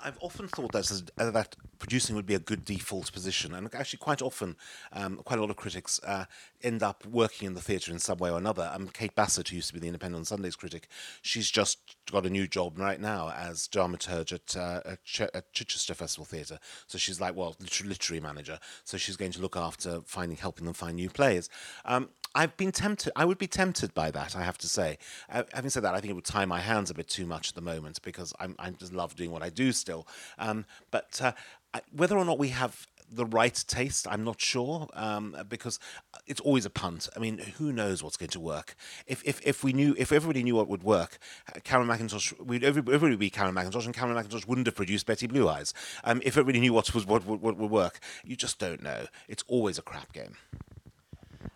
I've 0.00 0.18
often 0.20 0.46
thought 0.46 0.72
that 0.72 1.10
uh, 1.18 1.30
that 1.32 1.56
producing 1.80 2.14
would 2.14 2.26
be 2.26 2.34
a 2.34 2.38
good 2.38 2.64
default 2.64 3.12
position, 3.12 3.52
and 3.54 3.72
actually, 3.74 3.98
quite 3.98 4.22
often, 4.22 4.56
um, 4.92 5.16
quite 5.24 5.38
a 5.38 5.42
lot 5.42 5.50
of 5.50 5.56
critics 5.56 6.00
uh, 6.06 6.26
end 6.62 6.82
up 6.84 7.04
working 7.06 7.46
in 7.46 7.54
the 7.54 7.60
theatre 7.60 7.90
in 7.90 7.98
some 7.98 8.18
way 8.18 8.30
or 8.30 8.38
another. 8.38 8.70
Um, 8.72 8.88
Kate 8.88 9.14
Bassett, 9.14 9.48
who 9.48 9.56
used 9.56 9.68
to 9.68 9.74
be 9.74 9.80
the 9.80 9.88
Independent 9.88 10.28
Sundays 10.28 10.54
critic, 10.54 10.88
she's 11.22 11.50
just 11.50 11.96
got 12.10 12.26
a 12.26 12.30
new 12.30 12.46
job 12.46 12.78
right 12.78 13.00
now 13.00 13.30
as 13.30 13.66
dramaturge 13.66 14.32
at, 14.32 14.56
uh, 14.56 14.80
at, 14.84 15.04
Ch- 15.04 15.20
at 15.22 15.52
Chichester 15.52 15.94
Festival 15.94 16.24
Theatre. 16.24 16.58
So 16.86 16.96
she's 16.96 17.20
like, 17.20 17.34
well, 17.34 17.56
literary 17.84 18.20
manager. 18.20 18.60
So 18.84 18.96
she's 18.98 19.16
going 19.16 19.32
to 19.32 19.40
look 19.40 19.56
after 19.56 20.00
finding, 20.06 20.38
helping 20.38 20.64
them 20.64 20.74
find 20.74 20.96
new 20.96 21.10
players. 21.10 21.50
Um, 21.84 22.10
I've 22.34 22.56
been 22.56 22.72
tempted. 22.72 23.12
I 23.16 23.24
would 23.24 23.38
be 23.38 23.46
tempted 23.46 23.94
by 23.94 24.10
that. 24.10 24.36
I 24.36 24.42
have 24.42 24.58
to 24.58 24.68
say. 24.68 24.98
Uh, 25.30 25.44
having 25.54 25.70
said 25.70 25.82
that, 25.84 25.94
I 25.94 26.00
think 26.00 26.10
it 26.10 26.14
would 26.14 26.24
tie 26.24 26.44
my 26.44 26.60
hands 26.60 26.90
a 26.90 26.94
bit 26.94 27.08
too 27.08 27.26
much 27.26 27.48
at 27.48 27.54
the 27.54 27.60
moment 27.60 28.00
because 28.02 28.34
I'm 28.38 28.54
I 28.58 28.70
just 28.70 28.92
love 28.92 29.16
doing 29.16 29.30
what 29.30 29.42
I 29.42 29.50
do 29.50 29.72
still. 29.72 29.87
Um, 30.38 30.64
but 30.90 31.20
uh, 31.22 31.32
whether 31.92 32.16
or 32.16 32.24
not 32.24 32.38
we 32.38 32.48
have 32.48 32.86
the 33.10 33.24
right 33.24 33.64
taste, 33.66 34.06
I'm 34.08 34.24
not 34.24 34.40
sure 34.40 34.88
um, 34.92 35.36
because 35.48 35.78
it's 36.26 36.40
always 36.40 36.66
a 36.66 36.70
punt. 36.70 37.08
I 37.16 37.18
mean, 37.18 37.38
who 37.38 37.72
knows 37.72 38.02
what's 38.02 38.16
going 38.16 38.30
to 38.30 38.40
work? 38.40 38.74
If 39.06 39.22
if, 39.24 39.40
if 39.46 39.64
we 39.64 39.72
knew, 39.72 39.94
if 39.98 40.12
everybody 40.12 40.42
knew 40.42 40.56
what 40.56 40.68
would 40.68 40.82
work, 40.82 41.18
Cameron 41.64 41.88
Mackintosh, 41.88 42.38
we'd 42.38 42.64
everybody 42.64 42.98
would 42.98 43.18
be 43.18 43.30
Cameron 43.30 43.54
Mackintosh, 43.54 43.86
and 43.86 43.94
Cameron 43.94 44.22
Mackintosh 44.22 44.46
wouldn't 44.46 44.66
have 44.66 44.76
produced 44.76 45.06
Betty 45.06 45.26
Blue 45.26 45.48
Eyes. 45.48 45.72
Um, 46.04 46.20
if 46.22 46.36
everybody 46.36 46.60
knew 46.60 46.72
what 46.72 46.94
was 46.94 47.06
what, 47.06 47.24
what, 47.24 47.40
what 47.40 47.56
would 47.56 47.70
work, 47.70 48.00
you 48.24 48.36
just 48.36 48.58
don't 48.58 48.82
know. 48.82 49.06
It's 49.26 49.44
always 49.48 49.78
a 49.78 49.82
crap 49.82 50.12
game. 50.12 50.36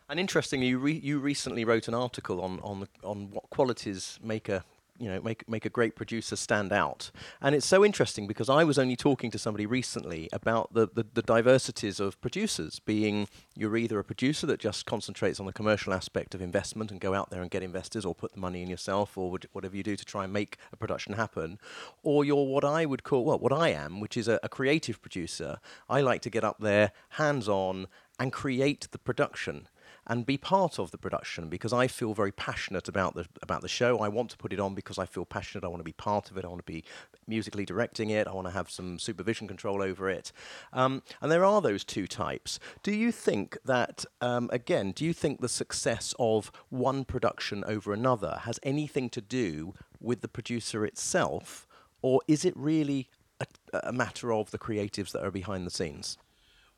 And 0.08 0.20
interestingly, 0.20 0.66
you, 0.66 0.78
re- 0.78 1.00
you 1.02 1.18
recently 1.18 1.64
wrote 1.64 1.88
an 1.88 1.94
article 1.94 2.40
on 2.40 2.60
on 2.60 2.80
the, 2.80 2.88
on 3.02 3.30
what 3.30 3.50
qualities 3.50 4.18
make 4.22 4.48
a 4.48 4.64
you 5.02 5.08
know 5.08 5.20
make 5.20 5.48
make 5.48 5.64
a 5.64 5.68
great 5.68 5.96
producer 5.96 6.36
stand 6.36 6.72
out. 6.72 7.10
And 7.40 7.54
it's 7.56 7.66
so 7.66 7.84
interesting 7.84 8.28
because 8.28 8.48
I 8.48 8.62
was 8.62 8.78
only 8.78 8.94
talking 8.94 9.32
to 9.32 9.38
somebody 9.38 9.66
recently 9.66 10.28
about 10.32 10.72
the, 10.74 10.88
the, 10.94 11.04
the 11.12 11.22
diversities 11.22 11.98
of 11.98 12.20
producers. 12.20 12.78
Being 12.78 13.26
you're 13.56 13.76
either 13.76 13.98
a 13.98 14.04
producer 14.04 14.46
that 14.46 14.60
just 14.60 14.86
concentrates 14.86 15.40
on 15.40 15.46
the 15.46 15.52
commercial 15.52 15.92
aspect 15.92 16.36
of 16.36 16.40
investment 16.40 16.92
and 16.92 17.00
go 17.00 17.14
out 17.14 17.30
there 17.30 17.42
and 17.42 17.50
get 17.50 17.64
investors, 17.64 18.04
or 18.04 18.14
put 18.14 18.32
the 18.32 18.40
money 18.40 18.62
in 18.62 18.70
yourself, 18.70 19.18
or 19.18 19.36
whatever 19.52 19.76
you 19.76 19.82
do 19.82 19.96
to 19.96 20.04
try 20.04 20.22
and 20.22 20.32
make 20.32 20.56
a 20.72 20.76
production 20.76 21.14
happen, 21.14 21.58
or 22.04 22.24
you're 22.24 22.46
what 22.46 22.64
I 22.64 22.86
would 22.86 23.02
call 23.02 23.24
well 23.24 23.40
what 23.40 23.52
I 23.52 23.70
am, 23.70 23.98
which 23.98 24.16
is 24.16 24.28
a, 24.28 24.38
a 24.44 24.48
creative 24.48 25.02
producer. 25.02 25.58
I 25.90 26.00
like 26.00 26.22
to 26.22 26.30
get 26.30 26.44
up 26.44 26.58
there, 26.60 26.92
hands 27.10 27.48
on, 27.48 27.88
and 28.20 28.32
create 28.32 28.86
the 28.92 28.98
production 28.98 29.66
and 30.06 30.26
be 30.26 30.36
part 30.36 30.78
of 30.78 30.90
the 30.90 30.98
production 30.98 31.48
because 31.48 31.72
I 31.72 31.86
feel 31.86 32.14
very 32.14 32.32
passionate 32.32 32.88
about 32.88 33.14
the 33.14 33.26
about 33.42 33.62
the 33.62 33.68
show. 33.68 34.00
I 34.00 34.08
want 34.08 34.30
to 34.30 34.36
put 34.36 34.52
it 34.52 34.60
on 34.60 34.74
because 34.74 34.98
I 34.98 35.06
feel 35.06 35.24
passionate. 35.24 35.64
I 35.64 35.68
want 35.68 35.80
to 35.80 35.84
be 35.84 35.92
part 35.92 36.30
of 36.30 36.36
it. 36.36 36.44
I 36.44 36.48
want 36.48 36.64
to 36.64 36.72
be 36.72 36.84
musically 37.26 37.64
directing 37.64 38.10
it. 38.10 38.26
I 38.26 38.32
want 38.32 38.46
to 38.48 38.52
have 38.52 38.70
some 38.70 38.98
supervision 38.98 39.46
control 39.46 39.82
over 39.82 40.10
it. 40.10 40.32
Um, 40.72 41.02
and 41.20 41.30
there 41.30 41.44
are 41.44 41.60
those 41.60 41.84
two 41.84 42.06
types. 42.06 42.58
Do 42.82 42.92
you 42.92 43.12
think 43.12 43.58
that 43.64 44.04
um, 44.20 44.50
again? 44.52 44.92
Do 44.92 45.04
you 45.04 45.12
think 45.12 45.40
the 45.40 45.48
success 45.48 46.14
of 46.18 46.50
one 46.68 47.04
production 47.04 47.62
over 47.66 47.92
another 47.92 48.40
has 48.42 48.58
anything 48.62 49.08
to 49.10 49.20
do 49.20 49.74
with 50.00 50.20
the 50.20 50.28
producer 50.28 50.84
itself, 50.84 51.66
or 52.02 52.20
is 52.26 52.44
it 52.44 52.56
really 52.56 53.08
a, 53.40 53.46
a 53.84 53.92
matter 53.92 54.32
of 54.32 54.50
the 54.50 54.58
creatives 54.58 55.12
that 55.12 55.24
are 55.24 55.30
behind 55.30 55.66
the 55.66 55.70
scenes? 55.70 56.18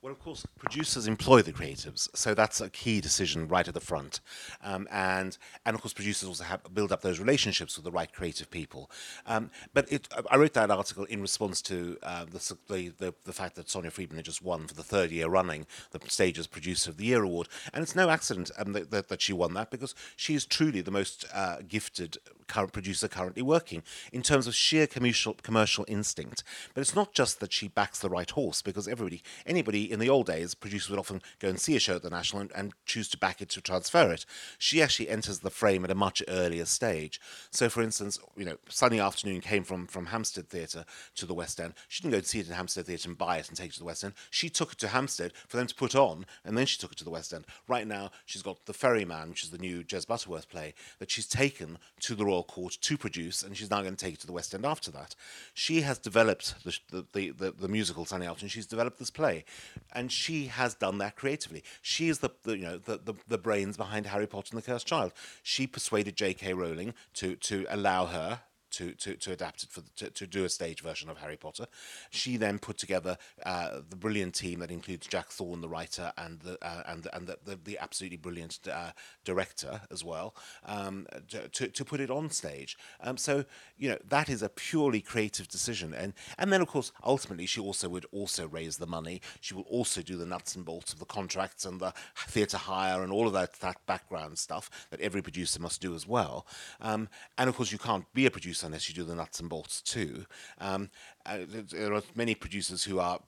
Well, 0.04 0.12
of 0.12 0.20
course, 0.20 0.44
producers 0.58 1.06
employ 1.06 1.40
the 1.40 1.54
creatives, 1.54 2.14
so 2.14 2.34
that's 2.34 2.60
a 2.60 2.68
key 2.68 3.00
decision 3.00 3.48
right 3.48 3.66
at 3.66 3.72
the 3.72 3.80
front. 3.80 4.20
Um, 4.62 4.86
and 4.90 5.38
and 5.64 5.74
of 5.74 5.80
course, 5.80 5.94
producers 5.94 6.28
also 6.28 6.44
have 6.44 6.60
build 6.74 6.92
up 6.92 7.00
those 7.00 7.18
relationships 7.18 7.74
with 7.74 7.86
the 7.86 7.90
right 7.90 8.12
creative 8.12 8.50
people. 8.50 8.90
Um, 9.24 9.50
but 9.72 9.90
it, 9.90 10.06
I 10.30 10.36
wrote 10.36 10.52
that 10.52 10.70
article 10.70 11.04
in 11.04 11.22
response 11.22 11.62
to 11.62 11.96
uh, 12.02 12.26
the, 12.26 12.92
the, 12.98 13.14
the 13.24 13.32
fact 13.32 13.56
that 13.56 13.70
Sonia 13.70 13.90
Friedman 13.90 14.18
had 14.18 14.26
just 14.26 14.42
won 14.42 14.66
for 14.66 14.74
the 14.74 14.82
third 14.82 15.10
year 15.10 15.26
running 15.28 15.66
the 15.92 16.00
Stages 16.06 16.46
Producer 16.46 16.90
of 16.90 16.98
the 16.98 17.06
Year 17.06 17.22
award, 17.22 17.48
and 17.72 17.82
it's 17.82 17.96
no 17.96 18.10
accident 18.10 18.50
um, 18.58 18.74
that, 18.74 18.90
that, 18.90 19.08
that, 19.08 19.22
she 19.22 19.32
won 19.32 19.54
that 19.54 19.70
because 19.70 19.94
she 20.16 20.34
is 20.34 20.44
truly 20.44 20.82
the 20.82 20.90
most 20.90 21.24
uh, 21.32 21.60
gifted 21.66 22.18
current 22.46 22.72
producer 22.72 23.08
currently 23.08 23.42
working 23.42 23.82
in 24.12 24.22
terms 24.22 24.46
of 24.46 24.54
sheer 24.54 24.86
commercial 24.86 25.34
commercial 25.42 25.84
instinct. 25.88 26.42
But 26.74 26.80
it's 26.80 26.94
not 26.94 27.12
just 27.12 27.40
that 27.40 27.52
she 27.52 27.68
backs 27.68 27.98
the 27.98 28.08
right 28.08 28.30
horse 28.30 28.62
because 28.62 28.88
everybody, 28.88 29.22
anybody 29.46 29.90
in 29.90 29.98
the 29.98 30.08
old 30.08 30.26
days, 30.26 30.54
producers 30.54 30.90
would 30.90 30.98
often 30.98 31.22
go 31.38 31.48
and 31.48 31.60
see 31.60 31.76
a 31.76 31.80
show 31.80 31.96
at 31.96 32.02
the 32.02 32.10
National 32.10 32.42
and, 32.42 32.52
and 32.54 32.72
choose 32.86 33.08
to 33.10 33.18
back 33.18 33.40
it 33.40 33.48
to 33.50 33.60
transfer 33.60 34.10
it. 34.12 34.24
She 34.58 34.82
actually 34.82 35.08
enters 35.08 35.40
the 35.40 35.50
frame 35.50 35.84
at 35.84 35.90
a 35.90 35.94
much 35.94 36.22
earlier 36.28 36.64
stage. 36.64 37.20
So, 37.50 37.68
for 37.68 37.82
instance, 37.82 38.18
you 38.36 38.44
know, 38.44 38.56
Sunny 38.68 39.00
Afternoon 39.00 39.40
came 39.40 39.64
from 39.64 39.86
from 39.86 40.06
Hampstead 40.06 40.48
Theatre 40.48 40.84
to 41.16 41.26
the 41.26 41.34
West 41.34 41.60
End. 41.60 41.74
She 41.88 42.02
didn't 42.02 42.12
go 42.12 42.18
and 42.18 42.26
see 42.26 42.40
it 42.40 42.48
in 42.48 42.54
Hampstead 42.54 42.86
Theatre 42.86 43.08
and 43.08 43.18
buy 43.18 43.38
it 43.38 43.48
and 43.48 43.56
take 43.56 43.70
it 43.70 43.74
to 43.74 43.78
the 43.80 43.84
West 43.84 44.04
End. 44.04 44.14
She 44.30 44.48
took 44.48 44.72
it 44.72 44.78
to 44.78 44.88
Hampstead 44.88 45.32
for 45.48 45.56
them 45.56 45.66
to 45.66 45.74
put 45.74 45.94
on, 45.94 46.26
and 46.44 46.56
then 46.56 46.66
she 46.66 46.78
took 46.78 46.92
it 46.92 46.98
to 46.98 47.04
the 47.04 47.10
West 47.10 47.32
End. 47.32 47.44
Right 47.68 47.86
now, 47.86 48.10
she's 48.24 48.42
got 48.42 48.66
The 48.66 48.72
Ferryman, 48.72 49.30
which 49.30 49.44
is 49.44 49.50
the 49.50 49.58
new 49.58 49.82
Jez 49.82 50.06
Butterworth 50.06 50.48
play 50.48 50.74
that 50.98 51.10
she's 51.10 51.26
taken 51.26 51.78
to 52.00 52.14
the 52.14 52.24
Royal 52.24 52.33
Court 52.42 52.76
to 52.80 52.96
produce, 52.96 53.42
and 53.42 53.56
she's 53.56 53.70
now 53.70 53.82
going 53.82 53.94
to 53.94 54.04
take 54.04 54.14
it 54.14 54.20
to 54.20 54.26
the 54.26 54.32
West 54.32 54.54
End 54.54 54.66
after 54.66 54.90
that. 54.90 55.14
She 55.52 55.82
has 55.82 55.98
developed 55.98 56.54
the 56.64 57.04
the, 57.12 57.30
the, 57.30 57.50
the 57.52 57.68
musical 57.68 58.04
Sunny 58.04 58.26
Afternoon. 58.26 58.48
She's 58.50 58.66
developed 58.66 58.98
this 58.98 59.10
play, 59.10 59.44
and 59.92 60.10
she 60.10 60.46
has 60.46 60.74
done 60.74 60.98
that 60.98 61.16
creatively. 61.16 61.62
She 61.82 62.08
is 62.08 62.18
the, 62.18 62.30
the 62.42 62.56
you 62.56 62.64
know 62.64 62.78
the, 62.78 62.98
the, 62.98 63.14
the 63.28 63.38
brains 63.38 63.76
behind 63.76 64.06
Harry 64.06 64.26
Potter 64.26 64.50
and 64.52 64.62
the 64.62 64.66
Cursed 64.66 64.86
Child. 64.86 65.12
She 65.42 65.66
persuaded 65.66 66.16
J.K. 66.16 66.54
Rowling 66.54 66.94
to 67.14 67.36
to 67.36 67.66
allow 67.68 68.06
her 68.06 68.40
to, 68.76 68.92
to, 68.94 69.16
to 69.16 69.32
adapt 69.32 69.62
it 69.62 69.70
for 69.70 69.82
to, 69.96 70.10
to 70.10 70.26
do 70.26 70.44
a 70.44 70.48
stage 70.48 70.82
version 70.82 71.08
of 71.08 71.18
Harry 71.18 71.36
Potter. 71.36 71.66
She 72.10 72.36
then 72.36 72.58
put 72.58 72.78
together 72.78 73.16
uh, 73.44 73.80
the 73.88 73.96
brilliant 73.96 74.34
team 74.34 74.60
that 74.60 74.70
includes 74.70 75.06
Jack 75.06 75.28
Thorne, 75.28 75.60
the 75.60 75.68
writer, 75.68 76.12
and 76.16 76.40
the 76.40 76.58
uh, 76.64 76.82
and 76.86 77.08
and 77.12 77.26
the, 77.26 77.38
the, 77.44 77.58
the 77.62 77.78
absolutely 77.78 78.16
brilliant 78.16 78.58
uh, 78.70 78.90
director 79.24 79.82
as 79.90 80.04
well, 80.04 80.34
um, 80.66 81.06
to, 81.28 81.68
to 81.68 81.84
put 81.84 82.00
it 82.00 82.10
on 82.10 82.30
stage. 82.30 82.76
Um, 83.00 83.16
so 83.16 83.44
you 83.76 83.88
know 83.90 83.98
that 84.08 84.28
is 84.28 84.42
a 84.42 84.48
purely 84.48 85.00
creative 85.00 85.48
decision, 85.48 85.94
and 85.94 86.12
and 86.38 86.52
then 86.52 86.60
of 86.60 86.68
course 86.68 86.92
ultimately 87.04 87.46
she 87.46 87.60
also 87.60 87.88
would 87.88 88.06
also 88.12 88.48
raise 88.48 88.76
the 88.76 88.86
money. 88.86 89.20
She 89.40 89.54
will 89.54 89.62
also 89.62 90.02
do 90.02 90.16
the 90.16 90.26
nuts 90.26 90.56
and 90.56 90.64
bolts 90.64 90.92
of 90.92 90.98
the 90.98 91.04
contracts 91.04 91.64
and 91.64 91.80
the 91.80 91.92
theatre 92.16 92.58
hire 92.58 93.02
and 93.02 93.12
all 93.12 93.26
of 93.26 93.32
that 93.32 93.54
that 93.60 93.84
background 93.86 94.38
stuff 94.38 94.70
that 94.90 95.00
every 95.00 95.22
producer 95.22 95.60
must 95.60 95.80
do 95.80 95.94
as 95.94 96.06
well. 96.06 96.46
Um, 96.80 97.08
and 97.38 97.48
of 97.48 97.56
course 97.56 97.72
you 97.72 97.78
can't 97.78 98.12
be 98.14 98.26
a 98.26 98.30
producer 98.30 98.63
unless 98.64 98.88
you 98.88 98.94
do 98.94 99.04
the 99.04 99.14
nuts 99.14 99.40
and 99.40 99.48
bolts 99.48 99.80
too. 99.80 100.26
Um, 100.60 100.90
uh, 101.26 101.38
there 101.48 101.94
are 101.94 102.02
many 102.14 102.34
producers 102.34 102.84
who 102.84 102.98
are 102.98 103.20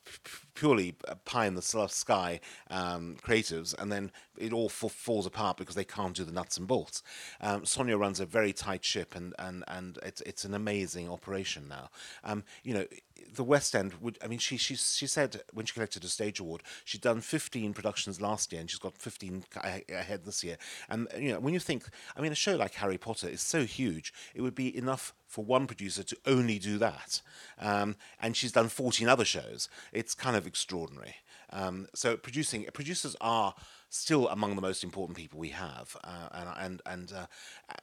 purely 0.54 0.94
pie 1.24 1.46
in 1.46 1.54
the 1.54 1.62
sky 1.62 2.40
um, 2.70 3.16
creatives, 3.22 3.74
and 3.78 3.90
then 3.90 4.10
it 4.36 4.52
all 4.52 4.66
f- 4.66 4.92
falls 4.92 5.26
apart 5.26 5.56
because 5.56 5.74
they 5.74 5.84
can't 5.84 6.14
do 6.14 6.24
the 6.24 6.32
nuts 6.32 6.58
and 6.58 6.66
bolts. 6.66 7.02
Um, 7.40 7.64
Sonia 7.64 7.96
runs 7.96 8.20
a 8.20 8.26
very 8.26 8.52
tight 8.52 8.84
ship, 8.84 9.14
and 9.14 9.34
and 9.38 9.64
and 9.68 9.98
it's 10.02 10.20
it's 10.22 10.44
an 10.44 10.54
amazing 10.54 11.08
operation 11.08 11.68
now. 11.68 11.90
Um, 12.24 12.44
you 12.64 12.74
know, 12.74 12.86
the 13.34 13.44
West 13.44 13.74
End 13.74 13.94
would. 14.00 14.18
I 14.22 14.26
mean, 14.26 14.38
she 14.38 14.56
she 14.56 14.74
she 14.76 15.06
said 15.06 15.42
when 15.52 15.66
she 15.66 15.74
collected 15.74 16.04
a 16.04 16.08
stage 16.08 16.40
award, 16.40 16.62
she'd 16.84 17.00
done 17.00 17.20
15 17.20 17.74
productions 17.74 18.20
last 18.20 18.52
year, 18.52 18.60
and 18.60 18.70
she's 18.70 18.78
got 18.78 18.96
15 18.96 19.44
ahead 19.62 20.24
this 20.24 20.42
year. 20.42 20.56
And 20.88 21.08
you 21.18 21.32
know, 21.32 21.40
when 21.40 21.54
you 21.54 21.60
think, 21.60 21.84
I 22.16 22.20
mean, 22.20 22.32
a 22.32 22.36
show 22.36 22.56
like 22.56 22.74
Harry 22.74 22.98
Potter 22.98 23.28
is 23.28 23.40
so 23.40 23.64
huge, 23.64 24.12
it 24.34 24.40
would 24.40 24.54
be 24.54 24.76
enough 24.76 25.14
for 25.26 25.44
one 25.44 25.66
producer 25.66 26.02
to 26.02 26.16
only 26.26 26.58
do 26.58 26.78
that. 26.78 27.20
Um, 27.58 27.96
and 28.20 28.36
she's 28.36 28.52
done 28.52 28.68
14 28.68 29.08
other 29.08 29.24
shows. 29.24 29.68
It's 29.92 30.14
kind 30.14 30.36
of 30.36 30.46
extraordinary. 30.46 31.16
Um, 31.50 31.86
so 31.94 32.16
producing 32.16 32.66
producers 32.72 33.16
are 33.20 33.54
still 33.88 34.28
among 34.28 34.56
the 34.56 34.62
most 34.62 34.82
important 34.82 35.16
people 35.16 35.38
we 35.38 35.50
have, 35.50 35.96
uh, 36.04 36.28
and 36.32 36.48
and 36.58 36.82
and 36.86 37.12
uh, 37.12 37.26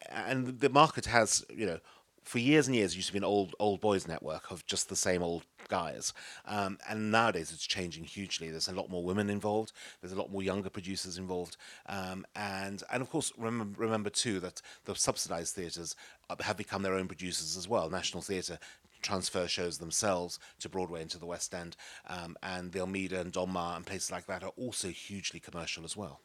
and 0.10 0.60
the 0.60 0.70
market 0.70 1.06
has 1.06 1.46
you 1.50 1.66
know 1.66 1.80
for 2.24 2.40
years 2.40 2.68
and 2.68 2.76
years 2.76 2.94
it 2.94 2.98
used 2.98 3.08
to 3.08 3.14
be 3.14 3.18
an 3.18 3.24
old 3.24 3.56
old 3.60 3.82
boys 3.82 4.08
network 4.08 4.52
of 4.52 4.66
just 4.66 4.90
the 4.90 4.96
same 4.96 5.22
old 5.22 5.46
guys. 5.68 6.14
Um, 6.46 6.78
and 6.90 7.12
nowadays 7.12 7.52
it's 7.52 7.66
changing 7.66 8.04
hugely. 8.04 8.50
There's 8.50 8.68
a 8.68 8.74
lot 8.74 8.90
more 8.90 9.04
women 9.04 9.30
involved. 9.30 9.72
There's 10.02 10.14
a 10.14 10.18
lot 10.18 10.32
more 10.32 10.44
younger 10.44 10.70
producers 10.70 11.18
involved. 11.18 11.58
Um, 11.88 12.26
and 12.36 12.84
and 12.92 13.02
of 13.02 13.10
course 13.10 13.32
remember, 13.38 13.82
remember 13.82 14.10
too 14.10 14.40
that 14.42 14.62
the 14.86 14.96
subsidized 14.96 15.56
theaters 15.56 15.96
have 16.40 16.58
become 16.58 16.82
their 16.84 16.96
own 16.96 17.08
producers 17.08 17.58
as 17.58 17.68
well. 17.68 17.90
National 17.90 18.22
theatre 18.22 18.60
transfer 19.02 19.48
shows 19.48 19.78
themselves 19.78 20.40
to 20.60 20.70
Broadway 20.70 21.02
and 21.02 21.12
to 21.12 21.20
the 21.20 21.26
West 21.26 21.54
End, 21.54 21.76
um, 22.08 22.38
and 22.42 22.72
the 22.72 22.80
Almeida 22.80 23.20
and 23.20 23.34
Donmar 23.34 23.76
and 23.76 23.86
places 23.86 24.12
like 24.12 24.26
that 24.28 24.44
are 24.44 24.54
also 24.58 24.88
hugely 24.88 25.40
commercial 25.40 25.84
as 25.84 25.96
well. 25.96 26.22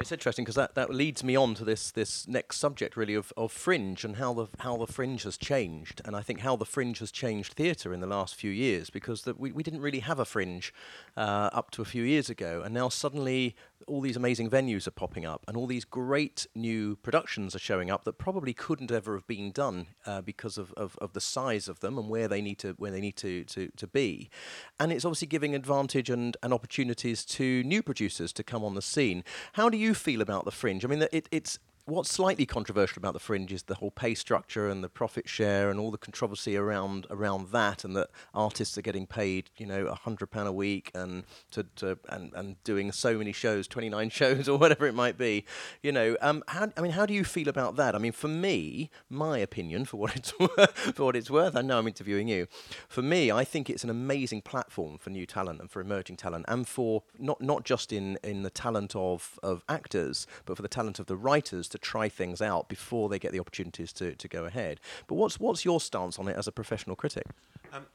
It's 0.00 0.12
interesting 0.12 0.46
because 0.46 0.54
that, 0.54 0.74
that 0.76 0.88
leads 0.88 1.22
me 1.22 1.36
on 1.36 1.54
to 1.56 1.64
this 1.64 1.90
this 1.90 2.26
next 2.26 2.56
subject 2.56 2.96
really 2.96 3.14
of, 3.14 3.34
of 3.36 3.52
fringe 3.52 4.02
and 4.02 4.16
how 4.16 4.32
the 4.32 4.46
how 4.60 4.78
the 4.78 4.86
fringe 4.86 5.24
has 5.24 5.36
changed. 5.36 6.00
And 6.06 6.16
I 6.16 6.22
think 6.22 6.40
how 6.40 6.56
the 6.56 6.64
fringe 6.64 7.00
has 7.00 7.12
changed 7.12 7.52
theatre 7.52 7.92
in 7.92 8.00
the 8.00 8.06
last 8.06 8.34
few 8.34 8.50
years 8.50 8.88
because 8.88 9.26
we, 9.36 9.52
we 9.52 9.62
didn't 9.62 9.82
really 9.82 9.98
have 9.98 10.18
a 10.18 10.24
fringe 10.24 10.72
uh, 11.18 11.50
up 11.52 11.70
to 11.72 11.82
a 11.82 11.84
few 11.84 12.02
years 12.02 12.30
ago. 12.30 12.62
And 12.64 12.72
now 12.72 12.88
suddenly 12.88 13.54
all 13.86 14.00
these 14.00 14.16
amazing 14.16 14.48
venues 14.48 14.86
are 14.86 14.92
popping 14.92 15.24
up 15.24 15.44
and 15.48 15.56
all 15.56 15.66
these 15.66 15.84
great 15.84 16.46
new 16.54 16.96
productions 16.96 17.54
are 17.54 17.60
showing 17.60 17.90
up 17.90 18.04
that 18.04 18.18
probably 18.18 18.52
couldn't 18.52 18.92
ever 18.92 19.14
have 19.14 19.26
been 19.26 19.50
done 19.50 19.86
uh, 20.06 20.20
because 20.20 20.58
of, 20.58 20.72
of, 20.74 20.96
of, 20.98 21.12
the 21.12 21.20
size 21.20 21.66
of 21.66 21.80
them 21.80 21.98
and 21.98 22.08
where 22.08 22.28
they 22.28 22.40
need 22.40 22.58
to 22.58 22.72
where 22.78 22.90
they 22.90 23.00
need 23.00 23.16
to, 23.16 23.44
to, 23.44 23.68
to 23.76 23.86
be. 23.86 24.30
And 24.78 24.92
it's 24.92 25.04
obviously 25.04 25.28
giving 25.28 25.54
advantage 25.54 26.08
and, 26.08 26.36
and 26.42 26.54
opportunities 26.54 27.24
to 27.26 27.62
new 27.64 27.82
producers 27.82 28.32
to 28.34 28.42
come 28.42 28.64
on 28.64 28.74
the 28.74 28.82
scene. 28.82 29.24
How 29.54 29.68
do 29.68 29.76
you 29.76 29.89
you 29.90 29.94
feel 29.94 30.20
about 30.20 30.44
the 30.44 30.52
fringe? 30.52 30.84
I 30.84 30.88
mean, 30.88 31.04
it, 31.12 31.28
it's 31.32 31.58
what's 31.84 32.12
slightly 32.12 32.46
controversial 32.46 33.00
about 33.00 33.14
the 33.14 33.20
fringe 33.20 33.52
is 33.52 33.64
the 33.64 33.76
whole 33.76 33.90
pay 33.90 34.14
structure 34.14 34.68
and 34.68 34.82
the 34.84 34.88
profit 34.88 35.28
share 35.28 35.70
and 35.70 35.80
all 35.80 35.90
the 35.90 35.98
controversy 35.98 36.56
around 36.56 37.06
around 37.10 37.50
that, 37.50 37.84
and 37.84 37.96
that 37.96 38.10
artists 38.34 38.76
are 38.78 38.82
getting 38.82 39.06
paid, 39.06 39.50
you 39.56 39.66
know, 39.66 39.86
a 39.86 39.94
hundred 39.94 40.28
pound 40.28 40.48
a 40.48 40.52
week 40.52 40.90
and 40.94 41.24
to, 41.50 41.64
to 41.76 41.98
and, 42.08 42.32
and 42.34 42.62
doing 42.64 42.92
so 42.92 43.18
many 43.18 43.32
shows, 43.32 43.66
twenty 43.66 43.88
nine 43.88 44.10
shows 44.20 44.48
or 44.48 44.58
whatever 44.58 44.86
it 44.86 44.94
might 44.94 45.16
be, 45.18 45.44
you 45.82 45.92
know. 45.92 46.16
Um, 46.20 46.42
how, 46.48 46.70
I 46.76 46.80
mean, 46.80 46.92
how 46.92 47.06
do 47.06 47.14
you 47.14 47.24
feel 47.24 47.48
about 47.48 47.76
that? 47.76 47.94
I 47.94 47.98
mean, 47.98 48.12
for 48.12 48.28
me, 48.28 48.90
my 49.08 49.38
opinion, 49.38 49.84
for 49.84 49.96
what 49.96 50.14
it's 50.14 50.30
for 50.94 51.04
what 51.04 51.16
it's 51.16 51.30
worth, 51.30 51.56
I 51.56 51.62
know 51.62 51.78
I'm 51.78 51.88
interviewing 51.88 52.28
you. 52.28 52.46
For 52.88 53.02
me, 53.02 53.30
I 53.30 53.44
think 53.44 53.70
it's 53.70 53.84
an 53.84 53.90
amazing 53.90 54.42
platform 54.42 54.98
for 54.98 55.10
new 55.10 55.26
talent 55.26 55.60
and 55.60 55.70
for 55.70 55.80
emerging 55.80 56.18
talent, 56.18 56.44
and 56.48 56.68
for 56.68 57.02
not 57.18 57.40
not 57.40 57.64
just 57.64 57.92
in 57.92 58.18
in 58.22 58.42
the 58.42 58.50
talent 58.50 58.94
of 58.94 59.38
of 59.42 59.64
actors, 59.68 60.26
but 60.44 60.56
for 60.56 60.62
the 60.62 60.68
talent 60.68 60.98
of 60.98 61.06
the 61.06 61.16
writers 61.16 61.69
to 61.70 61.78
try 61.78 62.08
things 62.08 62.40
out 62.42 62.68
before 62.68 63.08
they 63.08 63.18
get 63.18 63.32
the 63.32 63.40
opportunities 63.40 63.92
to, 63.94 64.14
to 64.14 64.28
go 64.28 64.44
ahead. 64.44 64.80
But 65.06 65.14
what's 65.14 65.40
what's 65.40 65.64
your 65.64 65.80
stance 65.80 66.18
on 66.18 66.28
it 66.28 66.36
as 66.36 66.46
a 66.46 66.52
professional 66.52 66.96
critic? 66.96 67.26
Um, 67.72 67.86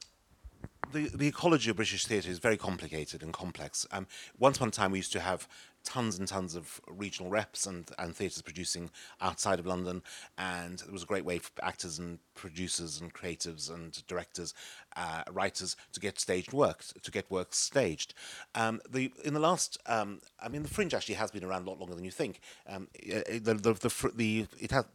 the, 0.92 1.10
the 1.10 1.28
ecology 1.28 1.70
of 1.70 1.76
British 1.76 2.06
theatre 2.06 2.30
is 2.30 2.40
very 2.40 2.58
complicated 2.58 3.22
and 3.22 3.34
complex. 3.34 3.86
Um, 3.92 4.08
once 4.40 4.58
upon 4.58 4.70
a 4.70 4.72
time, 4.72 4.92
we 4.92 5.00
used 5.00 5.12
to 5.14 5.20
have 5.20 5.48
tons 5.86 6.20
and 6.20 6.28
tons 6.28 6.56
of 6.56 6.82
regional 6.88 7.32
reps 7.32 7.66
and, 7.66 7.90
and 7.98 8.16
theatres 8.16 8.42
producing 8.42 8.90
outside 9.22 9.60
of 9.60 9.66
London, 9.66 10.02
and 10.38 10.82
it 10.82 10.92
was 10.92 11.04
a 11.04 11.06
great 11.06 11.26
way 11.26 11.38
for 11.40 11.52
actors 11.62 12.00
and 12.00 12.20
producers 12.34 13.00
and 13.00 13.14
creatives 13.14 13.74
and 13.74 14.06
directors, 14.08 14.54
uh, 14.98 15.24
writers 15.32 15.76
to 15.94 16.00
get 16.00 16.20
staged 16.20 16.52
work, 16.54 16.84
to 17.02 17.12
get 17.12 17.30
work 17.32 17.54
staged. 17.54 18.14
Um, 18.56 18.82
the 18.90 19.12
in 19.24 19.34
the 19.34 19.40
last, 19.40 19.78
um, 19.86 20.20
I 20.40 20.50
mean, 20.50 20.64
the 20.64 20.70
Fringe 20.70 20.94
actually 20.94 21.16
has 21.16 21.32
been 21.32 21.44
around 21.44 21.66
a 21.66 21.70
lot 21.70 21.80
longer 21.80 21.96
than 21.96 22.06
you 22.06 22.12
think. 22.12 22.42
Um, 22.68 22.88
the, 22.94 23.40
the, 23.40 23.54
the, 23.54 23.74
the, 23.74 24.12
the 24.16 24.48
it 24.60 24.72
has, 24.72 24.86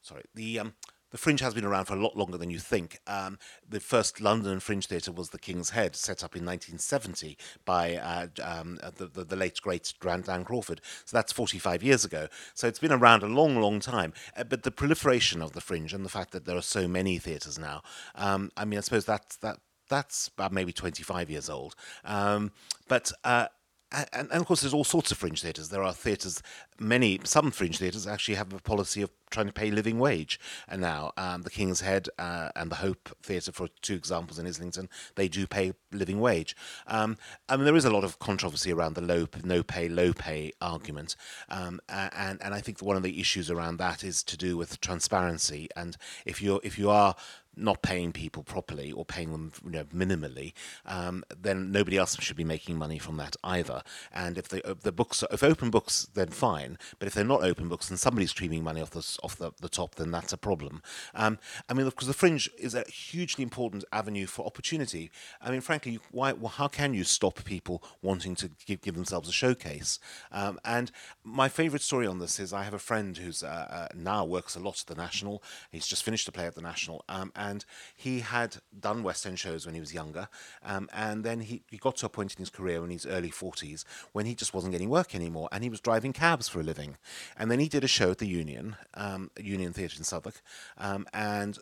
sorry, 0.00 0.24
the 0.34 0.60
um, 0.60 0.74
the 1.10 1.18
Fringe 1.18 1.40
has 1.40 1.54
been 1.54 1.64
around 1.64 1.86
for 1.86 1.94
a 1.94 2.00
lot 2.00 2.16
longer 2.16 2.38
than 2.38 2.50
you 2.50 2.58
think. 2.58 2.98
Um, 3.06 3.38
the 3.68 3.80
first 3.80 4.20
London 4.20 4.60
Fringe 4.60 4.86
Theatre 4.86 5.12
was 5.12 5.30
the 5.30 5.38
King's 5.38 5.70
Head, 5.70 5.96
set 5.96 6.22
up 6.22 6.36
in 6.36 6.44
1970 6.44 7.36
by 7.64 7.96
uh, 7.96 8.26
um, 8.42 8.78
the, 8.96 9.06
the, 9.06 9.24
the, 9.24 9.36
late 9.36 9.60
great 9.60 9.92
Dan 10.00 10.44
Crawford. 10.44 10.80
So 11.04 11.16
that's 11.16 11.32
45 11.32 11.82
years 11.82 12.04
ago. 12.04 12.28
So 12.54 12.68
it's 12.68 12.78
been 12.78 12.92
around 12.92 13.22
a 13.22 13.26
long, 13.26 13.60
long 13.60 13.80
time. 13.80 14.12
Uh, 14.36 14.44
but 14.44 14.62
the 14.62 14.70
proliferation 14.70 15.42
of 15.42 15.52
the 15.52 15.60
Fringe 15.60 15.92
and 15.92 16.04
the 16.04 16.10
fact 16.10 16.32
that 16.32 16.44
there 16.44 16.56
are 16.56 16.62
so 16.62 16.86
many 16.86 17.18
theatres 17.18 17.58
now, 17.58 17.82
um, 18.14 18.50
I 18.56 18.64
mean, 18.64 18.78
I 18.78 18.82
suppose 18.82 19.04
that's 19.04 19.36
that 19.36 19.58
that's 19.88 20.28
about 20.28 20.52
maybe 20.52 20.72
25 20.72 21.28
years 21.28 21.50
old. 21.50 21.74
Um, 22.04 22.52
but 22.88 23.12
uh, 23.24 23.48
and, 23.92 24.28
and, 24.30 24.40
of 24.40 24.46
course, 24.46 24.60
there's 24.60 24.74
all 24.74 24.84
sorts 24.84 25.10
of 25.10 25.18
fringe 25.18 25.42
theatres. 25.42 25.68
There 25.68 25.82
are 25.82 25.92
theatres, 25.92 26.42
many, 26.78 27.20
some 27.24 27.50
fringe 27.50 27.78
theatres 27.78 28.06
actually 28.06 28.36
have 28.36 28.52
a 28.52 28.60
policy 28.60 29.02
of 29.02 29.10
trying 29.30 29.46
to 29.46 29.52
pay 29.52 29.70
living 29.70 29.98
wage. 29.98 30.38
And 30.68 30.80
now, 30.80 31.12
um, 31.16 31.42
the 31.42 31.50
King's 31.50 31.80
Head 31.80 32.08
uh, 32.18 32.50
and 32.54 32.70
the 32.70 32.76
Hope 32.76 33.16
Theatre, 33.22 33.52
for 33.52 33.68
two 33.82 33.94
examples 33.94 34.38
in 34.38 34.46
Islington, 34.46 34.88
they 35.16 35.26
do 35.28 35.46
pay 35.46 35.72
living 35.92 36.20
wage. 36.20 36.54
Um, 36.86 37.16
I 37.48 37.56
mean, 37.56 37.64
there 37.64 37.76
is 37.76 37.84
a 37.84 37.90
lot 37.90 38.04
of 38.04 38.18
controversy 38.18 38.72
around 38.72 38.94
the 38.94 39.00
low, 39.02 39.26
no 39.42 39.62
pay, 39.62 39.88
low 39.88 40.12
pay 40.12 40.52
argument. 40.60 41.16
Um, 41.48 41.80
and, 41.88 42.40
and 42.42 42.54
I 42.54 42.60
think 42.60 42.80
one 42.80 42.96
of 42.96 43.02
the 43.02 43.20
issues 43.20 43.50
around 43.50 43.78
that 43.78 44.04
is 44.04 44.22
to 44.24 44.36
do 44.36 44.56
with 44.56 44.80
transparency. 44.80 45.68
And 45.74 45.96
if 46.24 46.40
you're, 46.40 46.60
if 46.62 46.78
you 46.78 46.90
are 46.90 47.16
not 47.60 47.82
paying 47.82 48.12
people 48.12 48.42
properly 48.42 48.92
or 48.92 49.04
paying 49.04 49.32
them 49.32 49.52
you 49.64 49.70
know, 49.70 49.84
minimally, 49.84 50.52
um, 50.86 51.24
then 51.40 51.70
nobody 51.70 51.96
else 51.96 52.16
should 52.20 52.36
be 52.36 52.44
making 52.44 52.76
money 52.76 52.98
from 52.98 53.16
that 53.18 53.36
either. 53.44 53.82
And 54.12 54.38
if 54.38 54.48
the 54.48 54.76
the 54.80 54.92
books 54.92 55.22
are, 55.22 55.28
if 55.32 55.42
open 55.42 55.70
books, 55.70 56.08
then 56.14 56.28
fine. 56.28 56.78
But 56.98 57.08
if 57.08 57.14
they're 57.14 57.24
not 57.24 57.42
open 57.42 57.68
books 57.68 57.90
and 57.90 57.98
somebody's 57.98 58.30
streaming 58.30 58.64
money 58.64 58.80
off 58.80 58.90
the 58.90 59.18
off 59.22 59.36
the, 59.36 59.52
the 59.60 59.68
top, 59.68 59.96
then 59.96 60.10
that's 60.10 60.32
a 60.32 60.38
problem. 60.38 60.82
Um, 61.14 61.38
I 61.68 61.74
mean, 61.74 61.86
because 61.86 62.08
the 62.08 62.14
fringe 62.14 62.50
is 62.58 62.74
a 62.74 62.84
hugely 62.88 63.42
important 63.42 63.84
avenue 63.92 64.26
for 64.26 64.46
opportunity. 64.46 65.10
I 65.40 65.50
mean, 65.50 65.60
frankly, 65.60 66.00
why? 66.10 66.32
Well, 66.32 66.48
how 66.48 66.68
can 66.68 66.94
you 66.94 67.04
stop 67.04 67.44
people 67.44 67.82
wanting 68.02 68.34
to 68.36 68.50
give, 68.66 68.80
give 68.80 68.94
themselves 68.94 69.28
a 69.28 69.32
showcase? 69.32 69.98
Um, 70.32 70.58
and 70.64 70.90
my 71.24 71.48
favourite 71.48 71.82
story 71.82 72.06
on 72.06 72.18
this 72.18 72.38
is 72.40 72.52
I 72.52 72.64
have 72.64 72.74
a 72.74 72.78
friend 72.78 73.16
who's 73.16 73.42
uh, 73.42 73.66
uh, 73.70 73.88
now 73.94 74.24
works 74.24 74.56
a 74.56 74.60
lot 74.60 74.80
at 74.80 74.86
the 74.86 75.00
National. 75.00 75.42
He's 75.70 75.86
just 75.86 76.02
finished 76.02 76.28
a 76.28 76.32
play 76.32 76.46
at 76.46 76.54
the 76.54 76.62
National, 76.62 77.04
um, 77.08 77.32
and 77.50 77.64
he 77.96 78.20
had 78.20 78.56
done 78.78 79.02
West 79.02 79.26
End 79.26 79.38
shows 79.38 79.66
when 79.66 79.74
he 79.74 79.80
was 79.80 79.92
younger, 79.92 80.28
um, 80.64 80.88
and 80.92 81.24
then 81.24 81.40
he, 81.40 81.62
he 81.70 81.76
got 81.76 81.96
to 81.96 82.06
a 82.06 82.08
point 82.08 82.34
in 82.34 82.38
his 82.38 82.50
career 82.50 82.82
in 82.84 82.90
his 82.90 83.06
early 83.06 83.30
40s 83.30 83.84
when 84.12 84.26
he 84.26 84.34
just 84.34 84.54
wasn't 84.54 84.72
getting 84.72 84.88
work 84.88 85.14
anymore, 85.14 85.48
and 85.52 85.62
he 85.62 85.70
was 85.70 85.80
driving 85.80 86.12
cabs 86.12 86.48
for 86.48 86.60
a 86.60 86.62
living. 86.62 86.96
And 87.36 87.50
then 87.50 87.58
he 87.58 87.68
did 87.68 87.84
a 87.84 87.88
show 87.88 88.10
at 88.10 88.18
the 88.18 88.28
Union, 88.28 88.76
um, 88.94 89.30
Union 89.38 89.72
Theatre 89.72 89.96
in 89.98 90.04
Southwark, 90.04 90.40
um, 90.78 91.06
and 91.12 91.58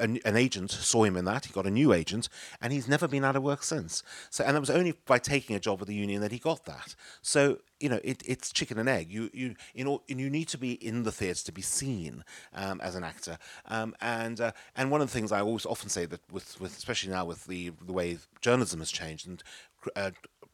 an, 0.00 0.18
an, 0.24 0.36
agent 0.36 0.70
saw 0.70 1.04
him 1.04 1.16
in 1.16 1.24
that. 1.26 1.46
He 1.46 1.52
got 1.52 1.66
a 1.66 1.70
new 1.70 1.92
agent, 1.92 2.28
and 2.60 2.72
he's 2.72 2.88
never 2.88 3.06
been 3.06 3.24
out 3.24 3.36
of 3.36 3.42
work 3.42 3.62
since. 3.62 4.02
So, 4.30 4.44
and 4.44 4.56
it 4.56 4.60
was 4.60 4.70
only 4.70 4.94
by 5.06 5.18
taking 5.18 5.54
a 5.54 5.60
job 5.60 5.80
at 5.80 5.86
the 5.86 5.94
Union 5.94 6.20
that 6.22 6.32
he 6.32 6.38
got 6.38 6.64
that. 6.64 6.94
So 7.22 7.58
you 7.82 7.88
know, 7.88 8.00
it, 8.04 8.22
it's 8.24 8.52
chicken 8.52 8.78
and 8.78 8.88
egg. 8.88 9.10
You 9.10 9.28
you 9.32 9.54
you 9.74 9.84
know, 9.84 10.02
you 10.06 10.30
need 10.30 10.48
to 10.48 10.58
be 10.58 10.72
in 10.72 11.02
the 11.02 11.12
theatre 11.12 11.44
to 11.44 11.52
be 11.52 11.62
seen 11.62 12.24
um, 12.54 12.80
as 12.80 12.94
an 12.94 13.04
actor. 13.04 13.38
Um, 13.66 13.94
and 14.00 14.40
uh, 14.40 14.52
and 14.76 14.90
one 14.90 15.00
of 15.00 15.08
the 15.08 15.12
things 15.12 15.32
I 15.32 15.40
always 15.40 15.66
often 15.66 15.88
say 15.88 16.06
that 16.06 16.20
with, 16.30 16.60
with 16.60 16.76
especially 16.76 17.12
now 17.12 17.24
with 17.24 17.46
the 17.46 17.72
the 17.84 17.92
way 17.92 18.18
journalism 18.40 18.78
has 18.78 18.90
changed 18.90 19.26
and 19.26 19.42
uh, 19.96 20.10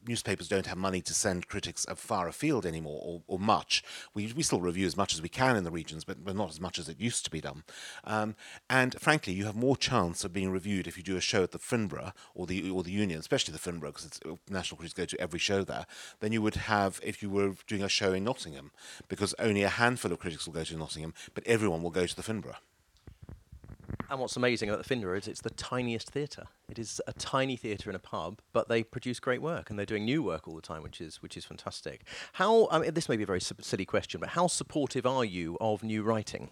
newspapers 0.07 0.47
don't 0.47 0.65
have 0.65 0.77
money 0.77 1.01
to 1.01 1.13
send 1.13 1.47
critics 1.47 1.85
of 1.85 1.99
far 1.99 2.27
afield 2.27 2.65
anymore, 2.65 3.01
or, 3.03 3.21
or, 3.27 3.39
much. 3.39 3.83
We, 4.13 4.31
we 4.33 4.43
still 4.43 4.61
review 4.61 4.85
as 4.85 4.97
much 4.97 5.13
as 5.13 5.21
we 5.21 5.29
can 5.29 5.55
in 5.55 5.63
the 5.63 5.71
regions, 5.71 6.03
but, 6.03 6.23
but 6.23 6.35
not 6.35 6.49
as 6.49 6.59
much 6.59 6.79
as 6.79 6.89
it 6.89 6.99
used 6.99 7.25
to 7.25 7.31
be 7.31 7.41
done. 7.41 7.63
Um, 8.03 8.35
and 8.69 8.99
frankly, 8.99 9.33
you 9.33 9.45
have 9.45 9.55
more 9.55 9.77
chance 9.77 10.23
of 10.23 10.33
being 10.33 10.51
reviewed 10.51 10.87
if 10.87 10.97
you 10.97 11.03
do 11.03 11.17
a 11.17 11.21
show 11.21 11.43
at 11.43 11.51
the 11.51 11.59
Finborough 11.59 12.13
or 12.33 12.45
the 12.45 12.69
or 12.69 12.83
the 12.83 12.91
Union, 12.91 13.19
especially 13.19 13.51
the 13.51 13.59
Finborough, 13.59 13.93
because 13.93 14.19
national 14.49 14.77
critics 14.77 14.93
go 14.93 15.05
to 15.05 15.19
every 15.21 15.39
show 15.39 15.63
there, 15.63 15.85
than 16.19 16.31
you 16.31 16.41
would 16.41 16.55
have 16.55 16.99
if 17.03 17.21
you 17.21 17.29
were 17.29 17.55
doing 17.67 17.83
a 17.83 17.89
show 17.89 18.13
in 18.13 18.23
Nottingham, 18.23 18.71
because 19.07 19.33
only 19.39 19.63
a 19.63 19.69
handful 19.69 20.11
of 20.11 20.19
critics 20.19 20.45
will 20.45 20.53
go 20.53 20.63
to 20.63 20.77
Nottingham, 20.77 21.13
but 21.33 21.45
everyone 21.47 21.83
will 21.83 21.89
go 21.89 22.05
to 22.05 22.15
the 22.15 22.23
Finborough. 22.23 22.57
And 24.09 24.19
what's 24.19 24.35
amazing 24.35 24.69
about 24.69 24.83
the 24.83 24.95
Finborough 24.95 25.19
is 25.19 25.27
it's 25.27 25.41
the 25.41 25.51
tiniest 25.51 26.09
theatre. 26.09 26.45
It 26.67 26.79
is 26.79 26.99
a 27.05 27.13
tiny 27.13 27.55
theatre 27.55 27.91
in 27.91 27.95
a 27.95 27.99
pub, 27.99 28.39
but 28.53 28.67
they 28.67 28.83
produce 28.83 29.19
great 29.19 29.41
work 29.41 29.69
and 29.69 29.77
they're 29.77 29.85
doing 29.85 30.03
new 30.03 30.23
work 30.23 30.47
all 30.47 30.55
the 30.55 30.61
time, 30.61 30.81
which 30.81 30.99
is 30.99 31.21
which 31.21 31.37
is 31.37 31.45
fantastic. 31.45 32.01
How 32.33 32.67
I 32.71 32.79
mean, 32.79 32.93
this 32.95 33.07
may 33.07 33.17
be 33.17 33.23
a 33.23 33.27
very 33.27 33.41
silly 33.41 33.85
question, 33.85 34.19
but 34.19 34.29
how 34.29 34.47
supportive 34.47 35.05
are 35.05 35.23
you 35.23 35.57
of 35.61 35.83
new 35.83 36.01
writing? 36.01 36.49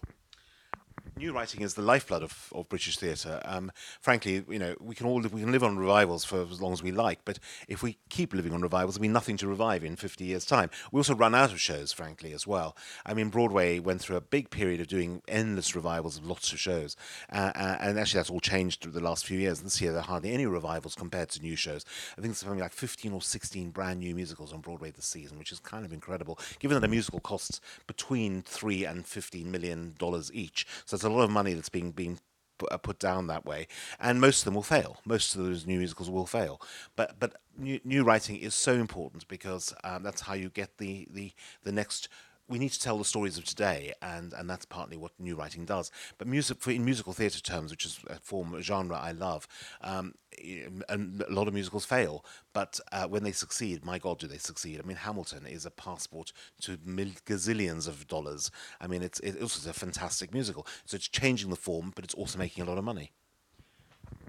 New 1.18 1.32
writing 1.32 1.62
is 1.62 1.74
the 1.74 1.82
lifeblood 1.82 2.22
of, 2.22 2.52
of 2.54 2.68
British 2.68 2.96
theatre. 2.96 3.40
Um, 3.44 3.72
frankly, 4.00 4.44
you 4.48 4.58
know, 4.58 4.74
we 4.80 4.94
can 4.94 5.06
all 5.06 5.20
live, 5.20 5.32
we 5.32 5.40
can 5.40 5.52
live 5.52 5.64
on 5.64 5.76
revivals 5.76 6.24
for 6.24 6.42
as 6.42 6.60
long 6.60 6.72
as 6.72 6.82
we 6.82 6.92
like, 6.92 7.20
but 7.24 7.38
if 7.66 7.82
we 7.82 7.98
keep 8.08 8.32
living 8.32 8.52
on 8.52 8.62
revivals, 8.62 8.94
there'll 8.94 9.02
be 9.02 9.08
nothing 9.08 9.36
to 9.38 9.48
revive 9.48 9.84
in 9.84 9.96
50 9.96 10.24
years' 10.24 10.44
time. 10.44 10.70
We 10.92 10.98
also 10.98 11.14
run 11.14 11.34
out 11.34 11.52
of 11.52 11.60
shows, 11.60 11.92
frankly, 11.92 12.32
as 12.32 12.46
well. 12.46 12.76
I 13.04 13.14
mean, 13.14 13.28
Broadway 13.28 13.80
went 13.80 14.00
through 14.00 14.16
a 14.16 14.20
big 14.20 14.50
period 14.50 14.80
of 14.80 14.86
doing 14.86 15.22
endless 15.26 15.74
revivals 15.74 16.16
of 16.16 16.26
lots 16.26 16.52
of 16.52 16.60
shows, 16.60 16.96
uh, 17.32 17.52
uh, 17.54 17.76
and 17.80 17.98
actually 17.98 18.18
that's 18.18 18.30
all 18.30 18.40
changed 18.40 18.80
through 18.80 18.92
the 18.92 19.00
last 19.00 19.26
few 19.26 19.38
years. 19.38 19.60
This 19.60 19.80
year, 19.80 19.92
there 19.92 20.00
are 20.00 20.04
hardly 20.04 20.32
any 20.32 20.46
revivals 20.46 20.94
compared 20.94 21.30
to 21.30 21.42
new 21.42 21.56
shows. 21.56 21.84
I 22.12 22.20
think 22.20 22.28
there's 22.28 22.38
something 22.38 22.60
like 22.60 22.72
15 22.72 23.12
or 23.12 23.22
16 23.22 23.70
brand 23.70 24.00
new 24.00 24.14
musicals 24.14 24.52
on 24.52 24.60
Broadway 24.60 24.92
this 24.92 25.06
season, 25.06 25.38
which 25.38 25.52
is 25.52 25.58
kind 25.58 25.84
of 25.84 25.92
incredible, 25.92 26.38
given 26.60 26.76
that 26.76 26.86
a 26.86 26.88
musical 26.88 27.20
costs 27.20 27.60
between 27.86 28.42
three 28.42 28.84
and 28.84 29.04
15 29.04 29.50
million 29.50 29.94
dollars 29.98 30.30
each. 30.32 30.66
So 30.84 30.94
it's 30.94 31.04
a 31.12 31.14
lot 31.14 31.24
of 31.24 31.30
money 31.30 31.54
that's 31.54 31.68
being 31.68 31.92
being 31.92 32.18
uh, 32.70 32.76
put 32.76 32.98
down 32.98 33.26
that 33.28 33.44
way, 33.44 33.66
and 34.00 34.20
most 34.20 34.40
of 34.40 34.44
them 34.46 34.54
will 34.54 34.62
fail. 34.62 34.98
Most 35.04 35.34
of 35.34 35.44
those 35.44 35.66
new 35.66 35.78
musicals 35.78 36.10
will 36.10 36.26
fail. 36.26 36.60
But 36.96 37.18
but 37.20 37.36
new, 37.56 37.80
new 37.84 38.04
writing 38.04 38.36
is 38.36 38.54
so 38.54 38.74
important 38.74 39.26
because 39.28 39.74
um, 39.84 40.02
that's 40.02 40.22
how 40.22 40.34
you 40.34 40.50
get 40.50 40.78
the 40.78 41.06
the 41.10 41.32
the 41.62 41.72
next 41.72 42.08
we 42.48 42.58
need 42.58 42.70
to 42.70 42.80
tell 42.80 42.98
the 42.98 43.04
stories 43.04 43.38
of 43.38 43.44
today, 43.44 43.92
and, 44.02 44.32
and 44.32 44.48
that's 44.48 44.64
partly 44.64 44.96
what 44.96 45.12
new 45.18 45.36
writing 45.36 45.64
does. 45.64 45.90
But 46.16 46.28
music, 46.28 46.60
for, 46.60 46.70
in 46.70 46.84
musical 46.84 47.12
theatre 47.12 47.40
terms, 47.40 47.70
which 47.70 47.84
is 47.84 48.00
a 48.08 48.18
form, 48.18 48.54
a 48.54 48.62
genre 48.62 48.96
I 48.96 49.12
love, 49.12 49.46
um, 49.82 50.14
and 50.88 51.22
a 51.28 51.32
lot 51.32 51.48
of 51.48 51.54
musicals 51.54 51.84
fail, 51.84 52.24
but 52.52 52.78
uh, 52.92 53.06
when 53.06 53.24
they 53.24 53.32
succeed, 53.32 53.84
my 53.84 53.98
God, 53.98 54.18
do 54.18 54.26
they 54.26 54.38
succeed? 54.38 54.80
I 54.82 54.86
mean, 54.86 54.96
Hamilton 54.96 55.46
is 55.46 55.66
a 55.66 55.70
passport 55.70 56.32
to 56.62 56.78
mil- 56.84 57.08
gazillions 57.26 57.88
of 57.88 58.06
dollars. 58.06 58.50
I 58.80 58.86
mean, 58.86 59.02
it's 59.02 59.20
it 59.20 59.40
also 59.40 59.58
is 59.58 59.66
a 59.66 59.72
fantastic 59.72 60.32
musical. 60.32 60.66
So 60.84 60.94
it's 60.96 61.08
changing 61.08 61.50
the 61.50 61.56
form, 61.56 61.92
but 61.94 62.04
it's 62.04 62.14
also 62.14 62.38
making 62.38 62.64
a 62.64 62.66
lot 62.66 62.78
of 62.78 62.84
money. 62.84 63.12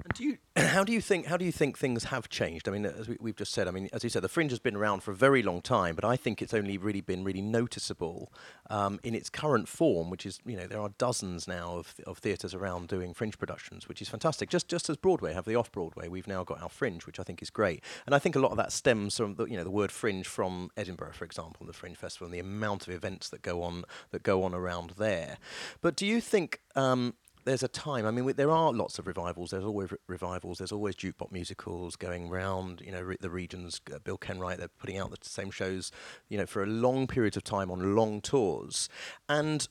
And 0.09 0.13
do 0.13 0.23
you, 0.23 0.38
how 0.55 0.84
do 0.84 0.91
you 0.91 1.01
think, 1.01 1.27
how 1.27 1.38
do 1.38 1.45
you 1.45 1.51
think 1.51 1.77
things 1.77 2.05
have 2.05 2.30
changed? 2.30 2.67
I 2.67 2.71
mean, 2.71 2.86
as 2.86 3.07
we, 3.07 3.30
have 3.30 3.36
just 3.36 3.53
said, 3.53 3.67
I 3.67 3.71
mean, 3.71 3.89
as 3.93 4.03
you 4.03 4.09
said, 4.09 4.23
the 4.23 4.30
Fringe 4.30 4.49
has 4.51 4.59
been 4.59 4.75
around 4.75 5.03
for 5.03 5.11
a 5.11 5.15
very 5.15 5.43
long 5.43 5.61
time, 5.61 5.95
but 5.95 6.05
I 6.05 6.15
think 6.15 6.41
it's 6.41 6.53
only 6.53 6.77
really 6.77 7.01
been 7.01 7.23
really 7.23 7.41
noticeable 7.41 8.32
um, 8.69 8.99
in 9.03 9.13
its 9.13 9.30
current 9.30 9.67
form, 9.67 10.09
which 10.09 10.25
is, 10.25 10.39
you 10.45 10.57
know, 10.57 10.67
there 10.67 10.80
are 10.80 10.89
dozens 10.97 11.47
now 11.47 11.77
of, 11.77 11.95
of 12.07 12.17
theatres 12.17 12.53
around 12.53 12.88
doing 12.88 13.13
Fringe 13.13 13.38
productions, 13.38 13.88
which 13.88 14.01
is 14.01 14.09
fantastic. 14.09 14.49
Just 14.49 14.67
just 14.67 14.89
as 14.89 14.97
Broadway 14.97 15.34
have 15.34 15.45
the 15.45 15.55
off 15.55 15.71
Broadway, 15.71 16.07
we've 16.07 16.27
now 16.27 16.43
got 16.43 16.61
our 16.61 16.69
Fringe, 16.69 17.05
which 17.05 17.19
I 17.19 17.23
think 17.23 17.41
is 17.41 17.49
great. 17.49 17.84
And 18.05 18.15
I 18.15 18.19
think 18.19 18.36
a 18.36 18.39
lot 18.39 18.51
of 18.51 18.57
that 18.57 18.71
stems 18.71 19.17
from, 19.17 19.36
the, 19.36 19.45
you 19.45 19.57
know, 19.57 19.63
the 19.63 19.71
word 19.71 19.91
Fringe 19.91 20.27
from 20.27 20.69
Edinburgh, 20.75 21.13
for 21.13 21.25
example, 21.25 21.57
and 21.61 21.69
the 21.69 21.73
Fringe 21.73 21.97
Festival, 21.97 22.25
and 22.25 22.34
the 22.34 22.39
amount 22.39 22.88
of 22.88 22.93
events 22.93 23.30
that 23.30 23.41
go 23.41 23.61
on 23.63 23.84
that 24.11 24.23
go 24.23 24.43
on 24.43 24.53
around 24.53 24.93
there. 24.97 25.38
But 25.82 25.95
do 25.95 26.05
you 26.05 26.21
think 26.21 26.61
um, 26.75 27.13
there's 27.50 27.64
a 27.64 27.68
time. 27.68 28.06
I 28.06 28.12
mean, 28.12 28.26
we, 28.26 28.34
there 28.34 28.52
are 28.52 28.72
lots 28.72 29.00
of 29.00 29.08
revivals. 29.08 29.50
There's 29.50 29.64
always 29.64 29.91
re- 29.91 29.97
revivals. 30.08 30.60
There's 30.60 30.72
always 30.72 30.95
jukebox 30.95 31.32
musicals 31.32 31.95
going 31.95 32.30
round. 32.30 32.82
You 32.86 32.91
know, 32.91 33.02
re- 33.02 33.18
the 33.20 33.30
regions. 33.30 33.82
Uh, 33.93 33.97
Bill 34.00 34.18
Kenwright. 34.18 34.58
They're 34.58 34.68
putting 34.68 34.97
out 34.97 35.10
the 35.10 35.18
same 35.22 35.50
shows. 35.50 35.91
You 36.30 36.38
know, 36.38 36.45
for 36.45 36.62
a 36.62 36.68
long 36.68 37.08
period 37.08 37.36
of 37.36 37.43
time 37.43 37.72
on 37.72 37.95
long 37.95 38.22
tours. 38.22 38.88
And 39.28 39.68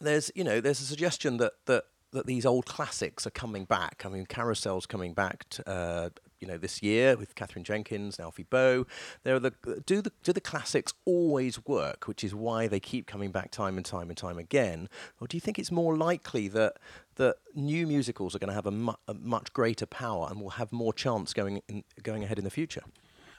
there's, 0.00 0.30
you 0.34 0.44
know, 0.44 0.60
there's 0.60 0.80
a 0.80 0.84
suggestion 0.84 1.38
that 1.38 1.54
that 1.66 1.84
that 2.12 2.26
these 2.26 2.46
old 2.46 2.66
classics 2.66 3.26
are 3.26 3.30
coming 3.30 3.64
back. 3.64 4.02
I 4.04 4.08
mean, 4.08 4.26
Carousel's 4.26 4.86
coming 4.86 5.12
back. 5.12 5.46
Uh, 5.66 6.10
you 6.40 6.48
know, 6.48 6.56
this 6.56 6.82
year 6.82 7.16
with 7.16 7.34
Katherine 7.34 7.64
Jenkins 7.64 8.18
and 8.18 8.24
Alfie 8.24 8.44
Boe. 8.44 8.86
There 9.22 9.34
are 9.34 9.40
the 9.40 9.52
do 9.86 10.00
the 10.00 10.12
do 10.22 10.32
the 10.32 10.40
classics 10.40 10.92
always 11.04 11.64
work, 11.66 12.08
which 12.08 12.24
is 12.24 12.34
why 12.34 12.66
they 12.66 12.80
keep 12.80 13.06
coming 13.06 13.30
back 13.30 13.50
time 13.50 13.76
and 13.76 13.84
time 13.84 14.08
and 14.08 14.16
time 14.16 14.38
again. 14.38 14.88
Or 15.20 15.26
do 15.26 15.36
you 15.36 15.40
think 15.40 15.58
it's 15.58 15.70
more 15.70 15.96
likely 15.96 16.48
that 16.48 16.78
that 17.16 17.36
new 17.54 17.86
musicals 17.86 18.34
are 18.34 18.38
going 18.38 18.48
to 18.48 18.54
have 18.54 18.66
a, 18.66 18.70
mu- 18.70 18.94
a 19.06 19.14
much 19.14 19.52
greater 19.52 19.84
power 19.84 20.26
and 20.30 20.40
will 20.40 20.50
have 20.50 20.72
more 20.72 20.92
chance 20.92 21.34
going 21.34 21.60
in, 21.68 21.84
going 22.02 22.24
ahead 22.24 22.38
in 22.38 22.44
the 22.44 22.50
future? 22.50 22.82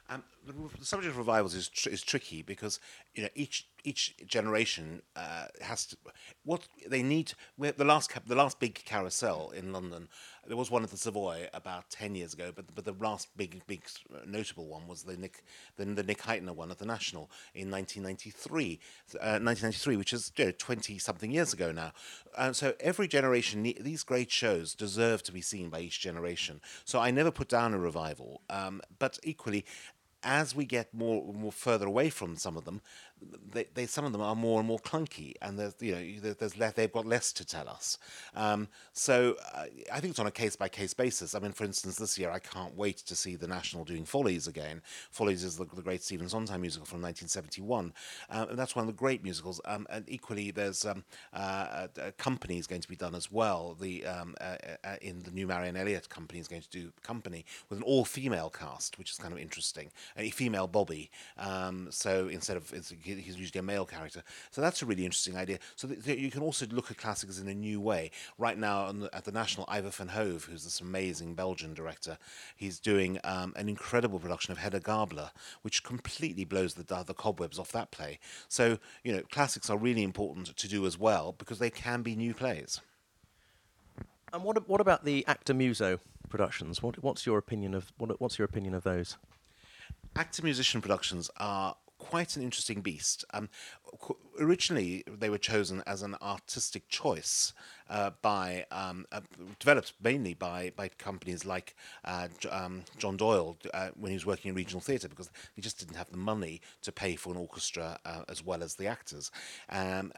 Um, 0.09 0.23
the 0.45 0.85
subject 0.85 1.11
of 1.11 1.17
revivals 1.17 1.53
is 1.53 1.69
tr- 1.69 1.89
is 1.89 2.01
tricky 2.01 2.41
because 2.41 2.79
you 3.13 3.23
know 3.23 3.29
each 3.35 3.67
each 3.83 4.15
generation 4.27 5.01
uh, 5.15 5.45
has 5.61 5.85
to 5.87 5.97
what 6.43 6.67
they 6.87 7.03
need. 7.03 7.33
The 7.57 7.85
last 7.85 8.11
cap, 8.11 8.23
the 8.25 8.35
last 8.35 8.59
big 8.59 8.75
carousel 8.85 9.51
in 9.51 9.73
London, 9.73 10.07
there 10.47 10.57
was 10.57 10.69
one 10.69 10.83
at 10.83 10.89
the 10.89 10.97
Savoy 10.97 11.47
about 11.53 11.89
ten 11.89 12.15
years 12.15 12.33
ago, 12.33 12.51
but 12.55 12.73
but 12.73 12.85
the 12.85 12.93
last 12.93 13.29
big 13.37 13.61
big 13.67 13.83
notable 14.25 14.67
one 14.67 14.87
was 14.87 15.03
the 15.03 15.17
Nick 15.17 15.43
the, 15.77 15.85
the 15.85 16.03
Nick 16.03 16.19
Hytner 16.19 16.55
one 16.55 16.71
at 16.71 16.79
the 16.79 16.85
National 16.85 17.29
in 17.53 17.69
1993, 17.69 18.79
uh, 19.15 19.39
1993, 19.41 19.97
which 19.97 20.13
is 20.13 20.31
you 20.37 20.45
know, 20.45 20.51
20 20.57 20.97
something 20.97 21.31
years 21.31 21.53
ago 21.53 21.71
now. 21.71 21.91
And 22.37 22.55
so 22.55 22.73
every 22.79 23.07
generation, 23.07 23.63
these 23.63 24.03
great 24.03 24.31
shows 24.31 24.73
deserve 24.73 25.23
to 25.23 25.31
be 25.31 25.41
seen 25.41 25.69
by 25.69 25.81
each 25.81 25.99
generation. 25.99 26.61
So 26.85 26.99
I 26.99 27.11
never 27.11 27.31
put 27.31 27.49
down 27.49 27.73
a 27.73 27.79
revival, 27.79 28.41
um, 28.49 28.81
but 28.99 29.19
equally 29.23 29.65
as 30.23 30.55
we 30.55 30.65
get 30.65 30.93
more 30.93 31.33
more 31.33 31.51
further 31.51 31.87
away 31.87 32.09
from 32.09 32.35
some 32.35 32.57
of 32.57 32.65
them, 32.65 32.81
they, 33.53 33.65
they 33.73 33.85
some 33.85 34.05
of 34.05 34.11
them 34.11 34.21
are 34.21 34.35
more 34.35 34.59
and 34.59 34.67
more 34.67 34.79
clunky, 34.79 35.33
and 35.41 35.57
there's 35.57 35.75
you 35.79 35.95
know 35.95 36.33
there's 36.33 36.57
less, 36.57 36.73
they've 36.73 36.91
got 36.91 37.05
less 37.05 37.31
to 37.33 37.45
tell 37.45 37.67
us. 37.67 37.97
Um, 38.35 38.67
so 38.93 39.35
uh, 39.53 39.65
I 39.91 39.99
think 39.99 40.11
it's 40.11 40.19
on 40.19 40.27
a 40.27 40.31
case 40.31 40.55
by 40.55 40.69
case 40.69 40.93
basis. 40.93 41.35
I 41.35 41.39
mean, 41.39 41.51
for 41.51 41.63
instance, 41.63 41.97
this 41.97 42.17
year 42.17 42.31
I 42.31 42.39
can't 42.39 42.75
wait 42.75 42.97
to 42.97 43.15
see 43.15 43.35
the 43.35 43.47
National 43.47 43.83
doing 43.83 44.05
Follies 44.05 44.47
again. 44.47 44.81
Follies 45.11 45.43
is 45.43 45.57
the, 45.57 45.65
the 45.65 45.81
great 45.81 46.03
Stephen 46.03 46.29
Sondheim 46.29 46.61
musical 46.61 46.85
from 46.85 47.01
1971, 47.01 47.93
um, 48.29 48.49
and 48.49 48.59
that's 48.59 48.75
one 48.75 48.83
of 48.83 48.87
the 48.87 48.97
great 48.97 49.23
musicals. 49.23 49.61
Um, 49.65 49.85
and 49.89 50.05
equally, 50.07 50.51
there's 50.51 50.85
um, 50.85 51.03
uh, 51.33 51.87
a, 51.97 52.11
company 52.13 52.57
is 52.57 52.67
going 52.67 52.81
to 52.81 52.89
be 52.89 52.95
done 52.95 53.15
as 53.15 53.31
well. 53.31 53.75
The 53.79 54.05
um, 54.05 54.35
uh, 54.41 54.55
uh, 54.83 54.95
in 55.01 55.21
the 55.23 55.31
new 55.31 55.47
Marianne 55.47 55.77
Elliott 55.77 56.09
company 56.09 56.39
is 56.39 56.47
going 56.47 56.61
to 56.61 56.69
do 56.69 56.91
company 57.03 57.45
with 57.69 57.79
an 57.79 57.83
all 57.83 58.05
female 58.05 58.49
cast, 58.49 58.97
which 58.97 59.11
is 59.11 59.17
kind 59.17 59.33
of 59.33 59.39
interesting. 59.39 59.91
A 60.17 60.29
female 60.29 60.67
Bobby. 60.67 61.09
Um, 61.37 61.87
so 61.89 62.27
instead 62.27 62.57
of 62.57 62.69
he's 63.03 63.37
usually 63.37 63.59
a 63.59 63.63
male 63.63 63.85
character. 63.85 64.23
So 64.51 64.61
that's 64.61 64.81
a 64.81 64.85
really 64.85 65.05
interesting 65.05 65.37
idea. 65.37 65.59
So 65.75 65.87
th- 65.87 66.03
th- 66.03 66.19
you 66.19 66.31
can 66.31 66.41
also 66.41 66.65
look 66.67 66.91
at 66.91 66.97
classics 66.97 67.39
in 67.39 67.47
a 67.47 67.53
new 67.53 67.79
way. 67.79 68.11
Right 68.37 68.57
now 68.57 68.91
the, 68.91 69.15
at 69.15 69.25
the 69.25 69.31
National, 69.31 69.65
Ivo 69.69 69.89
van 69.89 70.09
Hove, 70.09 70.45
who's 70.45 70.63
this 70.63 70.81
amazing 70.81 71.35
Belgian 71.35 71.73
director, 71.73 72.17
he's 72.55 72.79
doing 72.79 73.19
um, 73.23 73.53
an 73.55 73.69
incredible 73.69 74.19
production 74.19 74.51
of 74.51 74.57
Hedda 74.57 74.79
Gabler, 74.79 75.31
which 75.61 75.83
completely 75.83 76.45
blows 76.45 76.73
the, 76.73 77.03
the 77.03 77.13
cobwebs 77.13 77.59
off 77.59 77.71
that 77.71 77.91
play. 77.91 78.19
So 78.47 78.79
you 79.03 79.13
know, 79.13 79.21
classics 79.31 79.69
are 79.69 79.77
really 79.77 80.03
important 80.03 80.55
to 80.55 80.67
do 80.67 80.85
as 80.85 80.97
well 80.97 81.35
because 81.37 81.59
they 81.59 81.69
can 81.69 82.01
be 82.01 82.15
new 82.15 82.33
plays. 82.33 82.81
And 84.33 84.43
what 84.43 84.67
what 84.69 84.81
about 84.81 85.03
the 85.03 85.25
Actor 85.27 85.53
Muso 85.53 85.99
productions? 86.29 86.81
What 86.81 87.03
what's 87.03 87.25
your 87.25 87.37
opinion 87.37 87.73
of 87.73 87.91
what, 87.97 88.19
what's 88.21 88.37
your 88.39 88.45
opinion 88.45 88.73
of 88.73 88.83
those? 88.83 89.17
Actor 90.15 90.43
musician 90.43 90.81
productions 90.81 91.29
are 91.37 91.75
quite 91.97 92.35
an 92.35 92.41
interesting 92.41 92.81
beast. 92.81 93.23
Um, 93.33 93.47
originally, 94.39 95.03
they 95.07 95.29
were 95.29 95.37
chosen 95.37 95.83
as 95.85 96.01
an 96.01 96.15
artistic 96.21 96.89
choice 96.89 97.53
uh, 97.89 98.11
by 98.21 98.65
um, 98.71 99.05
uh, 99.11 99.21
developed 99.59 99.93
mainly 100.01 100.33
by 100.33 100.71
by 100.75 100.89
companies 100.89 101.45
like 101.45 101.75
uh, 102.03 102.27
um, 102.49 102.83
John 102.97 103.17
Doyle 103.17 103.57
uh, 103.73 103.89
when 103.95 104.09
he 104.09 104.15
was 104.15 104.25
working 104.25 104.49
in 104.49 104.55
regional 104.55 104.81
theatre 104.81 105.07
because 105.07 105.29
they 105.55 105.61
just 105.61 105.79
didn't 105.79 105.95
have 105.95 106.09
the 106.09 106.17
money 106.17 106.59
to 106.81 106.91
pay 106.91 107.15
for 107.15 107.31
an 107.31 107.37
orchestra 107.37 107.99
uh, 108.03 108.23
as 108.27 108.43
well 108.43 108.63
as 108.63 108.75
the 108.75 108.87
actors. 108.87 109.31
Um, 109.69 110.11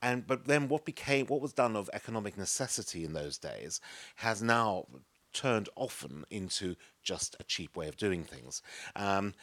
and 0.00 0.26
but 0.26 0.46
then 0.46 0.68
what 0.68 0.84
became 0.84 1.26
what 1.26 1.40
was 1.40 1.52
done 1.52 1.74
of 1.74 1.90
economic 1.92 2.38
necessity 2.38 3.04
in 3.04 3.12
those 3.12 3.38
days 3.38 3.80
has 4.16 4.42
now 4.42 4.86
turned 5.34 5.68
often 5.76 6.24
into 6.30 6.76
just 7.02 7.36
a 7.38 7.44
cheap 7.44 7.76
way 7.76 7.86
of 7.86 7.96
doing 7.96 8.24
things. 8.24 8.62
Um, 8.96 9.34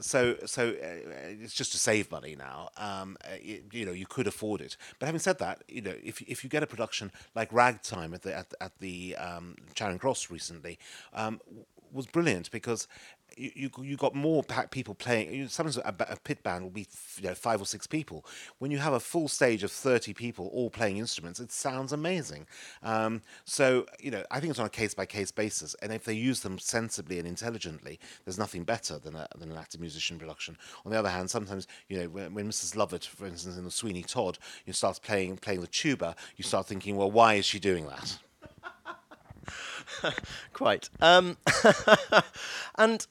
so, 0.00 0.36
so 0.46 0.70
uh, 0.70 0.72
it's 1.40 1.54
just 1.54 1.72
to 1.72 1.78
save 1.78 2.10
money 2.10 2.34
now. 2.36 2.70
Um, 2.76 3.16
it, 3.40 3.64
uh, 3.64 3.68
you 3.70 3.86
know, 3.86 3.92
you 3.92 4.06
could 4.06 4.26
afford 4.26 4.60
it. 4.60 4.76
But 4.98 5.06
having 5.06 5.20
said 5.20 5.38
that, 5.38 5.62
you 5.68 5.82
know, 5.82 5.94
if 6.02 6.20
if 6.22 6.42
you 6.42 6.50
get 6.50 6.62
a 6.62 6.66
production 6.66 7.12
like 7.34 7.52
Ragtime 7.52 8.14
at 8.14 8.22
the 8.22 8.36
at, 8.36 8.52
at 8.60 8.72
the 8.80 9.16
um, 9.16 9.56
Charing 9.74 9.98
Cross 9.98 10.30
recently, 10.30 10.78
um, 11.12 11.40
was 11.92 12.06
brilliant 12.06 12.50
because 12.50 12.88
you, 13.36 13.70
you 13.82 13.96
got 13.96 14.14
more 14.14 14.42
people 14.70 14.94
playing. 14.94 15.48
Sometimes 15.48 15.78
a, 15.78 15.94
a, 16.08 16.16
pit 16.16 16.42
band 16.42 16.64
will 16.64 16.70
be 16.70 16.86
you 17.16 17.28
know, 17.28 17.34
five 17.34 17.60
or 17.60 17.64
six 17.64 17.86
people. 17.86 18.24
When 18.58 18.70
you 18.70 18.78
have 18.78 18.92
a 18.92 19.00
full 19.00 19.28
stage 19.28 19.62
of 19.62 19.70
thirty 19.70 20.14
people 20.14 20.48
all 20.48 20.70
playing 20.70 20.98
instruments, 20.98 21.40
it 21.40 21.52
sounds 21.52 21.92
amazing. 21.92 22.46
Um, 22.82 23.22
so 23.44 23.86
you 24.00 24.10
know, 24.10 24.24
I 24.30 24.40
think 24.40 24.50
it's 24.50 24.58
on 24.58 24.66
a 24.66 24.70
case 24.70 24.94
by 24.94 25.06
case 25.06 25.30
basis, 25.30 25.74
and 25.82 25.92
if 25.92 26.04
they 26.04 26.14
use 26.14 26.40
them 26.40 26.58
sensibly 26.58 27.18
and 27.18 27.28
intelligently, 27.28 27.98
there's 28.24 28.38
nothing 28.38 28.64
better 28.64 28.98
than 28.98 29.14
a, 29.16 29.26
than 29.38 29.50
an 29.50 29.58
active 29.58 29.80
musician 29.80 30.18
production. 30.18 30.56
On 30.84 30.92
the 30.92 30.98
other 30.98 31.10
hand, 31.10 31.30
sometimes 31.30 31.66
you 31.88 31.98
know 31.98 32.08
when, 32.08 32.34
when 32.34 32.48
Mrs. 32.48 32.76
Lovett, 32.76 33.04
for 33.04 33.26
instance, 33.26 33.56
in 33.56 33.64
the 33.64 33.70
Sweeney 33.70 34.02
Todd, 34.02 34.38
you 34.66 34.72
start 34.72 35.00
playing 35.02 35.36
playing 35.38 35.60
the 35.60 35.66
tuba, 35.66 36.16
you 36.36 36.44
start 36.44 36.66
thinking, 36.66 36.96
well, 36.96 37.10
why 37.10 37.34
is 37.34 37.44
she 37.44 37.58
doing 37.58 37.86
that? 37.86 38.18
Quite. 40.52 40.90
Um, 41.00 41.36
and 42.78 43.06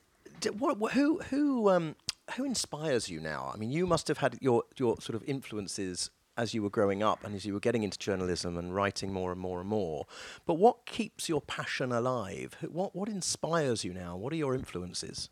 what, 0.52 0.94
who 0.94 1.20
who 1.30 1.70
um, 1.70 1.96
who 2.36 2.44
inspires 2.44 3.10
you 3.10 3.20
now? 3.20 3.52
I 3.54 3.58
mean, 3.58 3.72
you 3.72 3.86
must 3.86 4.08
have 4.08 4.20
had 4.20 4.38
your 4.42 4.64
your 4.78 5.00
sort 5.00 5.16
of 5.16 5.24
influences 5.28 6.10
as 6.38 6.54
you 6.54 6.64
were 6.64 6.70
growing 6.70 7.04
up 7.04 7.24
and 7.24 7.36
as 7.36 7.46
you 7.46 7.54
were 7.54 7.60
getting 7.60 7.84
into 7.84 7.98
journalism 7.98 8.58
and 8.58 8.74
writing 8.74 9.14
more 9.14 9.32
and 9.32 9.40
more 9.40 9.60
and 9.60 9.70
more. 9.70 10.08
But 10.46 10.56
what 10.56 10.86
keeps 10.86 11.30
your 11.30 11.42
passion 11.42 11.92
alive? 11.92 12.58
What 12.62 12.96
what 12.96 13.10
inspires 13.10 13.84
you 13.84 13.94
now? 13.94 14.16
What 14.16 14.34
are 14.34 14.38
your 14.38 14.56
influences? 14.56 15.30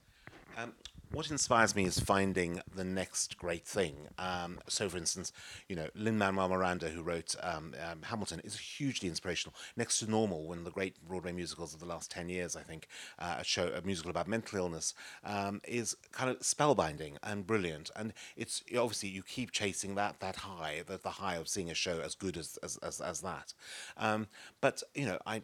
Um, 0.57 0.73
what 1.11 1.29
inspires 1.29 1.75
me 1.75 1.85
is 1.85 1.99
finding 1.99 2.61
the 2.73 2.83
next 2.83 3.37
great 3.37 3.65
thing. 3.65 3.95
Um, 4.17 4.59
so, 4.67 4.87
for 4.89 4.97
instance, 4.97 5.31
you 5.67 5.75
know, 5.75 5.87
Lin 5.93 6.17
Manuel 6.17 6.49
Miranda, 6.49 6.89
who 6.89 7.01
wrote 7.01 7.35
um, 7.41 7.73
um, 7.89 8.01
Hamilton, 8.03 8.41
is 8.43 8.57
hugely 8.57 9.09
inspirational. 9.09 9.53
Next 9.75 9.99
to 9.99 10.09
Normal, 10.09 10.47
one 10.47 10.59
of 10.59 10.65
the 10.65 10.71
great 10.71 10.95
Broadway 11.05 11.31
musicals 11.31 11.73
of 11.73 11.79
the 11.79 11.85
last 11.85 12.11
ten 12.11 12.29
years, 12.29 12.55
I 12.55 12.61
think, 12.61 12.87
uh, 13.19 13.37
a 13.39 13.43
show, 13.43 13.67
a 13.67 13.81
musical 13.81 14.11
about 14.11 14.27
mental 14.27 14.59
illness, 14.59 14.93
um, 15.23 15.61
is 15.67 15.95
kind 16.11 16.29
of 16.29 16.39
spellbinding 16.39 17.17
and 17.23 17.45
brilliant. 17.45 17.91
And 17.95 18.13
it's 18.37 18.63
obviously 18.77 19.09
you 19.09 19.23
keep 19.23 19.51
chasing 19.51 19.95
that 19.95 20.19
that 20.21 20.37
high, 20.37 20.83
the, 20.85 20.97
the 20.97 21.09
high 21.09 21.35
of 21.35 21.47
seeing 21.49 21.69
a 21.69 21.75
show 21.75 21.99
as 21.99 22.15
good 22.15 22.37
as 22.37 22.57
as 22.63 22.77
as, 22.77 23.01
as 23.01 23.21
that. 23.21 23.53
Um, 23.97 24.27
but 24.61 24.81
you 24.95 25.05
know, 25.05 25.19
I 25.25 25.41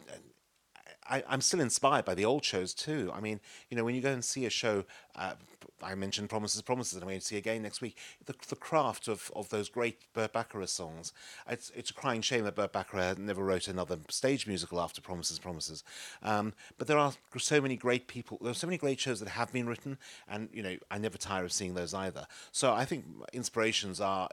I, 1.08 1.22
am 1.28 1.40
still 1.40 1.60
inspired 1.60 2.04
by 2.04 2.14
the 2.14 2.24
old 2.24 2.44
shows 2.44 2.74
too. 2.74 3.10
I 3.14 3.20
mean, 3.20 3.40
you 3.70 3.76
know, 3.76 3.84
when 3.84 3.94
you 3.94 4.00
go 4.00 4.12
and 4.12 4.24
see 4.24 4.46
a 4.46 4.50
show, 4.50 4.84
uh, 5.16 5.34
I 5.82 5.94
mentioned 5.94 6.28
Promises, 6.28 6.60
Promises, 6.62 6.94
and 6.94 7.02
I'm 7.02 7.08
going 7.08 7.20
to 7.20 7.24
see 7.24 7.36
again 7.36 7.62
next 7.62 7.80
week. 7.80 7.96
The, 8.26 8.34
the 8.48 8.56
craft 8.56 9.08
of, 9.08 9.30
of 9.34 9.48
those 9.50 9.68
great 9.68 10.12
Burt 10.12 10.32
Bacharach 10.32 10.68
songs. 10.68 11.12
It's 11.48 11.70
it's 11.74 11.90
a 11.90 11.94
crying 11.94 12.20
shame 12.20 12.44
that 12.44 12.56
Burt 12.56 12.72
Bacharach 12.72 13.18
never 13.18 13.44
wrote 13.44 13.68
another 13.68 13.98
stage 14.08 14.46
musical 14.46 14.80
after 14.80 15.00
Promises, 15.00 15.38
Promises. 15.38 15.84
Um, 16.22 16.52
but 16.78 16.88
there 16.88 16.98
are 16.98 17.12
so 17.38 17.60
many 17.60 17.76
great 17.76 18.08
people. 18.08 18.38
There 18.40 18.50
are 18.50 18.54
so 18.54 18.66
many 18.66 18.78
great 18.78 18.98
shows 18.98 19.20
that 19.20 19.28
have 19.28 19.52
been 19.52 19.68
written, 19.68 19.98
and 20.28 20.48
you 20.52 20.62
know, 20.62 20.76
I 20.90 20.98
never 20.98 21.18
tire 21.18 21.44
of 21.44 21.52
seeing 21.52 21.74
those 21.74 21.94
either. 21.94 22.26
So 22.52 22.72
I 22.72 22.84
think 22.84 23.04
inspirations 23.32 24.00
are 24.00 24.28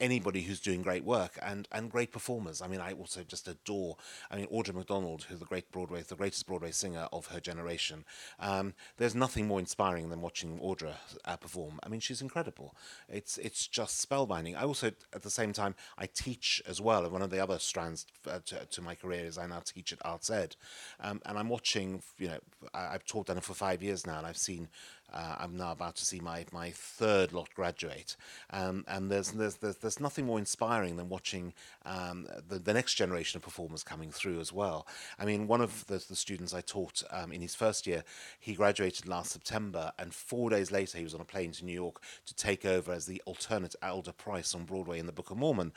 anybody 0.00 0.42
who's 0.42 0.60
doing 0.60 0.82
great 0.82 1.04
work 1.04 1.38
and, 1.42 1.68
and 1.72 1.90
great 1.90 2.12
performers. 2.12 2.62
I 2.62 2.68
mean, 2.68 2.80
I 2.80 2.92
also 2.92 3.22
just 3.22 3.48
adore. 3.48 3.96
I 4.30 4.36
mean, 4.36 4.46
Audra 4.46 4.74
McDonald, 4.74 5.24
who's 5.24 5.38
the 5.38 5.44
great 5.44 5.70
Broadway, 5.72 6.02
the 6.02 6.14
greatest 6.14 6.46
Broadway 6.46 6.70
singer 6.70 7.08
of 7.12 7.26
her 7.26 7.40
generation. 7.40 8.04
Um, 8.38 8.74
there's 8.96 9.14
nothing 9.14 9.46
more 9.46 9.58
inspiring 9.58 10.10
than 10.10 10.20
watching 10.20 10.58
Audra 10.58 10.94
uh, 11.24 11.36
perform. 11.36 11.80
I 11.82 11.88
mean, 11.88 12.00
she's 12.00 12.22
incredible. 12.22 12.74
It's 13.08 13.38
it's 13.38 13.66
just 13.66 14.08
spellbinding. 14.08 14.56
I 14.56 14.62
also, 14.62 14.92
at 15.12 15.22
the 15.22 15.30
same 15.30 15.52
time, 15.52 15.74
I 15.96 16.06
teach 16.06 16.62
as 16.66 16.80
well. 16.80 17.04
And 17.04 17.12
one 17.12 17.22
of 17.22 17.30
the 17.30 17.42
other 17.42 17.58
strands 17.58 18.06
uh, 18.26 18.38
to, 18.46 18.66
to, 18.66 18.82
my 18.82 18.94
career 18.94 19.24
is 19.24 19.38
I 19.38 19.46
now 19.46 19.60
teach 19.64 19.92
at 19.92 19.98
Arts 20.04 20.30
Ed, 20.30 20.56
um, 21.00 21.20
and 21.26 21.38
I'm 21.38 21.48
watching. 21.48 22.02
You 22.18 22.28
know, 22.28 22.38
I, 22.72 22.94
I've 22.94 23.04
taught 23.04 23.30
it 23.30 23.42
for 23.42 23.54
five 23.54 23.82
years 23.82 24.06
now, 24.06 24.18
and 24.18 24.26
I've 24.26 24.38
seen 24.38 24.68
uh, 25.12 25.36
I'm 25.38 25.56
now 25.56 25.72
about 25.72 25.96
to 25.96 26.04
see 26.04 26.20
my, 26.20 26.44
my 26.52 26.70
third 26.70 27.32
lot 27.32 27.48
graduate, 27.54 28.16
um, 28.50 28.84
and 28.86 29.10
there's, 29.10 29.32
there's 29.32 29.56
there's 29.56 29.76
there's 29.76 30.00
nothing 30.00 30.26
more 30.26 30.38
inspiring 30.38 30.96
than 30.96 31.08
watching 31.08 31.54
um, 31.84 32.26
the 32.48 32.58
the 32.58 32.74
next 32.74 32.94
generation 32.94 33.38
of 33.38 33.42
performers 33.42 33.82
coming 33.82 34.10
through 34.10 34.40
as 34.40 34.52
well. 34.52 34.86
I 35.18 35.24
mean, 35.24 35.46
one 35.46 35.60
of 35.60 35.86
the, 35.86 36.04
the 36.08 36.16
students 36.16 36.52
I 36.54 36.60
taught 36.60 37.02
um, 37.10 37.32
in 37.32 37.40
his 37.40 37.54
first 37.54 37.86
year, 37.86 38.04
he 38.38 38.54
graduated 38.54 39.08
last 39.08 39.32
September, 39.32 39.92
and 39.98 40.12
four 40.12 40.50
days 40.50 40.70
later 40.70 40.98
he 40.98 41.04
was 41.04 41.14
on 41.14 41.20
a 41.20 41.24
plane 41.24 41.52
to 41.52 41.64
New 41.64 41.72
York 41.72 42.02
to 42.26 42.34
take 42.34 42.64
over 42.64 42.92
as 42.92 43.06
the 43.06 43.22
alternate 43.24 43.74
Elder 43.82 44.12
Price 44.12 44.54
on 44.54 44.64
Broadway 44.64 44.98
in 44.98 45.06
the 45.06 45.12
Book 45.12 45.30
of 45.30 45.38
Mormon. 45.38 45.72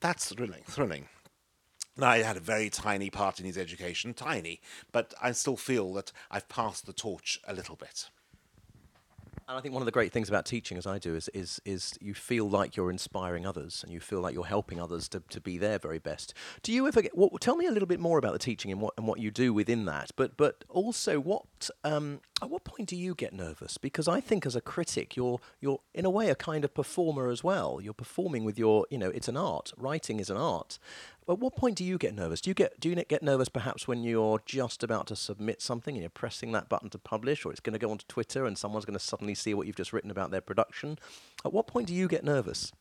That's 0.00 0.32
thrilling, 0.32 0.62
thrilling. 0.66 1.08
Now, 1.96 2.08
I 2.08 2.18
had 2.18 2.36
a 2.36 2.40
very 2.40 2.70
tiny 2.70 3.08
part 3.08 3.38
in 3.38 3.46
his 3.46 3.56
education, 3.56 4.14
tiny, 4.14 4.60
but 4.90 5.14
I 5.22 5.30
still 5.30 5.56
feel 5.56 5.92
that 5.94 6.10
I've 6.28 6.48
passed 6.48 6.86
the 6.86 6.92
torch 6.92 7.38
a 7.46 7.54
little 7.54 7.76
bit. 7.76 8.10
And 9.46 9.58
I 9.58 9.60
think 9.60 9.74
one 9.74 9.82
of 9.82 9.86
the 9.86 9.92
great 9.92 10.10
things 10.10 10.30
about 10.30 10.46
teaching, 10.46 10.78
as 10.78 10.86
I 10.86 10.98
do, 10.98 11.14
is 11.14 11.28
is 11.34 11.60
is 11.66 11.98
you 12.00 12.14
feel 12.14 12.48
like 12.48 12.76
you're 12.76 12.90
inspiring 12.90 13.44
others, 13.44 13.82
and 13.82 13.92
you 13.92 14.00
feel 14.00 14.20
like 14.20 14.34
you're 14.34 14.46
helping 14.46 14.80
others 14.80 15.06
to, 15.08 15.22
to 15.28 15.40
be 15.40 15.58
their 15.58 15.78
very 15.78 15.98
best. 15.98 16.32
Do 16.62 16.72
you 16.72 16.88
ever 16.88 17.02
get? 17.02 17.12
Tell 17.40 17.56
me 17.56 17.66
a 17.66 17.70
little 17.70 17.86
bit 17.86 18.00
more 18.00 18.18
about 18.18 18.32
the 18.32 18.38
teaching 18.38 18.72
and 18.72 18.80
what 18.80 18.94
and 18.96 19.06
what 19.06 19.20
you 19.20 19.30
do 19.30 19.52
within 19.52 19.84
that. 19.84 20.12
But 20.16 20.38
but 20.38 20.64
also, 20.70 21.20
what 21.20 21.68
um, 21.84 22.20
at 22.40 22.48
what 22.48 22.64
point 22.64 22.88
do 22.88 22.96
you 22.96 23.14
get 23.14 23.34
nervous? 23.34 23.76
Because 23.76 24.08
I 24.08 24.20
think 24.20 24.46
as 24.46 24.56
a 24.56 24.62
critic, 24.62 25.14
you're 25.14 25.40
you're 25.60 25.80
in 25.92 26.06
a 26.06 26.10
way 26.10 26.30
a 26.30 26.34
kind 26.34 26.64
of 26.64 26.72
performer 26.72 27.28
as 27.28 27.44
well. 27.44 27.80
You're 27.82 27.92
performing 27.92 28.44
with 28.44 28.58
your 28.58 28.86
you 28.88 28.96
know 28.96 29.10
it's 29.10 29.28
an 29.28 29.36
art. 29.36 29.72
Writing 29.76 30.20
is 30.20 30.30
an 30.30 30.38
art, 30.38 30.78
at 31.28 31.38
what 31.38 31.56
point 31.56 31.76
do 31.76 31.84
you 31.84 31.96
get 31.96 32.14
nervous? 32.14 32.40
Do 32.40 32.50
you 32.50 32.54
get 32.54 32.78
do 32.78 32.88
you 32.88 32.94
get 32.96 33.22
nervous 33.22 33.48
perhaps 33.48 33.88
when 33.88 34.02
you're 34.04 34.40
just 34.44 34.82
about 34.82 35.06
to 35.06 35.16
submit 35.16 35.62
something 35.62 35.94
and 35.94 36.02
you're 36.02 36.10
pressing 36.10 36.52
that 36.52 36.68
button 36.68 36.90
to 36.90 36.98
publish, 36.98 37.44
or 37.44 37.50
it's 37.50 37.60
going 37.60 37.72
to 37.72 37.78
go 37.78 37.90
onto 37.90 38.04
Twitter 38.06 38.44
and 38.44 38.58
someone's 38.58 38.84
going 38.84 38.98
to 38.98 39.04
suddenly 39.04 39.34
see 39.34 39.54
what 39.54 39.66
you've 39.66 39.76
just 39.76 39.92
written 39.92 40.10
about 40.10 40.30
their 40.30 40.42
production? 40.42 40.98
At 41.44 41.52
what 41.52 41.66
point 41.66 41.86
do 41.86 41.94
you 41.94 42.08
get 42.08 42.24
nervous? 42.24 42.72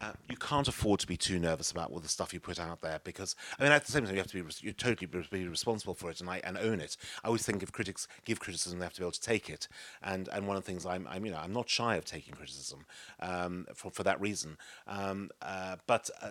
Uh, 0.00 0.12
you 0.28 0.36
can't 0.36 0.68
afford 0.68 0.98
to 1.00 1.06
be 1.06 1.16
too 1.16 1.38
nervous 1.38 1.70
about 1.70 1.90
all 1.90 2.00
the 2.00 2.08
stuff 2.08 2.32
you 2.32 2.40
put 2.40 2.58
out 2.58 2.80
there 2.80 3.00
because 3.04 3.36
I 3.58 3.64
mean 3.64 3.72
at 3.72 3.84
the 3.84 3.92
same 3.92 4.04
time 4.04 4.14
you 4.14 4.18
have 4.18 4.30
to 4.30 4.42
be 4.42 4.50
you 4.60 4.72
totally 4.72 5.06
be 5.30 5.46
responsible 5.46 5.94
for 5.94 6.10
it 6.10 6.20
and 6.20 6.30
I 6.30 6.40
and 6.42 6.56
own 6.56 6.80
it. 6.80 6.96
I 7.22 7.28
always 7.28 7.44
think 7.44 7.62
if 7.62 7.72
critics 7.72 8.08
give 8.24 8.40
criticism, 8.40 8.78
they 8.78 8.86
have 8.86 8.94
to 8.94 9.00
be 9.00 9.04
able 9.04 9.12
to 9.12 9.20
take 9.20 9.50
it. 9.50 9.68
And 10.02 10.28
and 10.28 10.46
one 10.46 10.56
of 10.56 10.64
the 10.64 10.70
things 10.70 10.86
I'm, 10.86 11.06
I'm 11.08 11.24
you 11.26 11.32
know 11.32 11.38
I'm 11.38 11.52
not 11.52 11.68
shy 11.68 11.96
of 11.96 12.04
taking 12.04 12.34
criticism 12.34 12.86
um, 13.20 13.66
for 13.74 13.90
for 13.90 14.02
that 14.04 14.20
reason. 14.20 14.56
Um, 14.86 15.30
uh, 15.42 15.76
but 15.86 16.08
uh, 16.22 16.30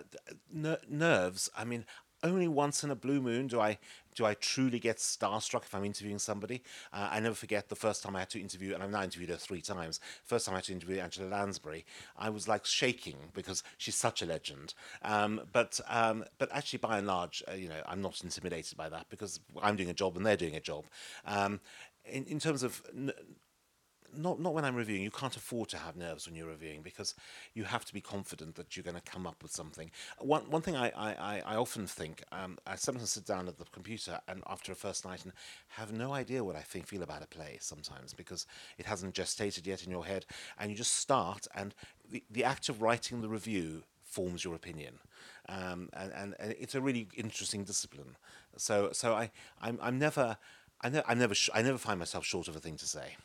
ner- 0.52 0.78
nerves. 0.88 1.48
I 1.56 1.64
mean, 1.64 1.84
only 2.22 2.48
once 2.48 2.84
in 2.84 2.90
a 2.90 2.94
blue 2.94 3.20
moon 3.20 3.46
do 3.46 3.60
I 3.60 3.78
do 4.14 4.26
I 4.26 4.34
truly 4.34 4.78
get 4.78 4.96
starstruck 4.96 5.62
if 5.62 5.74
I'm 5.74 5.84
interviewing 5.84 6.18
somebody. 6.18 6.62
Uh, 6.92 7.08
I 7.12 7.20
never 7.20 7.34
forget 7.34 7.68
the 7.68 7.76
first 7.76 8.02
time 8.02 8.16
I 8.16 8.20
had 8.20 8.30
to 8.30 8.40
interview, 8.40 8.74
and 8.74 8.82
I've 8.82 8.90
now 8.90 9.02
interviewed 9.02 9.30
her 9.30 9.36
three 9.36 9.60
times. 9.60 10.00
First 10.24 10.46
time 10.46 10.54
I 10.54 10.58
had 10.58 10.64
to 10.64 10.72
interview 10.72 10.98
Angela 10.98 11.28
Lansbury, 11.28 11.84
I 12.18 12.28
was 12.28 12.48
like 12.48 12.66
shaking 12.66 13.16
because 13.32 13.62
she's 13.78 13.94
such 13.94 14.20
a 14.20 14.26
legend. 14.26 14.74
Um, 15.02 15.42
but 15.52 15.80
um, 15.88 16.24
but 16.38 16.50
actually, 16.52 16.78
by 16.78 16.98
and 16.98 17.06
large, 17.06 17.42
uh, 17.48 17.54
you 17.54 17.68
know, 17.68 17.80
I'm 17.86 18.02
not 18.02 18.22
intimidated 18.22 18.76
by 18.76 18.88
that 18.88 19.06
because 19.08 19.40
I'm 19.62 19.76
doing 19.76 19.90
a 19.90 19.94
job 19.94 20.16
and 20.16 20.26
they're 20.26 20.36
doing 20.36 20.56
a 20.56 20.60
job. 20.60 20.86
Um, 21.24 21.60
in, 22.04 22.24
in 22.24 22.38
terms 22.38 22.62
of 22.62 22.82
n- 22.94 23.12
not 24.16 24.40
not 24.40 24.54
when 24.54 24.64
I'm 24.64 24.74
reviewing. 24.76 25.02
You 25.02 25.10
can't 25.10 25.36
afford 25.36 25.68
to 25.70 25.78
have 25.78 25.96
nerves 25.96 26.26
when 26.26 26.36
you're 26.36 26.48
reviewing 26.48 26.82
because 26.82 27.14
you 27.54 27.64
have 27.64 27.84
to 27.84 27.92
be 27.94 28.00
confident 28.00 28.54
that 28.56 28.76
you're 28.76 28.84
going 28.84 28.96
to 28.96 29.02
come 29.02 29.26
up 29.26 29.42
with 29.42 29.52
something. 29.52 29.90
One 30.18 30.48
one 30.50 30.62
thing 30.62 30.76
I 30.76 30.90
I, 30.96 31.42
I 31.46 31.56
often 31.56 31.86
think 31.86 32.22
um, 32.32 32.58
I 32.66 32.76
sometimes 32.76 33.10
sit 33.10 33.26
down 33.26 33.48
at 33.48 33.58
the 33.58 33.64
computer 33.72 34.20
and 34.28 34.42
after 34.46 34.72
a 34.72 34.74
first 34.74 35.04
night 35.04 35.24
and 35.24 35.32
have 35.68 35.92
no 35.92 36.12
idea 36.12 36.44
what 36.44 36.56
I 36.56 36.60
think 36.60 36.86
feel 36.86 37.02
about 37.02 37.22
a 37.22 37.26
play 37.26 37.58
sometimes 37.60 38.12
because 38.14 38.46
it 38.78 38.86
hasn't 38.86 39.14
gestated 39.14 39.66
yet 39.66 39.84
in 39.84 39.90
your 39.90 40.04
head 40.04 40.26
and 40.58 40.70
you 40.70 40.76
just 40.76 40.94
start 40.94 41.46
and 41.54 41.74
the, 42.10 42.22
the 42.30 42.44
act 42.44 42.68
of 42.68 42.82
writing 42.82 43.20
the 43.20 43.28
review 43.28 43.82
forms 44.02 44.44
your 44.44 44.54
opinion. 44.54 44.98
Um, 45.48 45.88
and, 45.92 46.12
and, 46.12 46.34
and 46.38 46.54
it's 46.58 46.74
a 46.74 46.80
really 46.80 47.08
interesting 47.16 47.64
discipline. 47.64 48.16
So 48.56 48.90
so 48.92 49.14
I 49.14 49.30
I'm, 49.60 49.78
I'm 49.82 49.98
never 49.98 50.36
I, 50.82 50.88
ne- 50.88 51.02
I 51.06 51.14
never 51.14 51.34
sh- 51.34 51.50
I 51.54 51.62
never 51.62 51.78
find 51.78 51.98
myself 51.98 52.24
short 52.24 52.48
of 52.48 52.56
a 52.56 52.60
thing 52.60 52.76
to 52.76 52.86
say. 52.86 53.16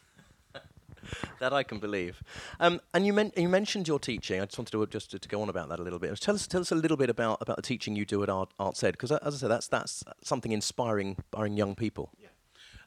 that 1.40 1.54
I 1.54 1.64
can 1.64 1.80
believe. 1.80 2.22
Um, 2.60 2.82
and 2.94 3.06
you, 3.06 3.14
men- 3.14 3.32
you 3.36 3.50
mentioned 3.50 3.88
your 3.88 4.00
teaching. 4.00 4.42
I 4.42 4.46
just 4.46 4.58
wanted 4.58 4.72
to 4.72 4.86
just 4.88 5.12
to, 5.12 5.20
to, 5.20 5.28
go 5.28 5.42
on 5.42 5.50
about 5.50 5.70
that 5.70 5.80
a 5.80 5.84
little 5.84 6.00
bit. 6.00 6.20
Tell 6.20 6.36
us, 6.36 6.48
tell 6.48 6.62
us 6.62 6.72
a 6.72 6.76
little 6.76 6.98
bit 6.98 7.10
about, 7.10 7.42
about 7.42 7.56
the 7.56 7.62
teaching 7.62 7.96
you 7.96 8.06
do 8.06 8.24
at 8.24 8.30
Art, 8.30 8.54
Arts 8.60 8.84
Ed, 8.84 8.92
because 8.92 9.12
as 9.12 9.36
I 9.36 9.38
said, 9.38 9.50
that's 9.50 9.68
that's 9.68 10.04
something 10.22 10.52
inspiring, 10.52 11.16
inspiring 11.18 11.58
young 11.58 11.76
people. 11.76 12.12
Yeah. 12.20 12.30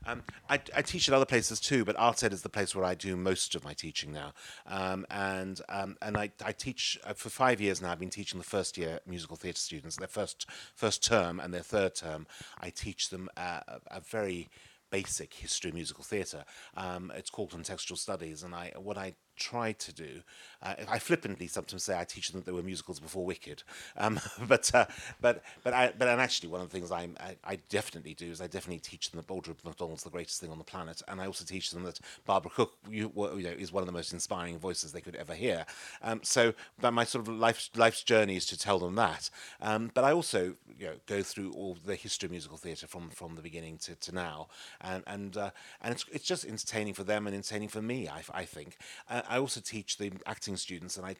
Um, 0.06 0.22
I, 0.48 0.60
I, 0.74 0.82
teach 0.82 1.08
at 1.08 1.14
other 1.14 1.26
places 1.26 1.60
too, 1.60 1.84
but 1.84 1.96
Arts 1.98 2.22
Ed 2.22 2.32
is 2.32 2.42
the 2.42 2.48
place 2.48 2.74
where 2.74 2.84
I 2.84 2.94
do 2.94 3.16
most 3.16 3.54
of 3.54 3.64
my 3.64 3.74
teaching 3.74 4.12
now. 4.12 4.32
Um, 4.66 5.04
and 5.10 5.60
um, 5.68 5.96
and 6.00 6.16
I, 6.16 6.30
I 6.44 6.52
teach 6.52 6.98
uh, 7.04 7.14
for 7.14 7.28
five 7.28 7.60
years 7.60 7.82
now. 7.82 7.92
I've 7.92 7.98
been 7.98 8.08
teaching 8.08 8.38
the 8.38 8.46
first 8.46 8.78
year 8.78 9.00
musical 9.06 9.36
theatre 9.36 9.58
students, 9.58 9.96
their 9.96 10.08
first 10.08 10.46
first 10.74 11.04
term 11.04 11.40
and 11.40 11.52
their 11.52 11.62
third 11.62 11.94
term. 11.94 12.26
I 12.60 12.70
teach 12.70 13.10
them 13.10 13.28
uh, 13.36 13.60
a 13.88 14.00
very 14.00 14.48
basic 14.90 15.34
history 15.34 15.70
of 15.70 15.74
musical 15.74 16.04
theatre. 16.04 16.44
Um, 16.76 17.12
it's 17.14 17.30
called 17.30 17.52
contextual 17.52 17.98
studies, 17.98 18.42
and 18.42 18.54
I 18.54 18.72
what 18.76 18.98
I 18.98 19.14
try 19.38 19.72
to 19.72 19.92
do. 19.92 20.22
Uh, 20.62 20.74
I 20.88 20.98
flippantly 20.98 21.46
sometimes 21.46 21.84
say 21.84 21.98
I 21.98 22.04
teach 22.04 22.30
them 22.30 22.40
that 22.40 22.44
there 22.44 22.54
were 22.54 22.62
musicals 22.62 22.98
before 22.98 23.24
Wicked, 23.24 23.62
um, 23.96 24.18
but 24.48 24.74
uh, 24.74 24.86
but 25.20 25.42
but 25.62 25.72
I, 25.72 25.92
but 25.96 26.08
and 26.08 26.20
actually 26.20 26.48
one 26.48 26.60
of 26.60 26.68
the 26.68 26.72
things 26.76 26.90
I, 26.90 27.08
I 27.44 27.58
definitely 27.68 28.14
do 28.14 28.26
is 28.26 28.40
I 28.40 28.48
definitely 28.48 28.80
teach 28.80 29.10
them 29.10 29.18
that 29.18 29.32
Audra 29.32 29.54
McDonald's 29.64 30.02
the 30.02 30.10
greatest 30.10 30.40
thing 30.40 30.50
on 30.50 30.58
the 30.58 30.64
planet, 30.64 31.00
and 31.06 31.20
I 31.20 31.26
also 31.26 31.44
teach 31.44 31.70
them 31.70 31.84
that 31.84 32.00
Barbara 32.26 32.50
Cook 32.50 32.72
you, 32.90 33.12
you 33.16 33.42
know, 33.42 33.50
is 33.50 33.72
one 33.72 33.82
of 33.82 33.86
the 33.86 33.92
most 33.92 34.12
inspiring 34.12 34.58
voices 34.58 34.92
they 34.92 35.00
could 35.00 35.16
ever 35.16 35.34
hear. 35.34 35.64
Um, 36.02 36.20
so 36.24 36.54
but 36.80 36.92
my 36.92 37.04
sort 37.04 37.26
of 37.26 37.34
life 37.34 37.70
life's 37.76 38.02
journey 38.02 38.36
is 38.36 38.46
to 38.46 38.58
tell 38.58 38.78
them 38.80 38.96
that. 38.96 39.30
Um, 39.60 39.90
but 39.94 40.04
I 40.04 40.12
also 40.12 40.54
you 40.78 40.86
know 40.86 40.94
go 41.06 41.22
through 41.22 41.52
all 41.52 41.76
the 41.84 41.94
history 41.94 42.26
of 42.26 42.32
musical 42.32 42.56
theatre 42.56 42.86
from 42.86 43.10
from 43.10 43.36
the 43.36 43.42
beginning 43.42 43.78
to, 43.78 43.94
to 43.94 44.14
now, 44.14 44.48
and 44.80 45.04
and 45.06 45.36
uh, 45.36 45.50
and 45.82 45.94
it's 45.94 46.04
it's 46.12 46.24
just 46.24 46.44
entertaining 46.44 46.94
for 46.94 47.04
them 47.04 47.26
and 47.26 47.36
entertaining 47.36 47.68
for 47.68 47.82
me. 47.82 48.08
I, 48.08 48.22
I 48.32 48.44
think. 48.44 48.76
Uh, 49.08 49.22
I 49.28 49.38
also 49.38 49.60
teach 49.60 49.98
the 49.98 50.10
acting 50.26 50.56
students, 50.56 50.96
and 50.96 51.06
I 51.06 51.16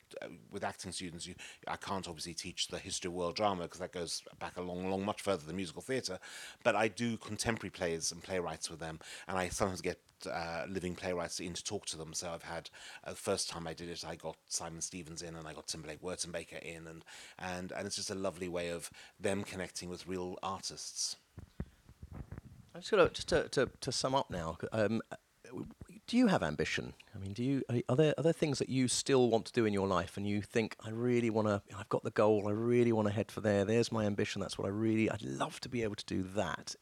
with 0.51 0.65
acting 0.65 0.93
students, 0.93 1.27
you 1.27 1.35
I 1.67 1.77
can't 1.77 2.09
obviously 2.09 2.35
teach 2.35 2.69
the 2.69 2.79
history 2.79 3.09
of 3.09 3.15
world 3.15 3.37
drama 3.37 3.63
because 3.63 3.81
that 3.81 3.93
goes 3.93 4.23
back 4.39 4.57
a 4.57 4.63
long, 4.63 4.91
long, 4.91 5.05
much 5.05 5.21
further 5.21 5.47
than 5.47 5.57
musical 5.57 5.83
theatre. 5.83 6.19
But 6.65 6.75
I 6.75 6.89
do 6.89 7.17
contemporary 7.19 7.71
plays 7.71 8.11
and 8.11 8.23
playwrights 8.23 8.71
with 8.71 8.81
them, 8.81 8.99
and 9.29 9.37
I 9.37 9.51
sometimes 9.51 9.83
get 9.83 10.01
uh, 10.31 10.65
living 10.69 10.95
playwrights 10.95 11.39
in 11.39 11.53
to 11.53 11.63
talk 11.63 11.87
to 11.87 11.97
them. 11.97 12.13
So 12.15 12.31
I've 12.31 12.43
had 12.43 12.71
uh, 13.05 13.11
the 13.11 13.17
first 13.17 13.49
time 13.49 13.67
I 13.67 13.75
did 13.75 13.89
it, 13.89 14.05
I 14.07 14.17
got 14.17 14.37
Simon 14.49 14.81
Stephens 14.81 15.23
in, 15.23 15.37
and 15.37 15.47
I 15.47 15.53
got 15.53 15.69
Timberlake 15.69 16.03
Wertenbaker 16.03 16.63
in, 16.63 16.87
and 16.87 17.05
and 17.39 17.73
and 17.73 17.87
it's 17.87 17.97
just 17.97 18.11
a 18.11 18.15
lovely 18.17 18.49
way 18.49 18.71
of 18.71 18.91
them 19.21 19.45
connecting 19.45 19.89
with 19.91 20.07
real 20.07 20.39
artists. 20.43 21.17
I'm 22.75 22.81
just 22.81 22.91
gonna 22.91 23.11
just 23.11 23.29
to, 23.29 23.49
to, 23.49 23.71
to 23.81 23.93
sum 23.93 24.15
up 24.15 24.31
now. 24.31 24.57
Um, 24.73 25.03
do 26.09 26.17
you 26.17 26.27
have 26.27 26.43
ambition? 26.43 26.95
I 27.15 27.19
mean, 27.19 27.35
do 27.35 27.45
you 27.45 27.63
are 27.89 27.95
there 27.95 28.15
are 28.17 28.25
there 28.25 28.33
things 28.33 28.59
that 28.59 28.71
you 28.71 28.89
still 28.89 29.29
want 29.29 29.45
to 29.47 29.53
do 29.53 29.67
in 29.67 29.75
your 29.75 29.87
life, 29.87 30.17
and 30.17 30.27
you 30.27 30.41
think 30.41 30.75
I 30.85 30.91
really 30.91 31.31
want 31.31 31.49
to? 31.49 31.63
I've 31.79 31.89
got 31.91 32.03
the 32.03 32.11
goal. 32.11 32.49
I 32.49 32.53
really 32.53 32.93
want 32.93 33.07
to 33.09 33.15
head 33.15 33.31
for 33.31 33.43
there. 33.43 33.65
There's 33.65 33.93
my 33.93 34.07
ambition. 34.07 34.41
That's 34.41 34.59
what 34.59 34.67
I 34.67 34.71
really. 34.71 35.11
I'd 35.11 35.23
love 35.23 35.61
to 35.61 35.69
be 35.69 35.83
able 35.83 35.97
to 35.97 36.07
do 36.07 36.23
that 36.35 36.75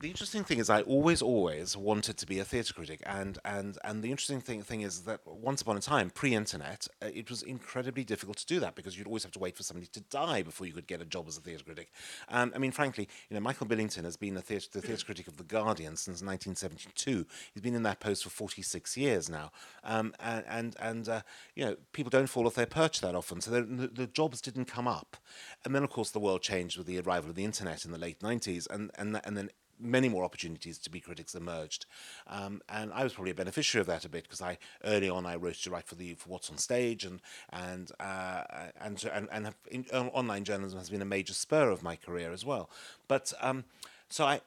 the 0.00 0.08
interesting 0.08 0.44
thing 0.44 0.58
is 0.58 0.70
I 0.70 0.80
always, 0.82 1.20
always 1.20 1.76
wanted 1.76 2.16
to 2.16 2.26
be 2.26 2.38
a 2.38 2.44
theatre 2.44 2.72
critic, 2.72 3.02
and, 3.04 3.38
and, 3.44 3.76
and 3.84 4.02
the 4.02 4.10
interesting 4.10 4.40
thing, 4.40 4.62
thing 4.62 4.80
is 4.80 5.02
that 5.02 5.20
once 5.26 5.60
upon 5.60 5.76
a 5.76 5.80
time, 5.80 6.08
pre-internet, 6.08 6.88
uh, 7.02 7.08
it 7.12 7.28
was 7.28 7.42
incredibly 7.42 8.02
difficult 8.02 8.38
to 8.38 8.46
do 8.46 8.60
that 8.60 8.74
because 8.74 8.96
you'd 8.96 9.06
always 9.06 9.24
have 9.24 9.32
to 9.32 9.38
wait 9.38 9.56
for 9.56 9.62
somebody 9.62 9.86
to 9.88 10.00
die 10.00 10.42
before 10.42 10.66
you 10.66 10.72
could 10.72 10.86
get 10.86 11.02
a 11.02 11.04
job 11.04 11.26
as 11.28 11.36
a 11.36 11.40
theatre 11.42 11.64
critic. 11.64 11.90
Um, 12.30 12.50
I 12.54 12.58
mean, 12.58 12.72
frankly, 12.72 13.08
you 13.28 13.34
know, 13.34 13.40
Michael 13.40 13.66
Billington 13.66 14.04
has 14.04 14.16
been 14.16 14.36
theater, 14.40 14.68
the 14.72 14.80
theatre 14.80 15.04
critic 15.04 15.28
of 15.28 15.36
the 15.36 15.44
Guardian 15.44 15.96
since 15.96 16.22
1972. 16.22 17.26
He's 17.52 17.62
been 17.62 17.74
in 17.74 17.82
that 17.82 18.00
post 18.00 18.24
for 18.24 18.30
46 18.30 18.96
years 18.96 19.28
now, 19.28 19.52
um, 19.84 20.14
and 20.18 20.44
and, 20.48 20.76
and 20.80 21.08
uh, 21.08 21.20
you 21.54 21.64
know, 21.64 21.76
people 21.92 22.10
don't 22.10 22.26
fall 22.26 22.46
off 22.46 22.54
their 22.54 22.66
perch 22.66 23.00
that 23.02 23.14
often, 23.14 23.42
so 23.42 23.50
the, 23.50 23.62
the 23.62 24.06
jobs 24.06 24.40
didn't 24.40 24.64
come 24.64 24.88
up. 24.88 25.18
And 25.64 25.74
then, 25.74 25.84
of 25.84 25.90
course, 25.90 26.10
the 26.10 26.18
world 26.18 26.42
changed 26.42 26.78
with 26.78 26.86
the 26.86 26.98
arrival 27.00 27.30
of 27.30 27.36
the 27.36 27.44
internet 27.44 27.84
in 27.84 27.92
the 27.92 27.98
late 27.98 28.20
90s, 28.20 28.66
and 28.70 28.90
and 28.96 29.20
and 29.24 29.36
then 29.36 29.50
many 29.80 30.08
more 30.08 30.24
opportunities 30.24 30.78
to 30.78 30.90
be 30.90 31.00
critics 31.00 31.34
emerged, 31.34 31.86
um, 32.26 32.60
and 32.68 32.92
I 32.92 33.04
was 33.04 33.12
probably 33.14 33.32
a 33.32 33.34
beneficiary 33.34 33.80
of 33.80 33.86
that 33.86 34.04
a 34.04 34.08
bit 34.08 34.24
because 34.24 34.42
I 34.42 34.58
early 34.84 35.08
on 35.08 35.26
I 35.26 35.36
wrote 35.36 35.56
to 35.56 35.70
write 35.70 35.86
for 35.86 35.94
the 35.94 36.14
for 36.14 36.28
What's 36.28 36.50
on 36.50 36.58
Stage 36.58 37.04
and 37.04 37.20
and 37.50 37.90
uh, 38.00 38.42
and 38.80 39.02
and, 39.12 39.28
and 39.32 39.44
have, 39.46 39.56
in, 39.70 39.86
online 39.92 40.44
journalism 40.44 40.78
has 40.78 40.90
been 40.90 41.02
a 41.02 41.06
major 41.06 41.34
spur 41.34 41.70
of 41.70 41.82
my 41.82 41.96
career 41.96 42.32
as 42.32 42.44
well. 42.44 42.70
But 43.08 43.32
um, 43.40 43.64
so 44.08 44.24
I 44.24 44.40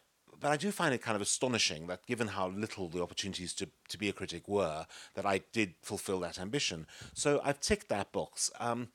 but 0.44 0.52
I 0.52 0.58
do 0.58 0.72
find 0.72 0.94
it 0.94 1.02
kind 1.02 1.16
of 1.16 1.22
astonishing 1.22 1.88
that 1.88 2.06
given 2.06 2.28
how 2.28 2.50
little 2.50 2.90
the 2.90 3.02
opportunities 3.02 3.54
to, 3.54 3.70
to 3.88 3.98
be 3.98 4.10
a 4.10 4.14
critic 4.14 4.48
were, 4.48 4.86
that 5.14 5.26
I 5.26 5.42
did 5.54 5.76
fulfill 5.82 6.20
that 6.20 6.38
ambition. 6.38 6.86
So 7.14 7.40
I've 7.46 7.62
ticked 7.62 7.88
that 7.88 8.12
box. 8.12 8.52
Um, 8.60 8.90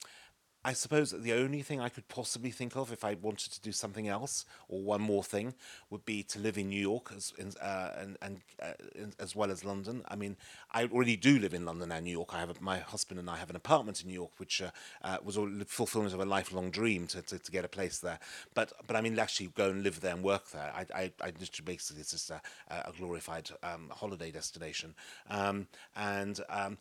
I 0.69 0.73
suppose 0.73 1.09
the 1.09 1.33
only 1.33 1.63
thing 1.63 1.81
I 1.81 1.89
could 1.89 2.07
possibly 2.09 2.51
think 2.51 2.75
of 2.75 2.91
if 2.91 3.03
I 3.03 3.15
wanted 3.15 3.51
to 3.53 3.59
do 3.59 3.71
something 3.71 4.07
else 4.07 4.45
or 4.67 4.83
one 4.83 5.01
more 5.01 5.23
thing 5.23 5.55
would 5.89 6.05
be 6.05 6.21
to 6.21 6.37
live 6.37 6.59
in 6.59 6.69
New 6.69 6.79
York 6.79 7.11
as 7.17 7.33
uh, 7.59 7.91
and 7.97 8.17
and 8.21 8.41
uh, 8.61 8.73
as 9.17 9.35
well 9.35 9.49
as 9.49 9.65
London. 9.65 10.03
I 10.07 10.15
mean, 10.15 10.37
I 10.71 10.83
already 10.83 11.15
do 11.15 11.39
live 11.39 11.55
in 11.55 11.65
London 11.65 11.91
and 11.91 12.05
New 12.05 12.11
York. 12.11 12.35
I 12.35 12.39
have 12.41 12.51
a, 12.51 12.61
my 12.61 12.77
husband 12.77 13.19
and 13.19 13.31
I 13.31 13.37
have 13.37 13.49
an 13.49 13.55
apartment 13.55 14.03
in 14.03 14.09
New 14.09 14.13
York, 14.13 14.33
which 14.37 14.61
uh, 14.61 14.69
uh 15.01 15.17
was 15.23 15.37
a 15.37 15.47
fulfillment 15.65 16.13
of 16.13 16.19
a 16.19 16.25
lifelong 16.25 16.69
dream 16.69 17.07
to, 17.07 17.23
to, 17.23 17.39
to, 17.39 17.51
get 17.51 17.65
a 17.65 17.67
place 17.67 17.97
there. 17.97 18.19
But 18.53 18.71
but 18.85 18.95
I 18.95 19.01
mean, 19.01 19.17
actually 19.17 19.47
go 19.47 19.71
and 19.71 19.81
live 19.81 20.01
there 20.01 20.13
and 20.13 20.23
work 20.23 20.51
there. 20.51 20.71
I 20.79 20.85
I, 20.93 21.11
I 21.19 21.31
just 21.31 21.65
basically 21.65 22.01
it's 22.01 22.11
just 22.11 22.29
a, 22.29 22.39
a 22.69 22.93
glorified 22.95 23.49
um, 23.63 23.91
holiday 23.91 24.29
destination. 24.29 24.93
Um, 25.31 25.67
and 25.95 26.39
um, 26.47 26.77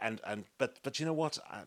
and 0.00 0.20
and 0.26 0.44
but 0.58 0.80
but 0.82 0.98
you 0.98 1.06
know 1.06 1.12
what. 1.12 1.38
I, 1.48 1.60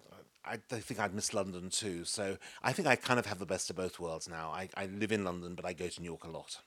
I, 0.46 0.58
think 0.58 1.00
I'd 1.00 1.14
miss 1.14 1.34
London 1.34 1.70
too. 1.70 2.06
So 2.06 2.38
I 2.64 2.72
think 2.72 2.88
I 2.88 2.96
kind 2.96 3.20
of 3.20 3.26
have 3.26 3.39
the 3.39 3.46
best 3.46 3.70
of 3.70 3.76
both 3.76 4.00
worlds 4.00 4.30
now. 4.30 4.52
I, 4.52 4.70
I 4.76 4.86
live 4.86 5.12
in 5.12 5.24
London, 5.24 5.56
but 5.56 5.66
I 5.66 5.74
go 5.74 5.88
to 5.88 6.02
New 6.02 6.06
York 6.06 6.24
a 6.24 6.30
lot. 6.30 6.58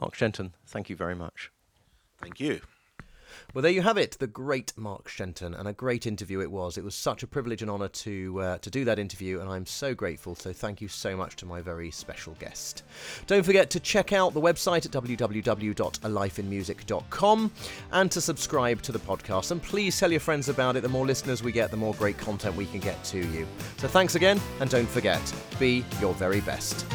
Mark 0.00 0.14
Shenton, 0.14 0.54
thank 0.66 0.88
you 0.88 0.96
very 0.96 1.14
much. 1.14 1.50
Thank 2.20 2.40
you. 2.40 2.60
Well, 3.54 3.62
there 3.62 3.72
you 3.72 3.82
have 3.82 3.98
it, 3.98 4.16
the 4.18 4.26
great 4.26 4.72
Mark 4.76 5.08
Shenton, 5.08 5.54
and 5.54 5.68
a 5.68 5.72
great 5.72 6.06
interview 6.06 6.40
it 6.40 6.50
was. 6.50 6.78
It 6.78 6.84
was 6.84 6.94
such 6.94 7.22
a 7.22 7.26
privilege 7.26 7.62
and 7.62 7.70
honour 7.70 7.88
to 7.88 8.40
uh, 8.40 8.58
to 8.58 8.70
do 8.70 8.84
that 8.84 8.98
interview, 8.98 9.40
and 9.40 9.48
I'm 9.48 9.64
so 9.66 9.94
grateful. 9.94 10.34
So 10.34 10.52
thank 10.52 10.80
you 10.80 10.88
so 10.88 11.16
much 11.16 11.36
to 11.36 11.46
my 11.46 11.60
very 11.60 11.90
special 11.90 12.34
guest. 12.38 12.82
Don't 13.26 13.44
forget 13.44 13.70
to 13.70 13.80
check 13.80 14.12
out 14.12 14.34
the 14.34 14.40
website 14.40 14.86
at 14.86 14.92
www.alifeinmusic.com 14.92 17.50
and 17.92 18.10
to 18.10 18.20
subscribe 18.20 18.82
to 18.82 18.92
the 18.92 18.98
podcast. 18.98 19.50
And 19.50 19.62
please 19.62 19.98
tell 19.98 20.10
your 20.10 20.20
friends 20.20 20.48
about 20.48 20.76
it. 20.76 20.82
The 20.82 20.88
more 20.88 21.06
listeners 21.06 21.42
we 21.42 21.52
get, 21.52 21.70
the 21.70 21.76
more 21.76 21.94
great 21.94 22.18
content 22.18 22.56
we 22.56 22.66
can 22.66 22.80
get 22.80 23.02
to 23.04 23.18
you. 23.18 23.46
So 23.78 23.88
thanks 23.88 24.14
again, 24.14 24.40
and 24.60 24.70
don't 24.70 24.88
forget, 24.88 25.20
be 25.58 25.84
your 26.00 26.14
very 26.14 26.40
best. 26.40 26.86